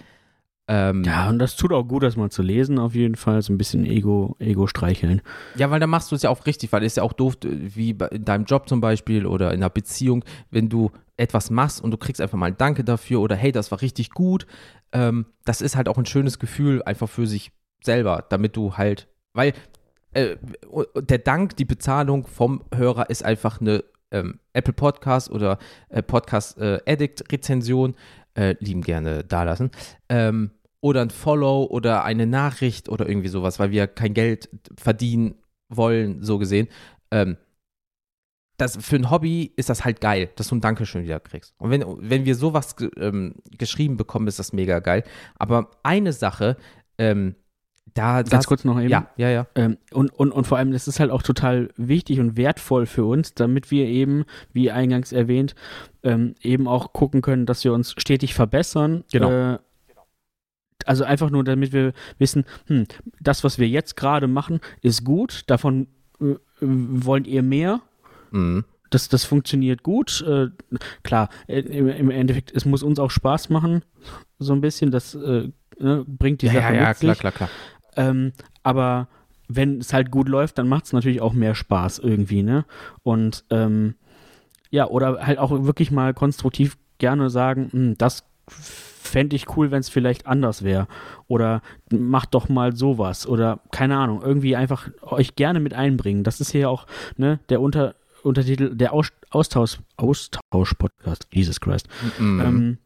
Ähm, 0.72 1.04
ja, 1.04 1.28
und 1.28 1.40
das 1.40 1.56
tut 1.56 1.74
auch 1.74 1.88
gut, 1.88 2.04
das 2.04 2.16
mal 2.16 2.30
zu 2.30 2.44
lesen, 2.44 2.78
auf 2.78 2.94
jeden 2.94 3.16
Fall. 3.16 3.42
So 3.42 3.52
ein 3.52 3.58
bisschen 3.58 3.88
Ego, 3.88 4.36
Ego 4.38 4.68
streicheln. 4.68 5.24
Ja, 5.56 5.72
weil 5.72 5.80
dann 5.80 5.90
machst 5.90 6.12
du 6.12 6.16
es 6.16 6.22
ja 6.22 6.30
auch 6.30 6.46
richtig, 6.46 6.72
weil 6.72 6.84
es 6.84 6.94
ist 6.94 6.98
ja 6.98 7.04
auch 7.04 7.14
doof, 7.14 7.38
wie 7.42 7.90
in 7.90 8.24
deinem 8.24 8.46
Job 8.46 8.70
zum 8.70 8.80
Beispiel 8.80 9.26
oder 9.26 9.48
in 9.52 9.62
einer 9.62 9.72
Beziehung, 9.72 10.24
wenn 10.52 10.70
du 10.70 10.92
etwas 11.18 11.50
machst 11.50 11.84
und 11.84 11.90
du 11.90 11.98
kriegst 11.98 12.22
einfach 12.22 12.38
mal 12.38 12.46
ein 12.46 12.58
Danke 12.58 12.84
dafür 12.84 13.20
oder 13.20 13.36
hey, 13.36 13.52
das 13.52 13.72
war 13.72 13.82
richtig 13.82 14.12
gut. 14.12 14.46
Ähm, 14.92 15.26
das 15.44 15.62
ist 15.62 15.76
halt 15.76 15.90
auch 15.90 15.98
ein 15.98 16.06
schönes 16.06 16.38
Gefühl, 16.38 16.84
einfach 16.84 17.10
für 17.10 17.26
sich 17.26 17.52
selber, 17.84 18.26
damit 18.30 18.56
du 18.56 18.78
halt, 18.78 19.08
weil 19.34 19.54
äh, 20.12 20.36
der 20.96 21.18
Dank, 21.18 21.58
die 21.58 21.66
Bezahlung 21.66 22.28
vom 22.28 22.64
Hörer 22.76 23.10
ist 23.10 23.26
einfach 23.26 23.60
eine 23.60 23.84
ähm, 24.12 24.40
Apple 24.54 24.74
Podcast 24.74 25.32
oder 25.32 25.58
äh, 25.90 26.04
Podcast 26.04 26.60
äh, 26.60 26.80
Addict 26.86 27.32
Rezension. 27.32 27.96
Äh, 28.36 28.56
lieben 28.60 28.82
gerne 28.82 29.24
dalassen. 29.24 29.72
Ähm, 30.08 30.52
oder 30.82 31.02
ein 31.02 31.10
Follow 31.10 31.66
oder 31.66 32.04
eine 32.04 32.26
Nachricht 32.26 32.90
oder 32.90 33.08
irgendwie 33.08 33.28
sowas, 33.28 33.60
weil 33.60 33.72
wir 33.72 33.88
kein 33.88 34.14
Geld 34.14 34.50
verdienen 34.78 35.36
wollen, 35.70 36.24
so 36.24 36.38
gesehen. 36.38 36.68
Ähm, 37.12 37.38
das, 38.58 38.78
für 38.78 38.98
ein 38.98 39.10
Hobby 39.10 39.54
ist 39.56 39.70
das 39.70 39.86
halt 39.86 40.02
geil, 40.02 40.30
dass 40.36 40.50
du 40.50 40.56
ein 40.56 40.62
Dankeschön 40.62 41.04
wieder 41.04 41.20
kriegst. 41.20 41.54
Und 41.58 41.72
wenn, 41.72 41.84
wenn 42.00 42.26
wir 42.26 42.36
sowas 42.36 42.76
ähm, 42.98 43.36
geschrieben 43.58 43.96
bekommen, 43.98 44.28
ist 44.28 44.40
das 44.40 44.52
mega 44.54 44.80
geil. 44.80 45.04
Aber 45.36 45.72
eine 45.84 46.12
Sache, 46.12 46.58
ähm, 46.98 47.36
da, 47.94 48.22
Ganz 48.22 48.46
kurz 48.46 48.66
noch 48.66 48.80
eben. 48.80 48.90
Ja, 48.90 49.10
ja, 49.18 49.30
ja. 49.30 49.48
Ähm, 49.56 49.78
und, 49.92 50.14
und, 50.14 50.32
und 50.32 50.46
vor 50.46 50.58
allem, 50.58 50.72
das 50.72 50.88
ist 50.88 51.00
halt 51.00 51.10
auch 51.10 51.24
total 51.24 51.70
wichtig 51.76 52.20
und 52.20 52.38
wertvoll 52.38 52.86
für 52.86 53.06
uns, 53.06 53.34
damit 53.34 53.72
wir 53.72 53.88
eben, 53.88 54.26
wie 54.54 54.70
eingangs 54.72 55.12
erwähnt, 55.12 55.56
ähm, 56.04 56.36
eben 56.42 56.68
auch 56.68 56.94
gucken 56.94 57.22
können, 57.22 57.46
dass 57.46 57.64
wir 57.64 57.74
uns 57.74 57.96
stetig 57.98 58.34
verbessern. 58.34 59.04
Genau. 59.12 59.54
Äh, 59.54 59.60
also 60.86 61.04
einfach 61.04 61.30
nur, 61.30 61.44
damit 61.44 61.74
wir 61.74 61.94
wissen, 62.18 62.46
hm, 62.68 62.86
das, 63.20 63.44
was 63.44 63.60
wir 63.60 63.68
jetzt 63.68 63.96
gerade 63.96 64.28
machen, 64.28 64.60
ist 64.82 65.04
gut, 65.04 65.44
davon 65.48 65.88
äh, 66.22 66.36
wollt 66.60 67.28
ihr 67.28 67.44
mehr. 67.44 67.82
Mhm. 68.32 68.66
Das, 68.90 69.08
das 69.08 69.24
funktioniert 69.24 69.84
gut. 69.84 70.22
Äh, 70.28 70.48
klar, 71.04 71.30
äh, 71.48 71.60
im, 71.60 72.10
Endeffekt, 72.10 72.52
es 72.56 72.66
muss 72.66 72.84
uns 72.84 73.00
auch 73.00 73.12
Spaß 73.12 73.50
machen, 73.50 73.84
so 74.40 74.54
ein 74.54 74.62
bisschen. 74.62 74.92
Das 74.92 75.14
äh, 75.14 75.50
ne, 75.80 76.06
bringt 76.08 76.42
die 76.42 76.48
ja, 76.48 76.54
Sache 76.54 76.74
ja, 76.74 76.82
ja, 76.82 76.88
mit 76.90 77.00
klar, 77.00 77.14
sich. 77.14 77.20
klar, 77.20 77.32
klar. 77.32 77.50
Ähm, 77.96 78.34
aber 78.64 79.08
wenn 79.48 79.80
es 79.80 79.94
halt 79.94 80.12
gut 80.12 80.30
läuft, 80.30 80.58
dann 80.58 80.68
macht 80.68 80.86
es 80.86 80.94
natürlich 80.94 81.22
auch 81.22 81.34
mehr 81.34 81.56
Spaß 81.56 82.00
irgendwie, 82.00 82.44
ne? 82.44 82.66
Und 83.04 83.46
ähm, 83.50 83.96
ja, 84.70 84.88
oder 84.88 85.26
halt 85.26 85.40
auch 85.40 85.52
wirklich 85.66 85.92
mal 85.92 86.14
konstruktiv 86.14 86.78
gerne 87.00 87.30
sagen, 87.30 87.70
hm, 87.72 87.98
das 87.98 88.29
fände 88.50 89.36
ich 89.36 89.58
cool, 89.58 89.72
wenn 89.72 89.80
es 89.80 89.90
vielleicht 89.90 90.28
anders 90.28 90.64
wäre. 90.64 90.88
Oder 91.28 91.62
macht 91.92 92.34
doch 92.34 92.50
mal 92.50 92.76
sowas. 92.76 93.28
Oder 93.28 93.60
keine 93.72 93.98
Ahnung, 93.98 94.22
irgendwie 94.22 94.56
einfach 94.56 94.90
euch 95.02 95.36
gerne 95.36 95.60
mit 95.60 95.74
einbringen. 95.74 96.24
Das 96.24 96.42
ist 96.42 96.52
hier 96.52 96.70
auch 96.70 96.86
ne, 97.18 97.40
der 97.50 97.62
Unter, 97.62 97.96
Untertitel, 98.24 98.76
der 98.76 98.94
Aus, 98.94 99.12
Austausch, 99.32 99.80
Austausch-Podcast. 99.98 101.28
Jesus 101.32 101.60
Christ. 101.60 101.88
Mhm. 102.20 102.42
Ähm, 102.42 102.78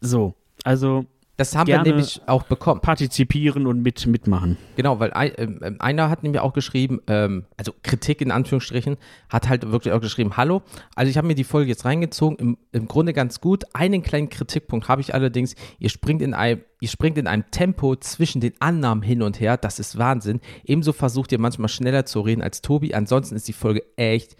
so, 0.00 0.34
also 0.64 1.06
das 1.38 1.54
haben 1.54 1.68
wir 1.68 1.80
nämlich 1.80 2.20
auch 2.26 2.42
bekommen. 2.42 2.80
partizipieren 2.80 3.68
und 3.68 3.80
mit, 3.80 4.04
mitmachen. 4.08 4.58
Genau, 4.74 4.98
weil 4.98 5.12
ein, 5.12 5.60
ähm, 5.62 5.76
einer 5.78 6.10
hat 6.10 6.24
nämlich 6.24 6.40
auch 6.40 6.52
geschrieben, 6.52 7.00
ähm, 7.06 7.44
also 7.56 7.72
Kritik 7.84 8.20
in 8.20 8.32
Anführungsstrichen, 8.32 8.96
hat 9.28 9.48
halt 9.48 9.70
wirklich 9.70 9.94
auch 9.94 10.00
geschrieben, 10.00 10.36
hallo, 10.36 10.62
also 10.96 11.08
ich 11.08 11.16
habe 11.16 11.28
mir 11.28 11.36
die 11.36 11.44
Folge 11.44 11.70
jetzt 11.70 11.84
reingezogen, 11.84 12.36
im, 12.38 12.58
im 12.72 12.88
Grunde 12.88 13.12
ganz 13.12 13.40
gut. 13.40 13.64
Einen 13.72 14.02
kleinen 14.02 14.28
Kritikpunkt 14.30 14.88
habe 14.88 15.00
ich 15.00 15.14
allerdings, 15.14 15.54
ihr 15.78 15.90
springt 15.90 16.22
in 16.22 16.34
einem, 16.34 16.60
ihr 16.80 16.88
springt 16.88 17.16
in 17.18 17.28
einem 17.28 17.48
Tempo 17.52 17.94
zwischen 17.94 18.40
den 18.40 18.54
Annahmen 18.58 19.04
hin 19.04 19.22
und 19.22 19.38
her, 19.38 19.56
das 19.56 19.78
ist 19.78 19.96
Wahnsinn. 19.96 20.40
Ebenso 20.64 20.92
versucht 20.92 21.30
ihr 21.30 21.38
manchmal 21.38 21.68
schneller 21.68 22.04
zu 22.04 22.20
reden 22.20 22.42
als 22.42 22.62
Tobi, 22.62 22.94
ansonsten 22.94 23.36
ist 23.36 23.46
die 23.46 23.52
Folge 23.52 23.84
echt 23.96 24.36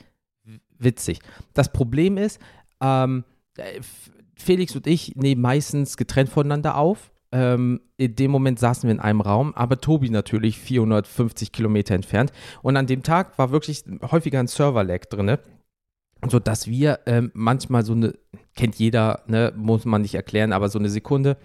witzig. 0.81 1.21
Das 1.55 1.73
Problem 1.73 2.17
ist, 2.17 2.41
ähm, 2.81 3.23
äh, 3.57 3.81
Felix 4.39 4.75
und 4.75 4.87
ich 4.87 5.15
nehmen 5.17 5.43
meistens 5.43 5.97
getrennt 5.97 6.31
voneinander 6.31 6.77
auf. 6.77 7.11
Ähm, 7.31 7.81
in 7.99 8.17
dem 8.17 8.31
Moment 8.31 8.59
saßen 8.59 8.89
wir 8.89 8.95
in 8.95 9.01
einem 9.01 9.21
Raum, 9.21 9.55
aber 9.55 9.81
Tobi 9.81 10.09
natürlich 10.09 10.59
450 10.59 11.53
Kilometer 11.53 11.95
entfernt. 11.95 12.33
Und 12.63 12.77
an 12.77 12.87
dem 12.87 13.03
Tag 13.03 13.39
war 13.39 13.51
wirklich 13.51 13.85
häufiger 14.11 14.41
ein 14.41 14.47
Server-Lag 14.47 15.05
drin, 15.07 15.37
sodass 16.27 16.67
wir 16.67 17.01
ähm, 17.07 17.31
manchmal 17.35 17.85
so 17.85 17.93
eine, 17.93 18.15
kennt 18.57 18.77
jeder, 18.77 19.25
ne, 19.27 19.53
muss 19.57 19.85
man 19.85 20.03
nicht 20.03 20.15
erklären, 20.15 20.53
aber 20.53 20.71
so 20.71 20.79
eine 20.79 20.89
Sekunde 20.89 21.37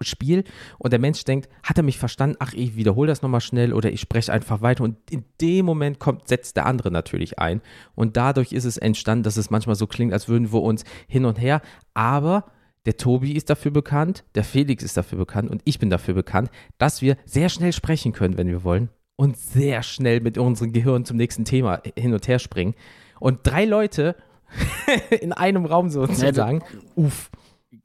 Spiel 0.00 0.44
und 0.78 0.92
der 0.92 1.00
Mensch 1.00 1.24
denkt, 1.24 1.48
hat 1.62 1.76
er 1.76 1.82
mich 1.82 1.98
verstanden? 1.98 2.36
Ach, 2.38 2.52
ich 2.52 2.76
wiederhole 2.76 3.08
das 3.08 3.22
nochmal 3.22 3.40
schnell 3.40 3.72
oder 3.72 3.90
ich 3.90 4.00
spreche 4.00 4.32
einfach 4.32 4.62
weiter. 4.62 4.84
Und 4.84 4.96
in 5.10 5.24
dem 5.40 5.66
Moment 5.66 5.98
kommt, 5.98 6.28
setzt 6.28 6.56
der 6.56 6.66
andere 6.66 6.90
natürlich 6.90 7.38
ein. 7.38 7.60
Und 7.94 8.16
dadurch 8.16 8.52
ist 8.52 8.64
es 8.64 8.76
entstanden, 8.76 9.24
dass 9.24 9.36
es 9.36 9.50
manchmal 9.50 9.76
so 9.76 9.86
klingt, 9.86 10.12
als 10.12 10.28
würden 10.28 10.52
wir 10.52 10.62
uns 10.62 10.84
hin 11.08 11.24
und 11.24 11.40
her, 11.40 11.62
aber 11.94 12.44
der 12.86 12.96
Tobi 12.96 13.32
ist 13.32 13.50
dafür 13.50 13.70
bekannt, 13.70 14.24
der 14.34 14.44
Felix 14.44 14.82
ist 14.82 14.96
dafür 14.96 15.18
bekannt 15.18 15.50
und 15.50 15.60
ich 15.64 15.78
bin 15.78 15.90
dafür 15.90 16.14
bekannt, 16.14 16.50
dass 16.78 17.02
wir 17.02 17.16
sehr 17.26 17.50
schnell 17.50 17.72
sprechen 17.72 18.12
können, 18.12 18.38
wenn 18.38 18.48
wir 18.48 18.64
wollen 18.64 18.88
und 19.16 19.36
sehr 19.36 19.82
schnell 19.82 20.20
mit 20.20 20.38
unserem 20.38 20.72
Gehirn 20.72 21.04
zum 21.04 21.18
nächsten 21.18 21.44
Thema 21.44 21.82
hin 21.94 22.14
und 22.14 22.26
her 22.26 22.38
springen. 22.38 22.74
Und 23.18 23.40
drei 23.42 23.66
Leute 23.66 24.16
in 25.20 25.34
einem 25.34 25.66
Raum 25.66 25.90
sozusagen, 25.90 26.62
uff. 26.94 27.30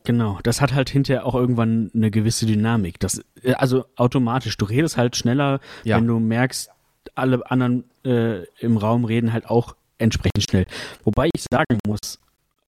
Genau, 0.05 0.39
das 0.43 0.61
hat 0.61 0.73
halt 0.73 0.89
hinterher 0.89 1.25
auch 1.25 1.35
irgendwann 1.35 1.91
eine 1.93 2.11
gewisse 2.11 2.45
Dynamik. 2.45 2.99
Das, 2.99 3.23
äh, 3.43 3.53
also 3.53 3.85
automatisch, 3.95 4.55
du 4.57 4.65
redest 4.65 4.97
halt 4.97 5.15
schneller, 5.15 5.59
Ja. 5.83 5.97
wenn 5.97 6.07
du 6.07 6.19
merkst, 6.19 6.69
alle 7.15 7.49
anderen 7.49 7.83
äh, 8.03 8.43
im 8.59 8.77
Raum 8.77 9.05
reden 9.05 9.33
halt 9.33 9.49
auch 9.49 9.75
entsprechend 9.97 10.43
schnell. 10.43 10.65
Wobei 11.03 11.29
ich 11.33 11.45
sagen 11.51 11.79
muss, 11.87 12.19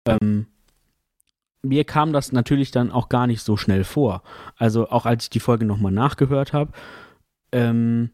ähm, 0.05 0.47
mir 1.61 1.83
kam 1.83 2.13
das 2.13 2.31
natürlich 2.31 2.71
dann 2.71 2.91
auch 2.91 3.09
gar 3.09 3.27
nicht 3.27 3.41
so 3.41 3.57
schnell 3.57 3.83
vor. 3.83 4.23
Also 4.55 4.89
auch 4.89 5.05
als 5.05 5.25
ich 5.25 5.29
die 5.29 5.39
Folge 5.39 5.65
nochmal 5.65 5.91
nachgehört 5.91 6.53
habe, 6.53 6.71
ähm, 7.51 8.11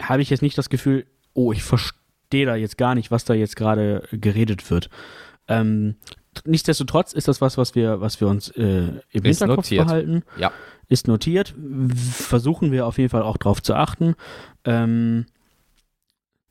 habe 0.00 0.22
ich 0.22 0.30
jetzt 0.30 0.42
nicht 0.42 0.56
das 0.56 0.68
Gefühl, 0.70 1.06
oh, 1.34 1.52
ich 1.52 1.62
verstehe 1.62 2.46
da 2.46 2.54
jetzt 2.56 2.78
gar 2.78 2.94
nicht, 2.94 3.10
was 3.10 3.24
da 3.24 3.34
jetzt 3.34 3.56
gerade 3.56 4.08
geredet 4.12 4.70
wird. 4.70 4.90
Ähm, 5.48 5.96
nichtsdestotrotz 6.44 7.12
ist 7.12 7.28
das 7.28 7.40
was, 7.40 7.58
was 7.58 7.74
wir, 7.74 8.00
was 8.00 8.20
wir 8.20 8.28
uns 8.28 8.48
äh, 8.50 8.88
im 9.10 9.24
Ist 9.24 9.38
Hinterkopf 9.38 9.56
notiert. 9.56 9.86
behalten. 9.86 10.22
Ja. 10.36 10.52
Ist 10.88 11.08
notiert. 11.08 11.54
Versuchen 12.12 12.72
wir 12.72 12.86
auf 12.86 12.98
jeden 12.98 13.10
Fall 13.10 13.22
auch 13.22 13.36
drauf 13.36 13.62
zu 13.62 13.74
achten. 13.74 14.14
Ähm, 14.64 15.26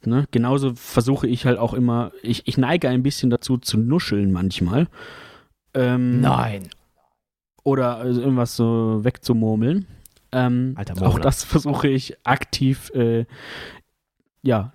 ne? 0.06 0.26
Genauso 0.32 0.73
versuche 0.76 1.28
ich 1.28 1.45
halt 1.45 1.58
auch 1.58 1.73
immer, 1.73 2.12
ich, 2.21 2.47
ich 2.47 2.58
neige 2.58 2.89
ein 2.89 3.04
bisschen 3.04 3.30
dazu 3.30 3.58
zu 3.58 3.78
nuscheln 3.78 4.32
manchmal. 4.32 4.88
Ähm, 5.73 6.21
Nein. 6.21 6.69
Oder 7.63 7.97
also 7.97 8.21
irgendwas 8.21 8.56
so 8.56 9.00
wegzumurmeln. 9.04 9.88
Ähm, 10.32 10.73
Alter 10.76 11.06
auch 11.06 11.19
das 11.19 11.43
versuche 11.43 11.88
ich 11.88 12.15
aktiv, 12.26 12.91
äh, 12.93 13.26
ja, 14.41 14.73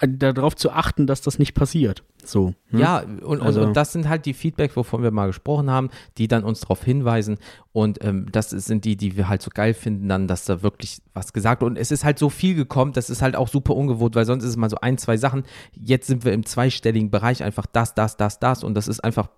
darauf 0.00 0.56
zu 0.56 0.70
achten, 0.70 1.06
dass 1.06 1.20
das 1.22 1.38
nicht 1.38 1.54
passiert. 1.54 2.04
So. 2.24 2.54
hm? 2.68 2.78
Ja, 2.78 2.98
und, 3.22 3.42
Also- 3.42 3.62
und 3.62 3.76
das 3.76 3.92
sind 3.92 4.08
halt 4.08 4.26
die 4.26 4.34
Feedback, 4.34 4.76
wovon 4.76 5.02
wir 5.02 5.10
mal 5.10 5.26
gesprochen 5.26 5.70
haben, 5.70 5.90
die 6.18 6.28
dann 6.28 6.44
uns 6.44 6.60
darauf 6.60 6.82
hinweisen. 6.82 7.38
Und 7.72 8.02
ähm, 8.04 8.26
das 8.32 8.50
sind 8.50 8.84
die, 8.84 8.96
die 8.96 9.16
wir 9.16 9.28
halt 9.28 9.42
so 9.42 9.50
geil 9.52 9.74
finden, 9.74 10.08
dann, 10.08 10.26
dass 10.28 10.44
da 10.44 10.62
wirklich 10.62 11.02
was 11.12 11.32
gesagt 11.32 11.62
wird. 11.62 11.70
Und 11.70 11.76
es 11.76 11.90
ist 11.90 12.04
halt 12.04 12.18
so 12.18 12.30
viel 12.30 12.54
gekommen, 12.54 12.92
das 12.92 13.10
ist 13.10 13.22
halt 13.22 13.36
auch 13.36 13.48
super 13.48 13.74
ungewohnt, 13.74 14.14
weil 14.14 14.26
sonst 14.26 14.44
ist 14.44 14.50
es 14.50 14.56
mal 14.56 14.70
so 14.70 14.78
ein, 14.80 14.98
zwei 14.98 15.16
Sachen. 15.16 15.44
Jetzt 15.72 16.06
sind 16.06 16.24
wir 16.24 16.32
im 16.32 16.46
zweistelligen 16.46 17.10
Bereich, 17.10 17.42
einfach 17.42 17.66
das, 17.66 17.94
das, 17.94 18.16
das, 18.16 18.38
das. 18.38 18.64
Und 18.64 18.74
das 18.74 18.88
ist 18.88 19.02
einfach, 19.02 19.28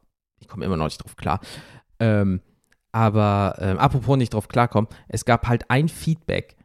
ich 0.40 0.48
komme 0.48 0.64
immer 0.64 0.76
noch 0.76 0.84
nicht 0.86 1.02
drauf 1.02 1.16
klar. 1.16 1.40
Ähm, 1.98 2.40
aber 2.92 3.56
ähm, 3.58 3.78
apropos 3.78 4.16
nicht 4.16 4.32
drauf 4.32 4.48
klarkommen, 4.48 4.88
es 5.08 5.24
gab 5.24 5.48
halt 5.48 5.70
ein 5.70 5.88
Feedback. 5.88 6.55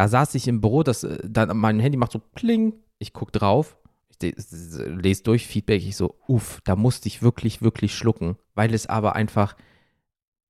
Da 0.00 0.08
saß 0.08 0.34
ich 0.34 0.48
im 0.48 0.62
Büro, 0.62 0.82
das, 0.82 1.04
äh, 1.04 1.18
dann 1.28 1.54
mein 1.58 1.78
Handy 1.78 1.98
macht 1.98 2.12
so 2.12 2.22
kling, 2.34 2.72
ich 2.98 3.12
guck 3.12 3.32
drauf, 3.32 3.76
ich 4.08 4.34
lese 4.74 5.22
durch 5.24 5.46
Feedback, 5.46 5.86
ich 5.86 5.94
so, 5.94 6.14
uff, 6.26 6.62
da 6.64 6.74
musste 6.74 7.06
ich 7.06 7.20
wirklich, 7.20 7.60
wirklich 7.60 7.94
schlucken, 7.94 8.38
weil 8.54 8.72
es 8.72 8.86
aber 8.86 9.14
einfach, 9.14 9.56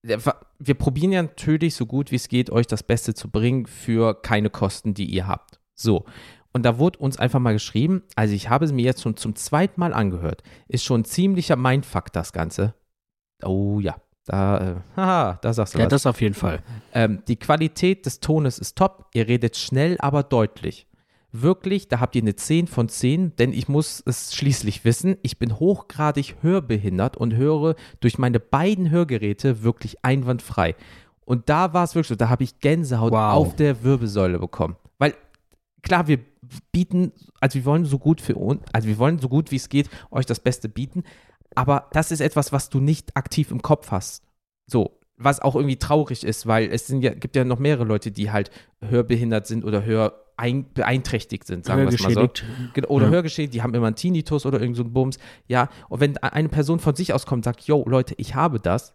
wir 0.03 0.75
probieren 0.75 1.11
ja 1.11 1.23
natürlich 1.25 1.75
so 1.75 1.85
gut 1.85 2.13
wie 2.13 2.15
es 2.15 2.29
geht, 2.29 2.51
euch 2.51 2.69
das 2.69 2.85
Beste 2.85 3.13
zu 3.13 3.29
bringen 3.29 3.67
für 3.67 4.15
keine 4.15 4.51
Kosten, 4.51 4.95
die 4.95 5.07
ihr 5.07 5.27
habt. 5.27 5.59
So. 5.75 6.05
Und 6.53 6.65
da 6.65 6.79
wurde 6.79 7.01
uns 7.01 7.19
einfach 7.19 7.41
mal 7.41 7.55
geschrieben, 7.55 8.05
also 8.15 8.33
ich 8.33 8.51
habe 8.51 8.65
es 8.65 8.71
mir 8.71 8.85
jetzt 8.85 9.03
schon 9.03 9.17
zum 9.17 9.35
zweiten 9.35 9.81
Mal 9.81 9.93
angehört, 9.93 10.45
ist 10.69 10.85
schon 10.85 11.01
ein 11.01 11.05
ziemlicher 11.05 11.57
Mindfuck 11.57 12.13
das 12.13 12.33
Ganze. 12.33 12.75
Oh 13.43 13.81
ja, 13.81 13.97
da, 14.31 14.59
äh, 14.71 14.75
haha, 14.97 15.39
da 15.43 15.53
sagst 15.53 15.75
du 15.75 15.79
Ja, 15.79 15.87
was. 15.87 15.91
das 15.91 16.07
auf 16.07 16.21
jeden 16.21 16.35
Fall. 16.35 16.63
Ähm, 16.95 17.23
die 17.27 17.37
Qualität 17.37 18.07
des 18.07 18.21
Tones 18.21 18.59
ist 18.59 18.77
top. 18.79 19.07
Ihr 19.13 19.27
redet 19.27 19.57
schnell, 19.57 19.97
aber 19.99 20.23
deutlich. 20.23 20.87
Wirklich, 21.33 21.89
da 21.89 22.01
habt 22.01 22.17
ihr 22.17 22.23
eine 22.23 22.35
10 22.35 22.67
von 22.67 22.89
10, 22.89 23.37
denn 23.37 23.53
ich 23.53 23.69
muss 23.69 24.03
es 24.05 24.35
schließlich 24.35 24.85
wissen, 24.85 25.17
ich 25.23 25.39
bin 25.39 25.59
hochgradig 25.61 26.37
hörbehindert 26.43 27.17
und 27.17 27.35
höre 27.35 27.77
durch 28.01 28.19
meine 28.19 28.41
beiden 28.41 28.91
Hörgeräte 28.91 29.63
wirklich 29.63 30.05
einwandfrei. 30.05 30.75
Und 31.25 31.49
da 31.49 31.73
war 31.73 31.85
es 31.85 31.95
wirklich 31.95 32.09
so, 32.09 32.17
da 32.17 32.29
habe 32.29 32.43
ich 32.45 32.59
Gänsehaut 32.61 33.13
Wow. 33.13 33.35
auf 33.35 33.55
der 33.57 33.85
Wirbelsäule 33.85 34.39
bekommen. 34.41 34.77
Weil, 34.99 35.15
klar, 35.83 36.09
wir 36.09 36.19
bieten, 36.73 37.13
also 37.41 37.55
wir 37.57 37.65
wollen 37.65 37.85
so 37.85 37.99
gut 37.99 38.21
für 38.21 38.35
uns, 38.35 38.63
also 38.73 38.89
wir 38.89 38.99
wollen 38.99 39.21
so 39.21 39.29
gut 39.29 39.53
wie 39.53 39.57
es 39.57 39.69
geht, 39.69 39.89
euch 40.11 40.27
das 40.27 40.41
Beste 40.41 40.69
bieten, 40.69 41.05
aber 41.55 41.89
das 41.93 42.11
ist 42.11 42.21
etwas, 42.21 42.53
was 42.53 42.71
du 42.71 42.81
nicht 42.81 43.17
aktiv 43.17 43.51
im 43.51 43.63
Kopf 43.63 43.91
hast. 43.91 44.23
So, 44.67 45.01
was 45.17 45.41
auch 45.41 45.55
irgendwie 45.55 45.77
traurig 45.77 46.25
ist, 46.25 46.47
weil 46.47 46.71
es 46.73 46.89
ja, 46.89 47.13
gibt 47.13 47.37
ja 47.37 47.45
noch 47.45 47.59
mehrere 47.59 47.85
Leute, 47.85 48.11
die 48.11 48.31
halt 48.31 48.51
hörbehindert 48.81 49.47
sind 49.47 49.65
oder 49.65 49.85
hör 49.85 50.25
ein, 50.37 50.73
beeinträchtigt 50.73 51.47
sind, 51.47 51.67
sagen 51.67 51.83
wir 51.83 51.89
es 51.89 52.01
mal 52.01 52.13
so. 52.15 52.31
Oder 52.89 53.07
Ja. 53.07 53.13
hörgeschädigt, 53.13 53.53
die 53.53 53.63
haben 53.63 53.75
immer 53.75 53.89
einen 53.89 53.97
Tinnitus 53.97 54.47
oder 54.47 54.59
irgend 54.61 54.77
so 54.77 54.83
einen 54.83 54.93
Bums. 54.93 55.19
Ja, 55.47 55.69
und 55.91 56.01
wenn 56.01 56.17
eine 56.19 56.49
Person 56.49 56.79
von 56.79 56.95
sich 56.97 57.13
aus 57.13 57.27
kommt 57.27 57.41
und 57.41 57.45
sagt, 57.45 57.63
yo, 57.63 57.85
Leute, 57.87 58.15
ich 58.17 58.35
habe 58.35 58.59
das, 58.59 58.95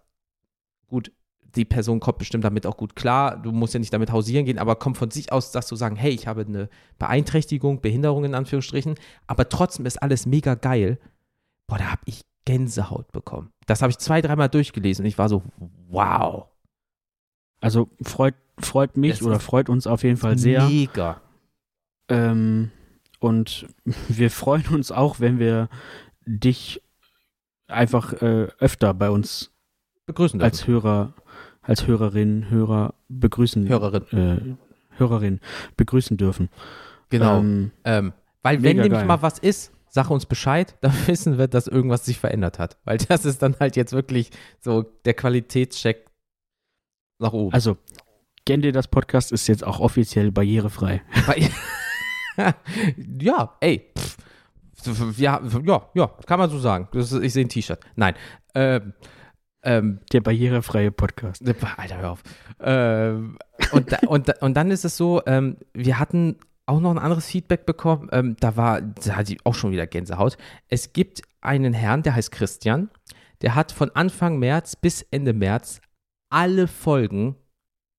gut, 0.88 1.12
die 1.56 1.66
Person 1.66 2.00
kommt 2.00 2.18
bestimmt 2.18 2.44
damit 2.44 2.66
auch 2.66 2.78
gut 2.78 2.96
klar, 2.96 3.38
du 3.38 3.52
musst 3.52 3.74
ja 3.76 3.80
nicht 3.80 3.94
damit 3.94 4.12
hausieren 4.12 4.46
gehen, 4.46 4.58
aber 4.58 4.76
kommt 4.76 4.98
von 4.98 5.12
sich 5.12 5.32
aus, 5.32 5.52
dass 5.52 5.68
du 5.68 5.76
sagen, 5.76 5.96
hey, 5.96 6.12
ich 6.12 6.26
habe 6.28 6.42
eine 6.42 6.70
Beeinträchtigung, 6.98 7.80
Behinderung 7.80 8.26
in 8.26 8.34
Anführungsstrichen, 8.34 8.96
aber 9.28 9.48
trotzdem 9.48 9.86
ist 9.86 10.02
alles 10.02 10.26
mega 10.26 10.56
geil. 10.56 10.98
Boah, 11.68 11.78
da 11.78 11.92
habe 11.92 12.02
ich 12.06 12.22
Gänsehaut 12.46 13.12
bekommen. 13.12 13.52
Das 13.66 13.82
habe 13.82 13.92
ich 13.92 13.98
zwei, 13.98 14.22
dreimal 14.22 14.50
durchgelesen 14.50 15.04
und 15.04 15.08
ich 15.08 15.18
war 15.18 15.30
so, 15.30 15.44
wow. 15.90 16.46
Also 17.62 17.90
freut, 18.02 18.36
freut 18.60 18.98
mich 18.98 19.14
Es 19.14 19.24
oder 19.24 19.40
freut 19.40 19.70
uns 19.70 19.88
auf 19.88 20.04
jeden 20.04 20.18
Fall 20.18 20.38
sehr. 20.38 20.68
Mega. 20.68 21.22
Ähm, 22.10 22.72
und 23.20 23.66
wir 24.08 24.30
freuen 24.30 24.68
uns 24.68 24.92
auch, 24.92 25.20
wenn 25.20 25.40
wir 25.40 25.70
dich 26.26 26.82
einfach 27.68 28.14
äh, 28.22 28.48
öfter 28.60 28.94
bei 28.94 29.10
uns 29.10 29.52
Begrüßen 30.06 30.40
dürfen. 30.40 30.52
als 30.52 30.68
Hörer, 30.68 31.14
als 31.64 31.88
Hörerin, 31.88 32.50
Hörer 32.50 32.94
begrüßen, 33.10 33.68
Hörerin. 33.68 34.58
äh, 34.94 35.00
Hörerin 35.00 35.40
begrüßen 35.76 36.18
dürfen. 36.18 36.50
Genau. 37.10 37.40
Ähm, 37.40 37.72
Ähm, 37.84 38.14
weil 38.44 38.62
wenn 38.62 38.78
nämlich 38.78 38.92
geil. 38.94 39.06
mal 39.06 39.22
was 39.24 39.40
ist, 39.40 39.72
sag 39.96 40.10
uns 40.12 40.26
Bescheid, 40.26 40.76
dann 40.82 40.94
wissen 41.08 41.38
wir, 41.38 41.48
dass 41.48 41.68
irgendwas 41.68 42.06
sich 42.06 42.20
verändert 42.20 42.60
hat. 42.60 42.78
Weil 42.84 42.98
das 42.98 43.26
ist 43.26 43.42
dann 43.42 43.56
halt 43.60 43.76
jetzt 43.78 43.94
wirklich 43.94 44.30
so 44.60 44.84
der 45.06 45.14
Qualitätscheck 45.14 46.06
nach 47.20 47.32
oben. 47.32 47.54
also, 47.54 47.78
kennt 48.46 48.66
ihr 48.66 48.74
das 48.74 48.90
Podcast 48.90 49.32
ist 49.32 49.48
jetzt 49.48 49.64
auch 49.64 49.80
offiziell 49.80 50.32
barrierefrei. 50.32 51.02
Ja, 53.22 53.56
ey. 53.62 53.94
Pff, 53.98 54.18
ja, 55.18 55.42
ja, 55.64 55.90
ja, 55.94 56.08
kann 56.28 56.38
man 56.38 56.50
so 56.50 56.60
sagen. 56.60 56.90
Ist, 56.92 57.14
ich 57.14 57.32
sehe 57.32 57.46
ein 57.46 57.50
T-Shirt. 57.50 57.80
Nein. 57.96 58.14
Ähm, 58.54 58.94
Ähm, 59.64 60.02
der 60.12 60.20
barrierefreie 60.20 60.92
Podcast. 60.92 61.42
Alter, 61.78 61.98
hör 61.98 62.12
auf. 62.12 62.24
Ähm, 62.60 63.38
und, 63.72 63.92
da, 63.94 64.00
und, 64.08 64.30
und 64.42 64.54
dann 64.54 64.70
ist 64.70 64.84
es 64.84 64.98
so, 64.98 65.22
ähm, 65.26 65.56
wir 65.74 65.98
hatten 65.98 66.38
auch 66.66 66.80
noch 66.80 66.92
ein 66.92 66.98
anderes 66.98 67.28
Feedback 67.28 67.66
bekommen. 67.66 68.10
Ähm, 68.12 68.36
da 68.40 68.58
war, 68.58 68.82
da 68.82 69.16
hatte 69.16 69.34
ich 69.34 69.46
auch 69.46 69.56
schon 69.56 69.72
wieder 69.72 69.88
Gänsehaut. 69.88 70.38
Es 70.68 70.94
gibt 70.94 71.22
einen 71.42 71.74
Herrn, 71.74 72.04
der 72.04 72.16
heißt 72.16 72.32
Christian. 72.32 72.90
Der 73.42 73.56
hat 73.56 73.72
von 73.72 73.92
Anfang 73.92 74.40
März 74.40 74.76
bis 74.76 75.02
Ende 75.04 75.34
März 75.34 75.82
alle 76.30 76.68
Folgen, 76.68 77.36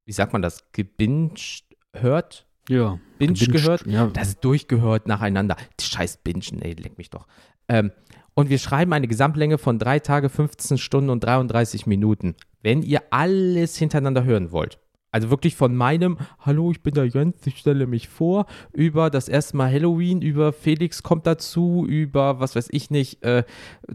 wie 0.06 0.12
sagt 0.12 0.32
man 0.32 0.42
das, 0.42 0.72
gebinged, 0.72 1.64
hört? 1.94 2.46
Ja. 2.68 2.98
Binge 3.18 3.34
gehört? 3.34 3.86
Ja. 3.86 4.08
Das 4.08 4.28
ist 4.28 4.44
durchgehört 4.44 5.06
nacheinander. 5.06 5.56
Scheiß 5.80 6.18
Bingen, 6.18 6.60
ey, 6.62 6.72
leck 6.72 6.98
mich 6.98 7.10
doch. 7.10 7.26
Ähm, 7.68 7.92
und 8.34 8.50
wir 8.50 8.58
schreiben 8.58 8.92
eine 8.92 9.08
Gesamtlänge 9.08 9.56
von 9.56 9.78
drei 9.78 9.98
Tage, 9.98 10.28
15 10.28 10.76
Stunden 10.76 11.10
und 11.10 11.20
33 11.20 11.86
Minuten. 11.86 12.34
Wenn 12.62 12.82
ihr 12.82 13.02
alles 13.10 13.76
hintereinander 13.76 14.24
hören 14.24 14.52
wollt, 14.52 14.78
also 15.16 15.30
wirklich 15.30 15.56
von 15.56 15.74
meinem, 15.74 16.18
hallo, 16.40 16.70
ich 16.70 16.82
bin 16.82 16.92
der 16.92 17.06
Jens, 17.06 17.46
ich 17.46 17.56
stelle 17.56 17.86
mich 17.86 18.06
vor, 18.06 18.44
über 18.74 19.08
das 19.08 19.30
erste 19.30 19.56
Mal 19.56 19.72
Halloween, 19.72 20.20
über 20.20 20.52
Felix 20.52 21.02
kommt 21.02 21.26
dazu, 21.26 21.86
über, 21.88 22.38
was 22.38 22.54
weiß 22.54 22.68
ich 22.70 22.90
nicht, 22.90 23.22
äh, 23.24 23.44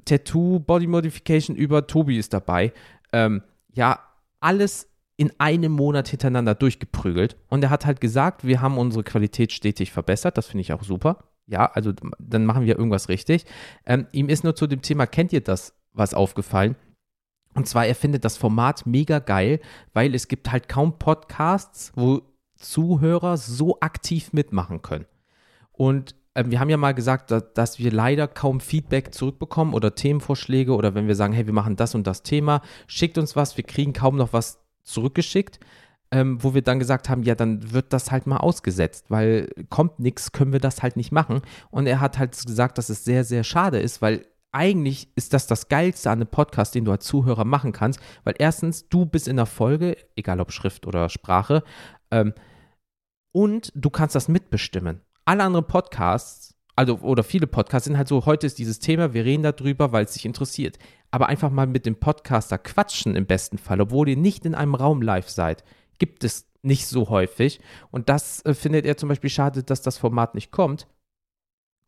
Tattoo, 0.05 0.59
Body 0.59 0.87
Modification, 0.87 1.55
über 1.55 1.85
Tobi 1.85 2.17
ist 2.17 2.33
dabei. 2.33 2.73
Ähm, 3.13 3.43
ja, 3.71 3.99
alles 4.39 4.89
in 5.15 5.31
einem 5.37 5.73
Monat 5.73 6.07
hintereinander 6.07 6.55
durchgeprügelt. 6.55 7.37
Und 7.49 7.63
er 7.63 7.69
hat 7.69 7.85
halt 7.85 8.01
gesagt, 8.01 8.43
wir 8.43 8.59
haben 8.59 8.79
unsere 8.79 9.03
Qualität 9.03 9.51
stetig 9.51 9.91
verbessert. 9.91 10.39
Das 10.39 10.47
finde 10.47 10.61
ich 10.61 10.73
auch 10.73 10.81
super. 10.81 11.25
Ja, 11.45 11.67
also 11.67 11.91
dann 12.17 12.45
machen 12.47 12.65
wir 12.65 12.79
irgendwas 12.79 13.09
richtig. 13.09 13.45
Ähm, 13.85 14.07
ihm 14.11 14.27
ist 14.27 14.43
nur 14.43 14.55
zu 14.55 14.65
dem 14.65 14.81
Thema, 14.81 15.05
kennt 15.05 15.33
ihr 15.33 15.41
das, 15.41 15.75
was 15.93 16.15
aufgefallen? 16.15 16.75
Und 17.53 17.67
zwar, 17.67 17.85
er 17.85 17.95
findet 17.95 18.23
das 18.25 18.37
Format 18.37 18.85
mega 18.85 19.19
geil, 19.19 19.59
weil 19.93 20.15
es 20.15 20.27
gibt 20.27 20.51
halt 20.51 20.69
kaum 20.69 20.97
Podcasts, 20.97 21.91
wo 21.95 22.21
Zuhörer 22.55 23.37
so 23.37 23.79
aktiv 23.79 24.33
mitmachen 24.33 24.81
können. 24.81 25.05
Und 25.71 26.15
äh, 26.33 26.45
wir 26.47 26.59
haben 26.59 26.69
ja 26.69 26.77
mal 26.77 26.93
gesagt, 26.93 27.31
dass, 27.31 27.53
dass, 27.53 27.79
wir 27.79 27.91
leider 27.91 28.27
kaum 28.27 28.59
Feedback 28.59 29.13
zurückbekommen 29.13 29.73
oder 29.73 29.95
Themenvorschläge 29.95 30.73
oder 30.73 30.95
wenn 30.95 31.07
wir 31.07 31.15
sagen, 31.15 31.33
hey, 31.33 31.45
wir 31.45 31.53
machen 31.53 31.75
das 31.75 31.95
und 31.95 32.07
das 32.07 32.23
Thema, 32.23 32.61
schickt 32.87 33.17
uns 33.17 33.35
was, 33.35 33.57
wir 33.57 33.63
kriegen 33.63 33.93
kaum 33.93 34.15
noch 34.15 34.33
was 34.33 34.59
zurückgeschickt. 34.83 35.59
Ähm, 36.13 36.43
wo 36.43 36.53
wir 36.53 36.61
dann 36.61 36.77
gesagt 36.77 37.07
haben, 37.07 37.23
ja, 37.23 37.35
dann 37.35 37.71
wird 37.71 37.93
das 37.93 38.11
halt 38.11 38.27
mal 38.27 38.35
ausgesetzt, 38.35 39.05
weil 39.07 39.47
kommt 39.69 39.99
nichts, 39.99 40.33
können 40.33 40.51
wir 40.51 40.59
das 40.59 40.83
halt 40.83 40.97
nicht 40.97 41.13
machen. 41.13 41.41
Und 41.69 41.87
er 41.87 42.01
hat 42.01 42.17
halt 42.17 42.31
gesagt, 42.45 42.77
dass 42.77 42.89
es 42.89 43.05
sehr, 43.05 43.23
sehr 43.23 43.45
schade 43.45 43.79
ist, 43.79 44.01
weil 44.01 44.25
eigentlich 44.51 45.09
ist 45.15 45.33
das 45.33 45.47
das 45.47 45.69
Geilste 45.69 46.09
an 46.09 46.19
einem 46.19 46.27
Podcast, 46.27 46.75
den 46.75 46.85
du 46.85 46.91
als 46.91 47.05
Zuhörer 47.05 47.45
machen 47.45 47.71
kannst, 47.71 47.99
weil 48.23 48.35
erstens, 48.37 48.89
du 48.89 49.05
bist 49.05 49.27
in 49.27 49.37
der 49.37 49.45
Folge, 49.45 49.97
egal 50.15 50.39
ob 50.39 50.51
Schrift 50.51 50.87
oder 50.87 51.09
Sprache, 51.09 51.63
ähm, 52.11 52.33
und 53.33 53.71
du 53.75 53.89
kannst 53.89 54.15
das 54.15 54.27
mitbestimmen. 54.27 55.01
Alle 55.23 55.43
anderen 55.43 55.67
Podcasts, 55.67 56.55
also 56.75 56.97
oder 56.99 57.23
viele 57.23 57.47
Podcasts 57.47 57.85
sind 57.85 57.97
halt 57.97 58.07
so, 58.07 58.25
heute 58.25 58.47
ist 58.47 58.59
dieses 58.59 58.79
Thema, 58.79 59.13
wir 59.13 59.23
reden 59.23 59.43
darüber, 59.43 59.91
weil 59.91 60.03
es 60.03 60.13
dich 60.13 60.25
interessiert. 60.25 60.77
Aber 61.11 61.27
einfach 61.27 61.49
mal 61.49 61.67
mit 61.67 61.85
dem 61.85 61.97
Podcaster 61.97 62.57
quatschen 62.57 63.15
im 63.15 63.25
besten 63.25 63.57
Fall, 63.57 63.79
obwohl 63.81 64.09
ihr 64.09 64.17
nicht 64.17 64.45
in 64.45 64.55
einem 64.55 64.75
Raum 64.75 65.01
live 65.01 65.29
seid, 65.29 65.63
gibt 65.97 66.23
es 66.23 66.47
nicht 66.61 66.87
so 66.87 67.09
häufig. 67.09 67.59
Und 67.89 68.09
das 68.09 68.43
äh, 68.45 68.53
findet 68.53 68.85
er 68.85 68.97
zum 68.97 69.09
Beispiel 69.09 69.29
schade, 69.29 69.63
dass 69.63 69.81
das 69.81 69.97
Format 69.97 70.35
nicht 70.35 70.51
kommt, 70.51 70.87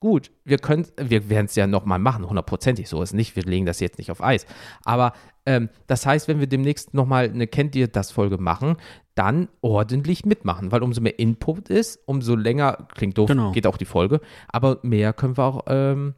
gut, 0.04 0.32
wir 0.43 0.58
können, 0.58 0.86
wir 0.97 1.30
werden 1.30 1.45
es 1.45 1.56
ja 1.56 1.66
nochmal 1.66 1.97
machen, 1.97 2.28
hundertprozentig, 2.28 2.89
so 2.89 3.01
ist 3.01 3.14
nicht, 3.14 3.38
wir 3.38 3.43
legen 3.43 3.66
das 3.66 3.80
jetzt 3.80 3.97
nicht 3.97 4.12
auf 4.12 4.22
Eis. 4.22 4.45
Aber 4.84 5.14
ähm, 5.45 5.70
das 5.88 6.06
heißt, 6.06 6.28
wenn 6.28 6.41
wir 6.41 6.47
demnächst 6.47 6.93
nochmal 6.93 7.30
eine 7.30 7.47
Kennt 7.47 7.74
ihr 7.74 7.88
das 7.88 8.12
Folge 8.12 8.38
machen, 8.38 8.76
dann 9.16 9.47
ordentlich 9.62 10.26
mitmachen, 10.26 10.74
weil 10.74 10.84
umso 10.84 10.99
mehr 10.99 11.18
Input 11.20 11.70
ist, 11.70 12.01
umso 12.06 12.36
länger, 12.36 12.89
klingt 12.95 13.18
doof, 13.18 13.30
genau. 13.30 13.54
geht 13.54 13.66
auch 13.66 13.78
die 13.78 13.86
Folge, 13.86 14.20
aber 14.49 14.80
mehr 14.84 15.14
können 15.14 15.38
wir 15.38 15.45
auch 15.45 15.64
ähm, 15.68 16.16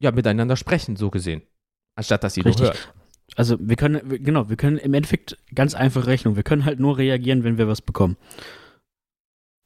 ja, 0.00 0.12
miteinander 0.12 0.56
sprechen, 0.56 0.96
so 0.96 1.08
gesehen, 1.08 1.40
anstatt 1.96 2.24
dass 2.24 2.36
ihr 2.36 2.44
nur 2.44 2.58
hört. 2.58 2.92
Also 3.36 3.56
wir 3.58 3.76
können, 3.76 4.22
genau, 4.22 4.50
wir 4.50 4.56
können 4.56 4.76
im 4.76 4.92
Endeffekt 4.92 5.38
ganz 5.54 5.74
einfache 5.74 6.08
Rechnung, 6.08 6.36
wir 6.36 6.42
können 6.42 6.66
halt 6.66 6.78
nur 6.78 6.98
reagieren, 6.98 7.42
wenn 7.42 7.56
wir 7.56 7.68
was 7.68 7.80
bekommen. 7.80 8.18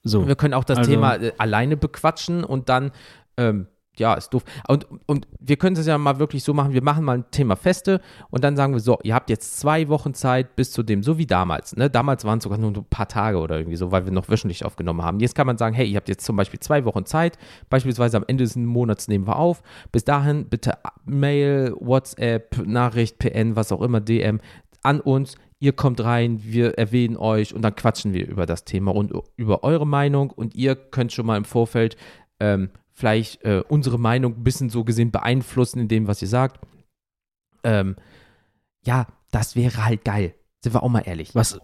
So. 0.05 0.29
Wir 0.29 0.37
können 0.37 0.55
auch 0.55 0.63
das 0.63 0.79
also, 0.79 0.93
Thema 0.93 1.17
äh, 1.17 1.33
alleine 1.39 1.77
bequatschen 1.77 2.45
und 2.45 2.69
dann 2.69 2.93
ähm, 3.39 3.69
ja, 3.99 4.15
ist 4.15 4.31
doof. 4.31 4.45
Und, 4.69 4.87
und 5.07 5.27
wir 5.41 5.57
können 5.57 5.77
es 5.77 5.87
ja 5.87 5.99
mal 5.99 6.19
wirklich 6.19 6.45
so 6.45 6.55
machen, 6.55 6.73
wir 6.73 6.83
machen 6.83 7.05
mal 7.05 7.19
ein 7.19 7.31
Thema 7.31 7.57
Feste 7.57 8.01
und 8.31 8.45
dann 8.45 8.57
sagen 8.57 8.73
wir 8.73 8.81
so, 8.81 8.99
ihr 9.03 9.15
habt 9.15 9.31
jetzt 9.31 9.59
zwei 9.59 9.89
Wochen 9.89 10.15
Zeit 10.15 10.57
bis 10.57 10.73
zu 10.73 10.83
dem, 10.83 11.03
so 11.03 11.19
wie 11.19 11.27
damals. 11.27 11.77
Ne? 11.77 11.91
Damals 11.91 12.25
waren 12.25 12.39
es 12.39 12.45
sogar 12.45 12.59
nur 12.59 12.71
ein 12.71 12.85
paar 12.85 13.09
Tage 13.09 13.39
oder 13.39 13.59
irgendwie 13.59 13.77
so, 13.77 13.93
weil 13.93 14.05
wir 14.05 14.13
noch 14.13 14.29
wöchentlich 14.29 14.65
aufgenommen 14.65 15.03
haben. 15.03 15.21
Jetzt 15.21 15.35
kann 15.35 15.47
man 15.47 15.59
sagen, 15.59 15.75
hey, 15.75 15.89
ihr 15.89 15.97
habt 15.97 16.09
jetzt 16.09 16.25
zum 16.25 16.37
Beispiel 16.37 16.61
zwei 16.61 16.85
Wochen 16.85 17.05
Zeit, 17.07 17.39
beispielsweise 17.71 18.17
am 18.17 18.25
Ende 18.27 18.45
des 18.45 18.57
Monats 18.57 19.09
nehmen 19.09 19.27
wir 19.27 19.37
auf. 19.37 19.63
Bis 19.93 20.05
dahin 20.05 20.49
bitte 20.49 20.79
Mail, 21.05 21.75
WhatsApp, 21.79 22.67
Nachricht, 22.67 23.19
PN, 23.19 23.57
was 23.57 23.73
auch 23.73 23.83
immer, 23.83 24.01
DM 24.01 24.41
an 24.83 25.01
uns. 25.01 25.37
Ihr 25.61 25.73
kommt 25.73 26.03
rein, 26.05 26.41
wir 26.45 26.79
erwähnen 26.79 27.17
euch 27.17 27.53
und 27.53 27.63
dann 27.63 27.75
quatschen 27.75 28.13
wir 28.13 28.29
über 28.29 28.47
das 28.47 28.65
Thema 28.65 28.95
und 28.95 29.13
über 29.37 29.65
eure 29.65 29.89
Meinung 29.89 30.31
und 30.31 30.55
ihr 30.55 30.77
könnt 30.77 31.13
schon 31.13 31.27
mal 31.27 31.37
im 31.37 31.45
Vorfeld 31.45 31.97
ähm, 32.39 32.71
vielleicht 32.99 33.45
äh, 33.45 33.63
unsere 33.69 33.97
Meinung 33.97 34.35
ein 34.35 34.43
bisschen 34.43 34.71
so 34.71 34.83
gesehen 34.83 35.13
beeinflussen 35.13 35.79
in 35.79 35.89
dem, 35.89 36.09
was 36.09 36.21
ihr 36.21 36.27
sagt. 36.27 36.61
Ähm, 37.63 37.95
ja, 38.85 39.07
das 39.31 39.55
wäre 39.55 39.85
halt 39.85 40.05
geil. 40.05 40.35
Sind 40.65 40.75
wir 40.75 40.83
auch 40.83 40.89
mal 40.89 41.03
ehrlich. 41.07 41.33
Was, 41.33 41.61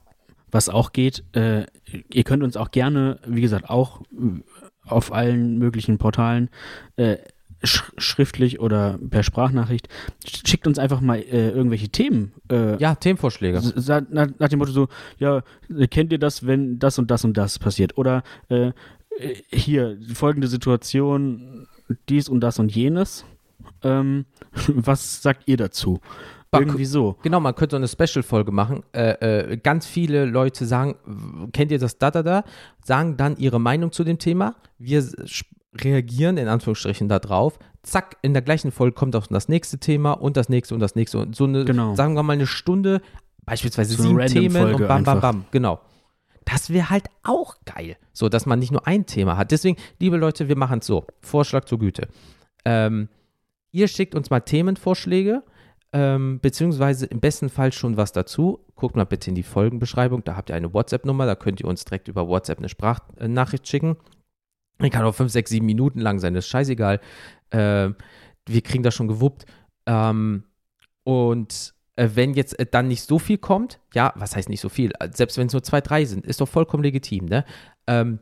was 0.52 0.68
auch 0.68 0.92
geht, 0.92 1.24
äh, 1.34 1.66
ihr 2.12 2.22
könnt 2.22 2.44
uns 2.44 2.56
auch 2.56 2.70
gerne, 2.70 3.18
wie 3.26 3.40
gesagt, 3.40 3.68
auch 3.68 4.02
äh, 4.12 4.42
auf 4.86 5.12
allen 5.12 5.58
möglichen 5.58 5.98
Portalen 5.98 6.50
äh, 6.94 7.16
sch 7.64 7.92
schriftlich 7.98 8.60
oder 8.60 9.00
per 9.10 9.24
Sprachnachricht, 9.24 9.88
schickt 10.24 10.68
uns 10.68 10.78
einfach 10.78 11.00
mal 11.00 11.18
äh, 11.18 11.50
irgendwelche 11.50 11.88
Themen. 11.88 12.32
Äh, 12.48 12.76
ja, 12.76 12.94
Themenvorschläge. 12.94 13.60
Nach, 14.10 14.28
nach, 14.38 14.48
dem 14.48 14.60
Motto 14.60 14.70
so, 14.70 14.88
ja, 15.18 15.42
kennt 15.90 16.12
ihr 16.12 16.18
das, 16.18 16.46
wenn 16.46 16.78
das 16.78 16.96
und 16.98 17.10
das 17.10 17.24
und 17.24 17.36
das 17.36 17.58
passiert? 17.58 17.98
Oder 17.98 18.22
äh, 18.50 18.68
äh, 18.68 18.72
hier, 19.50 19.98
folgende 20.14 20.48
Situation, 20.48 21.66
dies 22.08 22.28
und 22.28 22.40
das 22.40 22.58
und 22.58 22.74
jenes. 22.74 23.24
Ähm, 23.82 24.26
was 24.68 25.22
sagt 25.22 25.44
ihr 25.46 25.56
dazu? 25.56 26.00
Irgendwie 26.52 26.84
so. 26.84 27.16
Genau, 27.22 27.40
man 27.40 27.54
könnte 27.54 27.74
so 27.74 27.76
eine 27.78 27.88
Special-Folge 27.88 28.52
machen. 28.52 28.84
Äh, 28.92 29.52
äh, 29.52 29.56
ganz 29.56 29.86
viele 29.86 30.24
Leute 30.24 30.66
sagen, 30.66 31.50
kennt 31.52 31.72
ihr 31.72 31.78
das 31.78 31.98
da, 31.98 32.10
da, 32.10 32.22
da? 32.22 32.44
Sagen 32.84 33.16
dann 33.16 33.36
ihre 33.36 33.58
Meinung 33.58 33.92
zu 33.92 34.04
dem 34.04 34.18
Thema. 34.18 34.54
Wir 34.78 35.04
reagieren 35.74 36.36
in 36.36 36.48
Anführungsstrichen 36.48 37.08
darauf. 37.08 37.58
Zack, 37.82 38.16
in 38.22 38.32
der 38.32 38.42
gleichen 38.42 38.70
Folge 38.70 38.94
kommt 38.94 39.16
auch 39.16 39.26
das 39.26 39.48
nächste 39.48 39.78
Thema 39.78 40.12
und 40.12 40.36
das 40.36 40.48
nächste 40.48 40.74
und 40.74 40.80
das 40.80 40.94
nächste. 40.94 41.18
Und 41.18 41.36
so 41.36 41.44
eine, 41.44 41.64
genau. 41.64 41.94
sagen 41.94 42.14
wir 42.14 42.22
mal, 42.22 42.34
eine 42.34 42.46
Stunde, 42.46 43.02
beispielsweise 43.44 43.94
so 43.94 44.04
sieben 44.04 44.26
Themen 44.26 44.56
Folge 44.56 44.82
und 44.84 44.88
bam, 44.88 45.04
bam, 45.04 45.20
bam. 45.20 45.44
Genau. 45.50 45.80
Das 46.44 46.70
wäre 46.70 46.90
halt 46.90 47.08
auch 47.22 47.56
geil. 47.64 47.96
So, 48.12 48.28
dass 48.28 48.46
man 48.46 48.58
nicht 48.58 48.72
nur 48.72 48.86
ein 48.86 49.06
Thema 49.06 49.36
hat. 49.36 49.50
Deswegen, 49.50 49.76
liebe 49.98 50.16
Leute, 50.16 50.48
wir 50.48 50.56
machen 50.56 50.80
es 50.80 50.86
so. 50.86 51.06
Vorschlag 51.20 51.64
zur 51.64 51.78
Güte. 51.78 52.08
Ähm, 52.64 53.08
ihr 53.72 53.88
schickt 53.88 54.14
uns 54.14 54.30
mal 54.30 54.40
Themenvorschläge, 54.40 55.42
ähm, 55.92 56.40
beziehungsweise 56.40 57.06
im 57.06 57.20
besten 57.20 57.48
Fall 57.48 57.72
schon 57.72 57.96
was 57.96 58.12
dazu. 58.12 58.60
Guckt 58.74 58.96
mal 58.96 59.04
bitte 59.04 59.30
in 59.30 59.34
die 59.34 59.42
Folgenbeschreibung. 59.42 60.24
Da 60.24 60.36
habt 60.36 60.50
ihr 60.50 60.56
eine 60.56 60.74
WhatsApp-Nummer. 60.74 61.26
Da 61.26 61.34
könnt 61.34 61.60
ihr 61.60 61.68
uns 61.68 61.84
direkt 61.84 62.08
über 62.08 62.28
WhatsApp 62.28 62.58
eine 62.58 62.68
Sprachnachricht 62.68 63.66
schicken. 63.68 63.96
Die 64.82 64.90
kann 64.90 65.04
auch 65.04 65.14
5, 65.14 65.30
6, 65.30 65.50
7 65.50 65.66
Minuten 65.66 66.00
lang 66.00 66.18
sein. 66.18 66.34
Das 66.34 66.44
ist 66.44 66.50
scheißegal. 66.50 67.00
Ähm, 67.52 67.94
wir 68.46 68.60
kriegen 68.60 68.82
das 68.82 68.94
schon 68.94 69.08
gewuppt. 69.08 69.46
Ähm, 69.86 70.44
und 71.04 71.74
wenn 71.96 72.34
jetzt 72.34 72.58
äh, 72.58 72.66
dann 72.66 72.88
nicht 72.88 73.02
so 73.02 73.18
viel 73.18 73.38
kommt, 73.38 73.80
ja, 73.94 74.12
was 74.16 74.36
heißt 74.36 74.48
nicht 74.48 74.60
so 74.60 74.68
viel, 74.68 74.92
äh, 75.00 75.08
selbst 75.12 75.38
wenn 75.38 75.46
es 75.46 75.52
nur 75.52 75.62
zwei, 75.62 75.80
drei 75.80 76.04
sind, 76.04 76.26
ist 76.26 76.40
doch 76.40 76.48
vollkommen 76.48 76.82
legitim, 76.82 77.26
ne? 77.26 77.44
Ähm, 77.86 78.20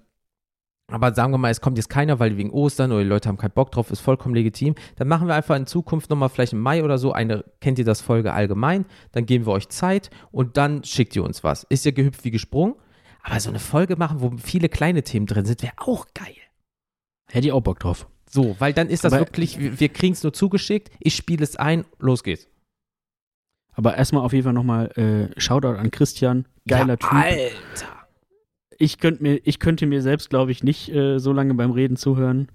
aber 0.89 1.15
sagen 1.15 1.33
wir 1.33 1.39
mal, 1.39 1.51
es 1.51 1.63
kommt 1.63 1.79
jetzt 1.79 1.89
keiner, 1.89 2.19
weil 2.19 2.37
wegen 2.37 2.51
Ostern 2.51 2.93
oder 2.93 3.03
die 3.03 3.09
Leute 3.09 3.29
haben 3.29 3.39
keinen 3.39 3.53
Bock 3.53 3.73
drauf, 3.73 3.91
ist 3.91 4.01
vollkommen 4.01 4.35
legitim. 4.35 4.75
Dann 4.97 5.09
machen 5.09 5.27
wir 5.27 5.35
einfach 5.35 5.57
in 5.57 5.67
Zukunft 5.67 6.11
nochmal 6.11 6.29
vielleicht 6.29 6.53
im 6.53 6.61
Mai 6.61 6.85
oder 6.85 6.99
so 6.99 7.13
eine, 7.13 7.45
kennt 7.61 7.79
ihr 7.79 7.87
das 7.87 8.03
Folge 8.03 8.35
allgemein, 8.35 8.85
dann 9.13 9.25
geben 9.25 9.47
wir 9.47 9.53
euch 9.53 9.71
Zeit 9.71 10.11
und 10.33 10.59
dann 10.59 10.85
schickt 10.85 11.17
ihr 11.17 11.25
uns 11.25 11.43
was. 11.43 11.65
Ist 11.65 11.87
ja 11.87 11.93
gehüpft 11.93 12.25
wie 12.25 12.31
gesprungen, 12.31 12.75
aber 13.23 13.41
so 13.41 13.49
eine 13.49 13.59
Folge 13.59 13.97
machen, 13.97 14.21
wo 14.21 14.33
viele 14.37 14.69
kleine 14.69 15.03
Themen 15.03 15.27
drin 15.27 15.47
sind, 15.47 15.63
wäre 15.63 15.75
auch 15.79 16.07
geil. 16.13 16.35
Hätte 17.31 17.47
ich 17.47 17.53
auch 17.53 17.63
Bock 17.63 17.79
drauf. 17.79 18.07
So, 18.29 18.57
weil 18.59 18.75
dann 18.75 18.89
ist 18.89 19.05
das 19.05 19.15
aber 19.15 19.23
wirklich, 19.23 19.59
wir, 19.59 19.81
wir 19.81 19.89
kriegen 19.89 20.13
es 20.13 20.23
nur 20.23 20.35
zugeschickt, 20.35 20.91
ich 21.01 21.15
spiele 21.15 21.45
es 21.45 21.57
ein, 21.57 21.87
los 21.99 22.23
geht's. 22.23 22.49
Aber 23.75 23.97
erstmal 23.97 24.25
auf 24.25 24.33
jeden 24.33 24.45
Fall 24.45 24.53
nochmal 24.53 24.91
äh, 24.97 25.41
Shoutout 25.41 25.79
an 25.79 25.91
Christian. 25.91 26.47
Geiler 26.67 26.95
ja, 26.95 26.97
Typ. 26.97 27.13
Alter. 27.13 28.07
Ich, 28.79 28.99
könnt 28.99 29.21
mir, 29.21 29.41
ich 29.45 29.59
könnte 29.59 29.87
mir 29.87 30.03
selbst, 30.03 30.31
glaube 30.31 30.51
ich, 30.53 30.63
nicht 30.63 30.93
äh, 30.93 31.19
so 31.19 31.33
lange 31.33 31.55
beim 31.55 31.71
Reden 31.71 31.97
zuhören. 31.97 32.49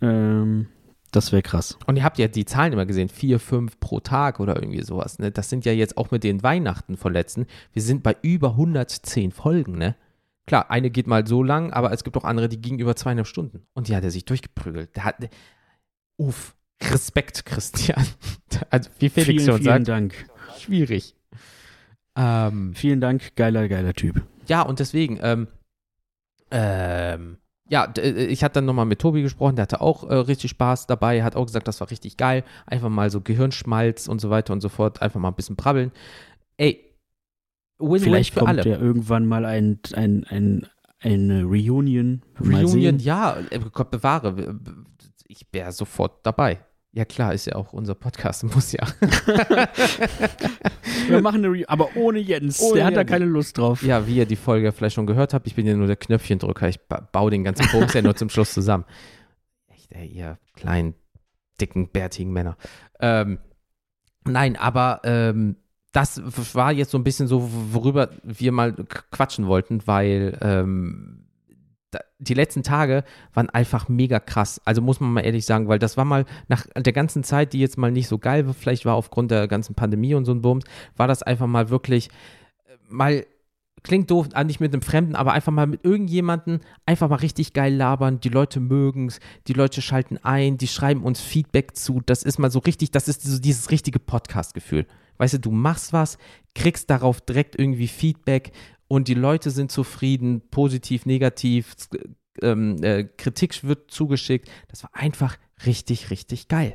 Ähm, 0.00 0.68
Das 1.12 1.32
wäre 1.32 1.42
krass. 1.42 1.76
Und 1.86 1.96
ihr 1.96 2.04
habt 2.04 2.18
ja 2.18 2.28
die 2.28 2.44
Zahlen 2.44 2.72
immer 2.72 2.86
gesehen, 2.86 3.08
vier, 3.08 3.40
fünf 3.40 3.80
pro 3.80 3.98
Tag 4.00 4.38
oder 4.40 4.56
irgendwie 4.56 4.82
sowas. 4.82 5.18
Ne? 5.18 5.30
Das 5.32 5.50
sind 5.50 5.64
ja 5.64 5.72
jetzt 5.72 5.96
auch 5.96 6.10
mit 6.10 6.22
den 6.22 6.42
Weihnachten 6.42 6.96
von 6.96 7.12
letzten. 7.12 7.46
Wir 7.72 7.82
sind 7.82 8.02
bei 8.02 8.16
über 8.22 8.50
110 8.50 9.32
Folgen, 9.32 9.76
ne? 9.78 9.96
Klar, 10.46 10.70
eine 10.70 10.90
geht 10.90 11.06
mal 11.06 11.26
so 11.26 11.42
lang, 11.42 11.72
aber 11.72 11.92
es 11.92 12.02
gibt 12.04 12.16
auch 12.16 12.24
andere, 12.24 12.48
die 12.48 12.60
gingen 12.60 12.78
über 12.80 12.96
zweieinhalb 12.96 13.26
Stunden. 13.26 13.62
Und 13.72 13.88
die 13.88 13.94
hat 13.96 14.02
er 14.04 14.10
sich 14.10 14.24
durchgeprügelt. 14.24 14.96
Der 14.96 15.04
hat, 15.04 15.16
uff, 16.16 16.56
Respekt, 16.82 17.44
Christian. 17.46 18.04
Also, 18.70 18.90
wie 18.98 19.08
Felix 19.08 19.44
vielen, 19.44 19.46
schon 19.46 19.62
vielen 19.62 19.84
sagt, 19.84 19.88
Dank. 19.88 20.26
schwierig. 20.58 21.14
Ähm, 22.16 22.74
Vielen 22.74 23.00
Dank, 23.00 23.34
geiler, 23.36 23.68
geiler 23.68 23.94
Typ. 23.94 24.22
ja, 24.48 24.62
und 24.62 24.80
deswegen, 24.80 25.18
ähm, 25.22 25.46
ähm, 26.50 27.38
ja, 27.68 27.84
äh, 27.96 28.26
ich 28.26 28.42
hatte 28.42 28.54
dann 28.54 28.64
nochmal 28.66 28.86
mit 28.86 28.98
Tobi 28.98 29.22
gesprochen, 29.22 29.56
der 29.56 29.62
hatte 29.62 29.80
auch 29.80 30.08
äh, 30.08 30.14
richtig 30.14 30.50
Spaß 30.50 30.86
dabei, 30.88 31.22
hat 31.22 31.36
auch 31.36 31.46
gesagt, 31.46 31.68
das 31.68 31.80
war 31.80 31.90
richtig 31.90 32.16
geil. 32.16 32.42
Einfach 32.66 32.88
mal 32.88 33.10
so 33.10 33.20
Gehirnschmalz 33.20 34.08
und 34.08 34.20
so 34.20 34.28
weiter 34.30 34.52
und 34.52 34.60
so 34.60 34.68
fort, 34.68 35.00
einfach 35.00 35.20
mal 35.20 35.28
ein 35.28 35.34
bisschen 35.34 35.56
brabbeln. 35.56 35.92
Ey, 36.56 36.84
Win-Win 37.78 38.00
Vielleicht 38.02 38.34
für 38.34 38.40
kommt 38.40 38.50
alle. 38.50 38.68
ja 38.68 38.78
irgendwann 38.78 39.26
mal 39.26 39.44
ein, 39.46 39.78
ein, 39.94 40.24
ein, 40.28 40.66
eine 40.98 41.44
Reunion. 41.44 42.22
Reunion, 42.38 42.98
ja, 42.98 43.38
äh, 43.50 43.60
Gott 43.72 43.90
bewahre. 43.90 44.58
Ich 45.28 45.46
wäre 45.52 45.72
sofort 45.72 46.26
dabei. 46.26 46.58
Ja, 46.92 47.04
klar, 47.04 47.32
ist 47.32 47.46
ja 47.46 47.54
auch 47.54 47.72
unser 47.72 47.94
Podcast, 47.94 48.42
muss 48.54 48.72
ja. 48.72 48.84
Wir 51.06 51.20
machen 51.20 51.36
eine 51.38 51.48
Reunion, 51.48 51.68
aber 51.68 51.96
ohne 51.96 52.18
Jens. 52.18 52.60
Ohne 52.60 52.74
der 52.74 52.86
hat 52.86 52.94
da 52.94 53.00
Jens. 53.00 53.10
keine 53.10 53.26
Lust 53.26 53.58
drauf. 53.58 53.82
Ja, 53.82 54.06
wie 54.08 54.16
ihr 54.16 54.26
die 54.26 54.36
Folge 54.36 54.72
vielleicht 54.72 54.96
schon 54.96 55.06
gehört 55.06 55.32
habt, 55.32 55.46
ich 55.46 55.54
bin 55.54 55.66
ja 55.66 55.74
nur 55.74 55.86
der 55.86 55.96
Knöpfchendrücker. 55.96 56.68
Ich 56.68 56.80
ba 56.88 57.08
baue 57.12 57.30
den 57.30 57.44
ganzen 57.44 57.68
Bums 57.70 57.92
ja 57.94 58.02
nur 58.02 58.16
zum 58.16 58.28
Schluss 58.28 58.52
zusammen. 58.52 58.84
Echt, 59.68 59.92
ey, 59.92 60.08
ihr 60.08 60.38
kleinen, 60.54 60.94
dicken, 61.60 61.88
bärtigen 61.90 62.32
Männer. 62.32 62.56
Ähm, 62.98 63.38
nein, 64.24 64.56
aber 64.56 65.00
ähm, 65.04 65.56
das 65.92 66.20
war 66.54 66.72
jetzt 66.72 66.90
so 66.90 66.98
ein 66.98 67.04
bisschen 67.04 67.28
so, 67.28 67.48
worüber 67.72 68.10
wir 68.24 68.50
mal 68.50 68.72
quatschen 69.10 69.46
wollten, 69.46 69.86
weil 69.86 70.36
ähm, 70.40 71.20
da, 71.20 71.29
die 72.18 72.34
letzten 72.34 72.62
Tage 72.62 73.04
waren 73.34 73.50
einfach 73.50 73.88
mega 73.88 74.20
krass. 74.20 74.60
Also 74.64 74.82
muss 74.82 75.00
man 75.00 75.12
mal 75.12 75.22
ehrlich 75.22 75.46
sagen, 75.46 75.68
weil 75.68 75.78
das 75.78 75.96
war 75.96 76.04
mal 76.04 76.24
nach 76.48 76.66
der 76.76 76.92
ganzen 76.92 77.24
Zeit, 77.24 77.52
die 77.52 77.60
jetzt 77.60 77.78
mal 77.78 77.90
nicht 77.90 78.08
so 78.08 78.18
geil 78.18 78.46
war, 78.46 78.54
vielleicht 78.54 78.84
war 78.84 78.94
aufgrund 78.94 79.30
der 79.30 79.48
ganzen 79.48 79.74
Pandemie 79.74 80.14
und 80.14 80.24
so 80.24 80.32
ein 80.32 80.42
Bums, 80.42 80.64
war 80.96 81.08
das 81.08 81.22
einfach 81.22 81.46
mal 81.46 81.70
wirklich 81.70 82.08
äh, 82.66 82.76
mal 82.88 83.24
klingt 83.82 84.10
doof, 84.10 84.28
ah, 84.34 84.44
nicht 84.44 84.60
mit 84.60 84.72
einem 84.72 84.82
Fremden, 84.82 85.14
aber 85.14 85.32
einfach 85.32 85.52
mal 85.52 85.66
mit 85.66 85.84
irgendjemanden 85.84 86.60
einfach 86.86 87.08
mal 87.08 87.16
richtig 87.16 87.52
geil 87.52 87.74
labern. 87.74 88.20
Die 88.20 88.28
Leute 88.28 88.60
mögen 88.60 89.06
es, 89.06 89.20
die 89.46 89.54
Leute 89.54 89.80
schalten 89.82 90.18
ein, 90.18 90.58
die 90.58 90.68
schreiben 90.68 91.02
uns 91.02 91.20
Feedback 91.20 91.76
zu. 91.76 92.02
Das 92.04 92.22
ist 92.22 92.38
mal 92.38 92.50
so 92.50 92.58
richtig, 92.58 92.90
das 92.90 93.08
ist 93.08 93.22
so 93.22 93.38
dieses 93.38 93.70
richtige 93.70 93.98
Podcast-Gefühl. 93.98 94.86
Weißt 95.18 95.34
du, 95.34 95.38
du 95.38 95.50
machst 95.50 95.92
was, 95.92 96.18
kriegst 96.54 96.90
darauf 96.90 97.20
direkt 97.20 97.58
irgendwie 97.58 97.88
Feedback 97.88 98.52
und 98.90 99.06
die 99.06 99.14
Leute 99.14 99.52
sind 99.52 99.70
zufrieden, 99.70 100.42
positiv, 100.50 101.06
negativ, 101.06 101.76
ähm, 102.42 102.82
äh, 102.82 103.04
Kritik 103.04 103.62
wird 103.62 103.88
zugeschickt. 103.88 104.50
Das 104.66 104.82
war 104.82 104.90
einfach 104.94 105.36
richtig, 105.64 106.10
richtig 106.10 106.48
geil. 106.48 106.74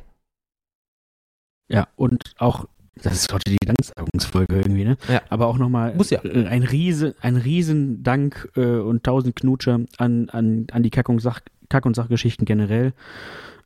Ja, 1.68 1.88
und 1.94 2.32
auch, 2.38 2.64
das 2.94 3.16
ist 3.16 3.32
heute 3.34 3.50
die 3.50 3.66
Danksagungsfolge 3.66 4.56
irgendwie, 4.56 4.84
ne? 4.84 4.96
Ja. 5.08 5.20
Aber 5.28 5.46
auch 5.46 5.58
nochmal 5.58 5.94
Muss 5.94 6.08
ja. 6.08 6.24
äh, 6.24 6.46
ein 6.46 6.62
riesen, 6.62 7.12
ein 7.20 7.36
riesen 7.36 8.02
Dank 8.02 8.50
äh, 8.56 8.64
und 8.64 9.04
tausend 9.04 9.36
Knutscher 9.36 9.80
an, 9.98 10.30
an, 10.30 10.68
an 10.72 10.82
die 10.82 10.90
Kack- 10.90 11.10
und, 11.10 11.18
Sach 11.18 11.40
Kack 11.68 11.84
und 11.84 11.96
Sachgeschichten 11.96 12.46
generell 12.46 12.94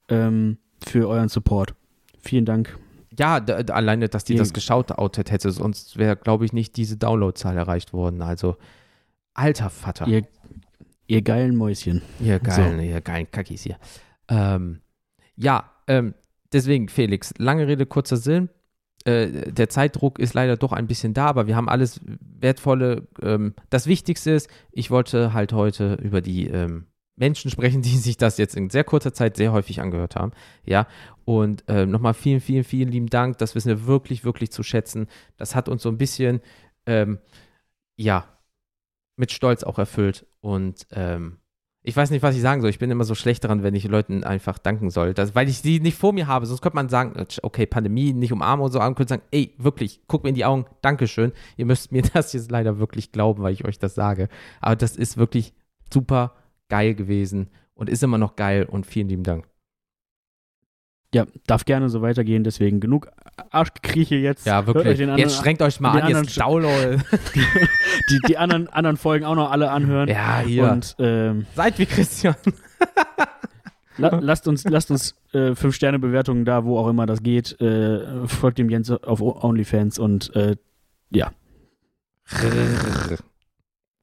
ähm, 0.09 0.59
für 0.85 1.09
euren 1.09 1.29
Support. 1.29 1.77
Vielen 2.21 2.47
Dank. 2.47 2.77
Ja, 3.21 3.35
alleine, 3.37 4.09
dass 4.09 4.25
die 4.25 4.35
das 4.35 4.55
geschaut 4.55 4.93
outet 4.93 5.31
hätte, 5.31 5.51
sonst 5.51 5.99
wäre, 5.99 6.17
glaube 6.17 6.47
ich, 6.47 6.55
nicht 6.55 6.77
diese 6.77 6.97
Downloadzahl 6.97 7.57
erreicht 7.57 7.93
worden. 7.93 8.23
Also, 8.23 8.57
alter 9.35 9.69
Vater. 9.69 10.07
Ihr, 10.07 10.27
ihr 11.07 11.21
geilen 11.21 11.55
Mäuschen. 11.55 12.01
Ihr 12.19 12.39
geilen, 12.41 12.79
So. 12.79 12.83
ihr 12.83 13.01
geilen 13.03 13.31
Kackis 13.31 13.63
hier. 13.63 13.77
Ähm, 14.29 14.81
ja, 15.37 15.71
ähm, 15.87 16.15
deswegen, 16.51 16.89
Felix, 16.89 17.35
lange 17.37 17.67
Rede, 17.67 17.85
kurzer 17.85 18.17
Sinn. 18.17 18.49
Äh, 19.05 19.53
der 19.53 19.69
Zeitdruck 19.69 20.19
ist 20.19 20.33
leider 20.33 20.57
doch 20.57 20.73
ein 20.73 20.87
bisschen 20.87 21.13
da, 21.13 21.27
aber 21.27 21.47
wir 21.47 21.57
haben 21.57 21.69
alles 21.69 22.01
Wertvolle. 22.39 23.07
Ähm, 23.23 23.55
das 23.69 23.87
Wichtigste 23.87 24.31
ist, 24.31 24.49
ich 24.73 24.91
wollte 24.91 25.35
halt 25.35 25.53
heute 25.53 25.95
über 25.95 26.23
die 26.23 26.49
ähm, 26.49 26.87
Menschen 27.21 27.51
sprechen, 27.51 27.83
die 27.83 27.97
sich 27.97 28.17
das 28.17 28.39
jetzt 28.39 28.57
in 28.57 28.71
sehr 28.71 28.83
kurzer 28.83 29.13
Zeit 29.13 29.37
sehr 29.37 29.53
häufig 29.53 29.81
angehört 29.81 30.17
haben. 30.17 30.33
Ja, 30.65 30.89
und 31.25 31.63
ähm, 31.69 31.91
nochmal 31.91 32.15
vielen, 32.15 32.41
vielen, 32.41 32.65
vielen 32.65 32.91
lieben 32.91 33.09
Dank. 33.09 33.39
Das 33.39 33.55
wissen 33.55 33.69
wir 33.69 33.87
wirklich, 33.87 34.25
wirklich 34.25 34.51
zu 34.51 34.65
schätzen. 34.65 35.07
Das 35.37 35.55
hat 35.55 35.69
uns 35.69 35.83
so 35.83 35.89
ein 35.89 35.99
bisschen, 35.99 36.41
ähm, 36.87 37.19
ja, 37.97 38.25
mit 39.17 39.31
Stolz 39.31 39.63
auch 39.63 39.79
erfüllt. 39.79 40.27
Und 40.41 40.87
ähm, 40.91 41.37
ich 41.83 41.97
weiß 41.97 42.11
nicht, 42.11 42.23
was 42.23 42.35
ich 42.35 42.43
sagen 42.43 42.61
soll. 42.61 42.71
Ich 42.71 42.79
bin 42.79 42.91
immer 42.91 43.05
so 43.05 43.15
schlecht 43.15 43.45
daran, 43.45 43.63
wenn 43.63 43.75
ich 43.75 43.85
Leuten 43.85 44.25
einfach 44.25 44.59
danken 44.59 44.91
soll. 44.91 45.15
Das, 45.15 45.35
weil 45.35 45.49
ich 45.49 45.63
die 45.63 45.81
nicht 45.81 45.97
vor 45.97 46.13
mir 46.13 46.27
habe. 46.27 46.47
Sonst 46.47 46.63
könnte 46.63 46.77
man 46.77 46.89
sagen, 46.89 47.27
okay, 47.43 47.67
Pandemie, 47.67 48.13
nicht 48.13 48.33
umarmen 48.33 48.65
und 48.65 48.73
so, 48.73 48.81
aber 48.81 48.95
könnte 48.95 49.15
sagen, 49.15 49.23
ey, 49.31 49.55
wirklich, 49.59 50.01
guck 50.07 50.23
mir 50.23 50.31
in 50.31 50.35
die 50.35 50.45
Augen, 50.45 50.67
Dankeschön. 50.83 51.33
Ihr 51.57 51.67
müsst 51.67 51.93
mir 51.93 52.03
das 52.15 52.33
jetzt 52.33 52.51
leider 52.51 52.79
wirklich 52.79 53.13
glauben, 53.13 53.43
weil 53.43 53.53
ich 53.53 53.65
euch 53.65 53.79
das 53.79 53.95
sage. 53.95 54.29
Aber 54.61 54.77
das 54.77 54.97
ist 54.97 55.17
wirklich 55.17 55.55
super 55.93 56.35
geil 56.71 56.95
gewesen 56.95 57.51
und 57.75 57.91
ist 57.91 58.03
immer 58.03 58.19
noch 58.19 58.37
geil 58.37 58.65
und 58.65 58.87
vielen 58.87 59.09
lieben 59.09 59.25
Dank. 59.25 59.47
Ja, 61.13 61.27
darf 61.47 61.65
gerne 61.65 61.89
so 61.89 62.03
weitergehen, 62.03 62.45
deswegen 62.45 62.79
genug 62.79 63.09
Arschgekrieche 63.51 64.15
jetzt. 64.15 64.47
Ja, 64.47 64.67
wirklich. 64.67 64.99
den 64.99 65.09
Jetzt 65.09 65.11
anderen, 65.11 65.31
strengt 65.31 65.63
euch 65.63 65.81
mal 65.81 65.91
an, 65.91 66.03
anderen 66.03 66.25
jetzt 66.25 66.39
download. 66.39 66.99
die, 68.11 68.19
die 68.29 68.39
anderen, 68.39 68.69
anderen 68.69 68.97
Folgen 68.97 69.25
auch 69.25 69.35
noch 69.35 69.51
alle 69.51 69.71
anhören. 69.71 70.09
Ja, 70.09 70.41
hier. 70.41 70.71
Und 70.71 70.95
ähm, 71.01 71.47
Seid 71.57 71.79
wie 71.81 71.87
Christian. 71.87 72.37
la 73.97 74.21
lasst 74.21 74.47
uns, 74.47 74.63
lasst 74.65 74.93
uns 74.93 75.17
äh, 75.33 75.57
fünf 75.57 75.75
Sterne 75.75 75.99
Bewertungen 75.99 76.45
da, 76.45 76.65
wo 76.65 76.79
auch 76.79 76.89
immer 76.89 77.07
das 77.07 77.25
geht. 77.25 77.61
Äh, 77.61 78.29
folgt 78.29 78.59
dem 78.59 78.71
Jens 78.71 78.91
auf 78.91 79.21
OnlyFans 79.21 79.99
und 79.99 80.35
äh, 80.37 80.57
ja. 81.11 81.33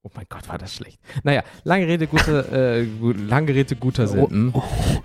Oh 0.07 0.11
mein 0.15 0.25
Gott, 0.29 0.47
war 0.47 0.57
das 0.57 0.73
schlecht. 0.73 1.01
Naja, 1.23 1.43
lange 1.65 1.85
Rede, 1.85 2.07
gute, 2.07 2.45
äh, 2.49 3.11
lange 3.11 3.53
Rede, 3.53 3.75
guter 3.75 4.07
Sinn. 4.07 4.29
Hm? 4.29 4.51
Oh, 4.53 4.63
oh. 4.63 5.01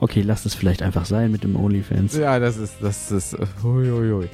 Okay, 0.00 0.22
lasst 0.22 0.46
es 0.46 0.54
vielleicht 0.54 0.80
einfach 0.80 1.04
sein 1.04 1.30
mit 1.30 1.44
dem 1.44 1.54
OnlyFans. 1.54 2.16
Ja, 2.16 2.38
das 2.38 2.56
ist, 2.56 2.76
das 2.80 3.12
ist, 3.12 3.34
äh, 3.34 3.44
hui, 3.62 3.90
hui, 3.90 4.10
hui. 4.10 4.28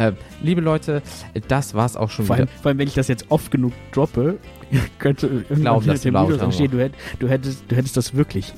Ähm, 0.00 0.16
liebe 0.42 0.60
Leute, 0.60 1.02
das 1.46 1.74
war's 1.74 1.96
auch 1.96 2.10
schon 2.10 2.24
Vor 2.26 2.36
wieder. 2.36 2.48
allem, 2.48 2.58
vor 2.62 2.68
allem, 2.70 2.78
wenn 2.78 2.88
ich 2.88 2.94
das 2.94 3.06
jetzt 3.06 3.26
oft 3.28 3.52
genug 3.52 3.72
droppe, 3.92 4.38
könnte 4.98 5.28
irgendwann 5.28 5.60
Glauben, 5.60 5.80
hinter 5.82 5.92
dass 5.92 6.02
du 6.02 6.08
dem 6.08 6.14
Video 6.14 6.30
lauter 6.30 6.38
dran 6.38 6.52
stehen, 6.52 6.70
du, 6.72 6.80
hätt, 6.80 6.92
du, 7.20 7.28
hättest, 7.28 7.64
du 7.68 7.76
hättest 7.76 7.96
das 7.96 8.14
wirklich. 8.14 8.52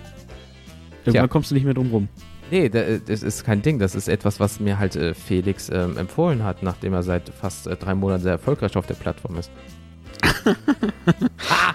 irgendwann 1.04 1.28
kommst 1.28 1.50
du 1.50 1.54
nicht 1.54 1.64
mehr 1.64 1.74
drum 1.74 1.90
rum. 1.90 2.08
Nee, 2.50 2.68
da- 2.68 2.80
äh, 2.80 3.00
das 3.04 3.22
ist 3.22 3.44
kein 3.44 3.60
Ding. 3.62 3.78
Das 3.78 3.94
ist 3.94 4.08
etwas, 4.08 4.38
was 4.38 4.60
mir 4.60 4.78
halt 4.78 4.94
äh, 4.94 5.14
Felix 5.14 5.68
ähm, 5.68 5.96
empfohlen 5.98 6.44
hat, 6.44 6.62
nachdem 6.62 6.92
er 6.92 7.02
seit 7.02 7.28
fast 7.30 7.66
äh, 7.66 7.76
drei 7.76 7.94
Monaten 7.94 8.22
sehr 8.22 8.32
erfolgreich 8.32 8.76
auf 8.76 8.86
der 8.86 8.94
Plattform 8.94 9.36
ist. 9.36 9.50
ah! 11.50 11.74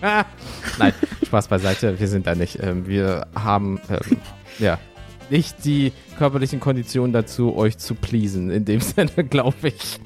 Ah! 0.00 0.24
Nein, 0.78 0.92
Spaß 1.24 1.48
beiseite. 1.48 1.98
Wir 1.98 2.08
sind 2.08 2.26
da 2.26 2.34
nicht. 2.34 2.58
Ähm, 2.60 2.86
wir 2.86 3.26
haben 3.34 3.80
ähm, 3.88 4.18
ja 4.58 4.78
nicht 5.30 5.64
die 5.64 5.92
körperlichen 6.18 6.60
Konditionen 6.60 7.12
dazu, 7.12 7.56
euch 7.56 7.78
zu 7.78 7.94
pleasen. 7.94 8.50
In 8.50 8.64
dem 8.64 8.80
Sinne, 8.82 9.24
glaube 9.28 9.68
ich. 9.68 10.00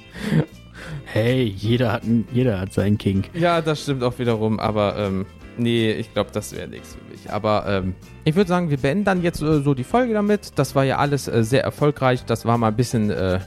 Hey, 1.04 1.44
jeder 1.44 1.92
hat, 1.92 2.02
jeder 2.32 2.61
hat 2.61 2.72
seinen 2.72 2.98
King. 2.98 3.24
Ja, 3.34 3.61
das 3.61 3.82
stimmt 3.82 4.02
auch 4.02 4.18
wiederum, 4.18 4.61
aber 4.61 4.96
ähm, 4.98 5.26
nee, 5.57 5.92
ich 5.92 6.12
glaube, 6.12 6.30
das 6.32 6.54
wäre 6.54 6.68
nichts 6.68 6.94
für 6.94 7.11
mich. 7.11 7.30
Aber 7.32 7.64
ähm, 7.66 7.94
ich 8.24 8.36
würde 8.36 8.48
sagen, 8.48 8.70
wir 8.70 8.76
beenden 8.76 9.04
dann 9.04 9.22
jetzt 9.22 9.40
äh, 9.40 9.62
so 9.62 9.74
die 9.74 9.84
Folge 9.84 10.12
damit. 10.12 10.52
Das 10.57 10.74
war 10.74 10.84
ja 10.84 10.98
alles 10.98 11.26
äh, 11.26 11.42
sehr 11.42 11.64
erfolgreich. 11.64 12.24
Das 12.24 12.44
war 12.44 12.59
mal 12.59 12.68
ein 12.68 12.76
bisschen 12.76 13.11
äh, 13.11 13.40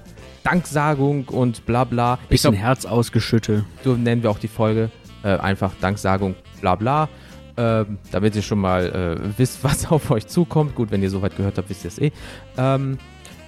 Danksagung 0.50 1.26
und 1.26 1.66
bla 1.66 1.84
bla. 1.84 2.18
Bisschen 2.30 2.52
glaube, 2.52 2.66
Herz 2.66 2.86
ausgeschüttet. 2.86 3.64
so 3.84 3.94
nennen 3.94 4.24
wir 4.24 4.32
auch 4.32 4.40
die 4.40 4.48
Folge. 4.48 4.90
Äh, 5.24 5.38
einfach 5.38 5.74
Danksagung, 5.80 6.36
bla 6.62 6.76
bla. 6.76 7.10
Ähm, 7.58 7.98
damit 8.12 8.36
ihr 8.36 8.42
schon 8.42 8.60
mal 8.60 9.20
äh, 9.20 9.38
wisst, 9.38 9.64
was 9.64 9.92
auf 9.92 10.10
euch 10.12 10.28
zukommt. 10.28 10.76
Gut, 10.76 10.92
wenn 10.92 11.04
ihr 11.04 11.10
soweit 11.10 11.36
gehört 11.36 11.58
habt, 11.58 11.70
wisst 11.70 11.84
ihr 11.84 11.90
es 11.90 12.00
eh. 12.00 12.12
Ähm, 12.58 12.98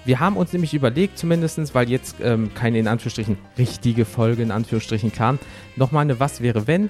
wir 0.04 0.20
haben 0.20 0.36
uns 0.36 0.52
nämlich 0.52 0.74
überlegt, 0.74 1.18
zumindestens, 1.18 1.76
weil 1.76 1.90
jetzt 1.90 2.18
ähm, 2.22 2.52
keine 2.56 2.80
in 2.80 2.88
Anführungsstrichen 2.88 3.38
richtige 3.58 4.04
Folge 4.06 4.42
in 4.42 4.52
Anführungsstrichen 4.52 5.12
kam, 5.12 5.40
nochmal 5.76 6.02
eine 6.02 6.20
Was 6.20 6.42
wäre 6.42 6.68
wenn 6.68 6.90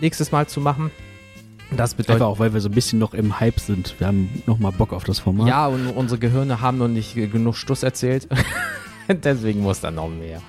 nächstes 0.00 0.32
Mal 0.32 0.46
zu 0.46 0.60
machen. 0.60 0.90
Das 1.76 1.94
bedeutet, 1.94 2.16
Einfach 2.16 2.26
auch, 2.26 2.38
weil 2.38 2.52
wir 2.52 2.60
so 2.60 2.68
ein 2.68 2.74
bisschen 2.74 2.98
noch 2.98 3.14
im 3.14 3.40
Hype 3.40 3.58
sind. 3.58 3.98
Wir 3.98 4.06
haben 4.06 4.42
nochmal 4.46 4.72
Bock 4.72 4.92
auf 4.92 5.04
das 5.04 5.18
Format. 5.18 5.48
ja, 5.48 5.66
und 5.66 5.88
unsere 5.88 6.20
Gehirne 6.20 6.60
haben 6.60 6.78
noch 6.78 6.88
nicht 6.88 7.16
äh, 7.16 7.26
genug 7.26 7.56
Stuss 7.56 7.82
erzählt. 7.82 8.28
Deswegen 9.24 9.60
muss 9.60 9.80
da 9.80 9.90
noch 9.90 10.08
mehr. 10.08 10.40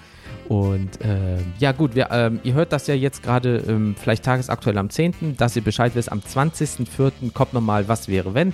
Und 0.48 1.00
ähm, 1.02 1.54
ja 1.58 1.72
gut, 1.72 1.96
wir, 1.96 2.10
ähm, 2.12 2.40
ihr 2.44 2.54
hört 2.54 2.72
das 2.72 2.86
ja 2.88 2.94
jetzt 2.94 3.24
gerade 3.24 3.64
ähm, 3.68 3.96
vielleicht 4.00 4.24
tagesaktuell 4.24 4.78
am 4.78 4.90
10., 4.90 5.38
dass 5.38 5.56
ihr 5.56 5.64
Bescheid 5.64 5.96
wisst, 5.96 6.12
am 6.12 6.20
20.04. 6.20 7.32
kommt 7.34 7.54
nochmal 7.54 7.88
Was 7.88 8.08
wäre 8.08 8.34
wenn. 8.34 8.54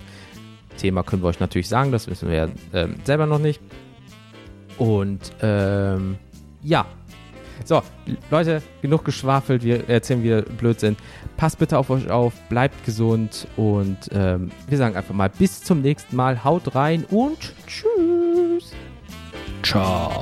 Thema 0.78 1.04
können 1.04 1.22
wir 1.22 1.28
euch 1.28 1.41
natürlich 1.41 1.68
sagen, 1.68 1.91
das 1.91 2.08
wissen 2.08 2.30
wir 2.30 2.36
ja 2.36 2.47
ähm, 2.74 2.95
selber 3.04 3.26
noch 3.26 3.39
nicht. 3.39 3.60
Und 4.78 5.34
ähm, 5.41 6.18
ja. 6.64 6.86
So, 7.64 7.84
Leute, 8.32 8.64
genug 8.82 9.06
geschwafelt, 9.06 9.64
wir 9.64 9.88
erzählen 9.88 10.24
wieder 10.24 10.41
Blödsinn. 10.41 10.95
Passt 11.38 11.60
bitte 11.60 11.78
auf 11.78 11.91
euch 11.91 12.10
auf, 12.10 12.34
bleibt 12.49 12.86
gesund 12.86 13.47
und 13.56 13.97
ähm, 14.14 14.49
wir 14.68 14.78
sagen 14.80 14.95
einfach 14.95 15.14
mal 15.14 15.30
bis 15.30 15.62
zum 15.62 15.82
nächsten 15.82 16.16
Mal. 16.16 16.43
Haut 16.43 16.74
rein 16.74 17.06
und 17.12 17.54
tschüss. 17.68 18.70
Ciao. 19.64 20.22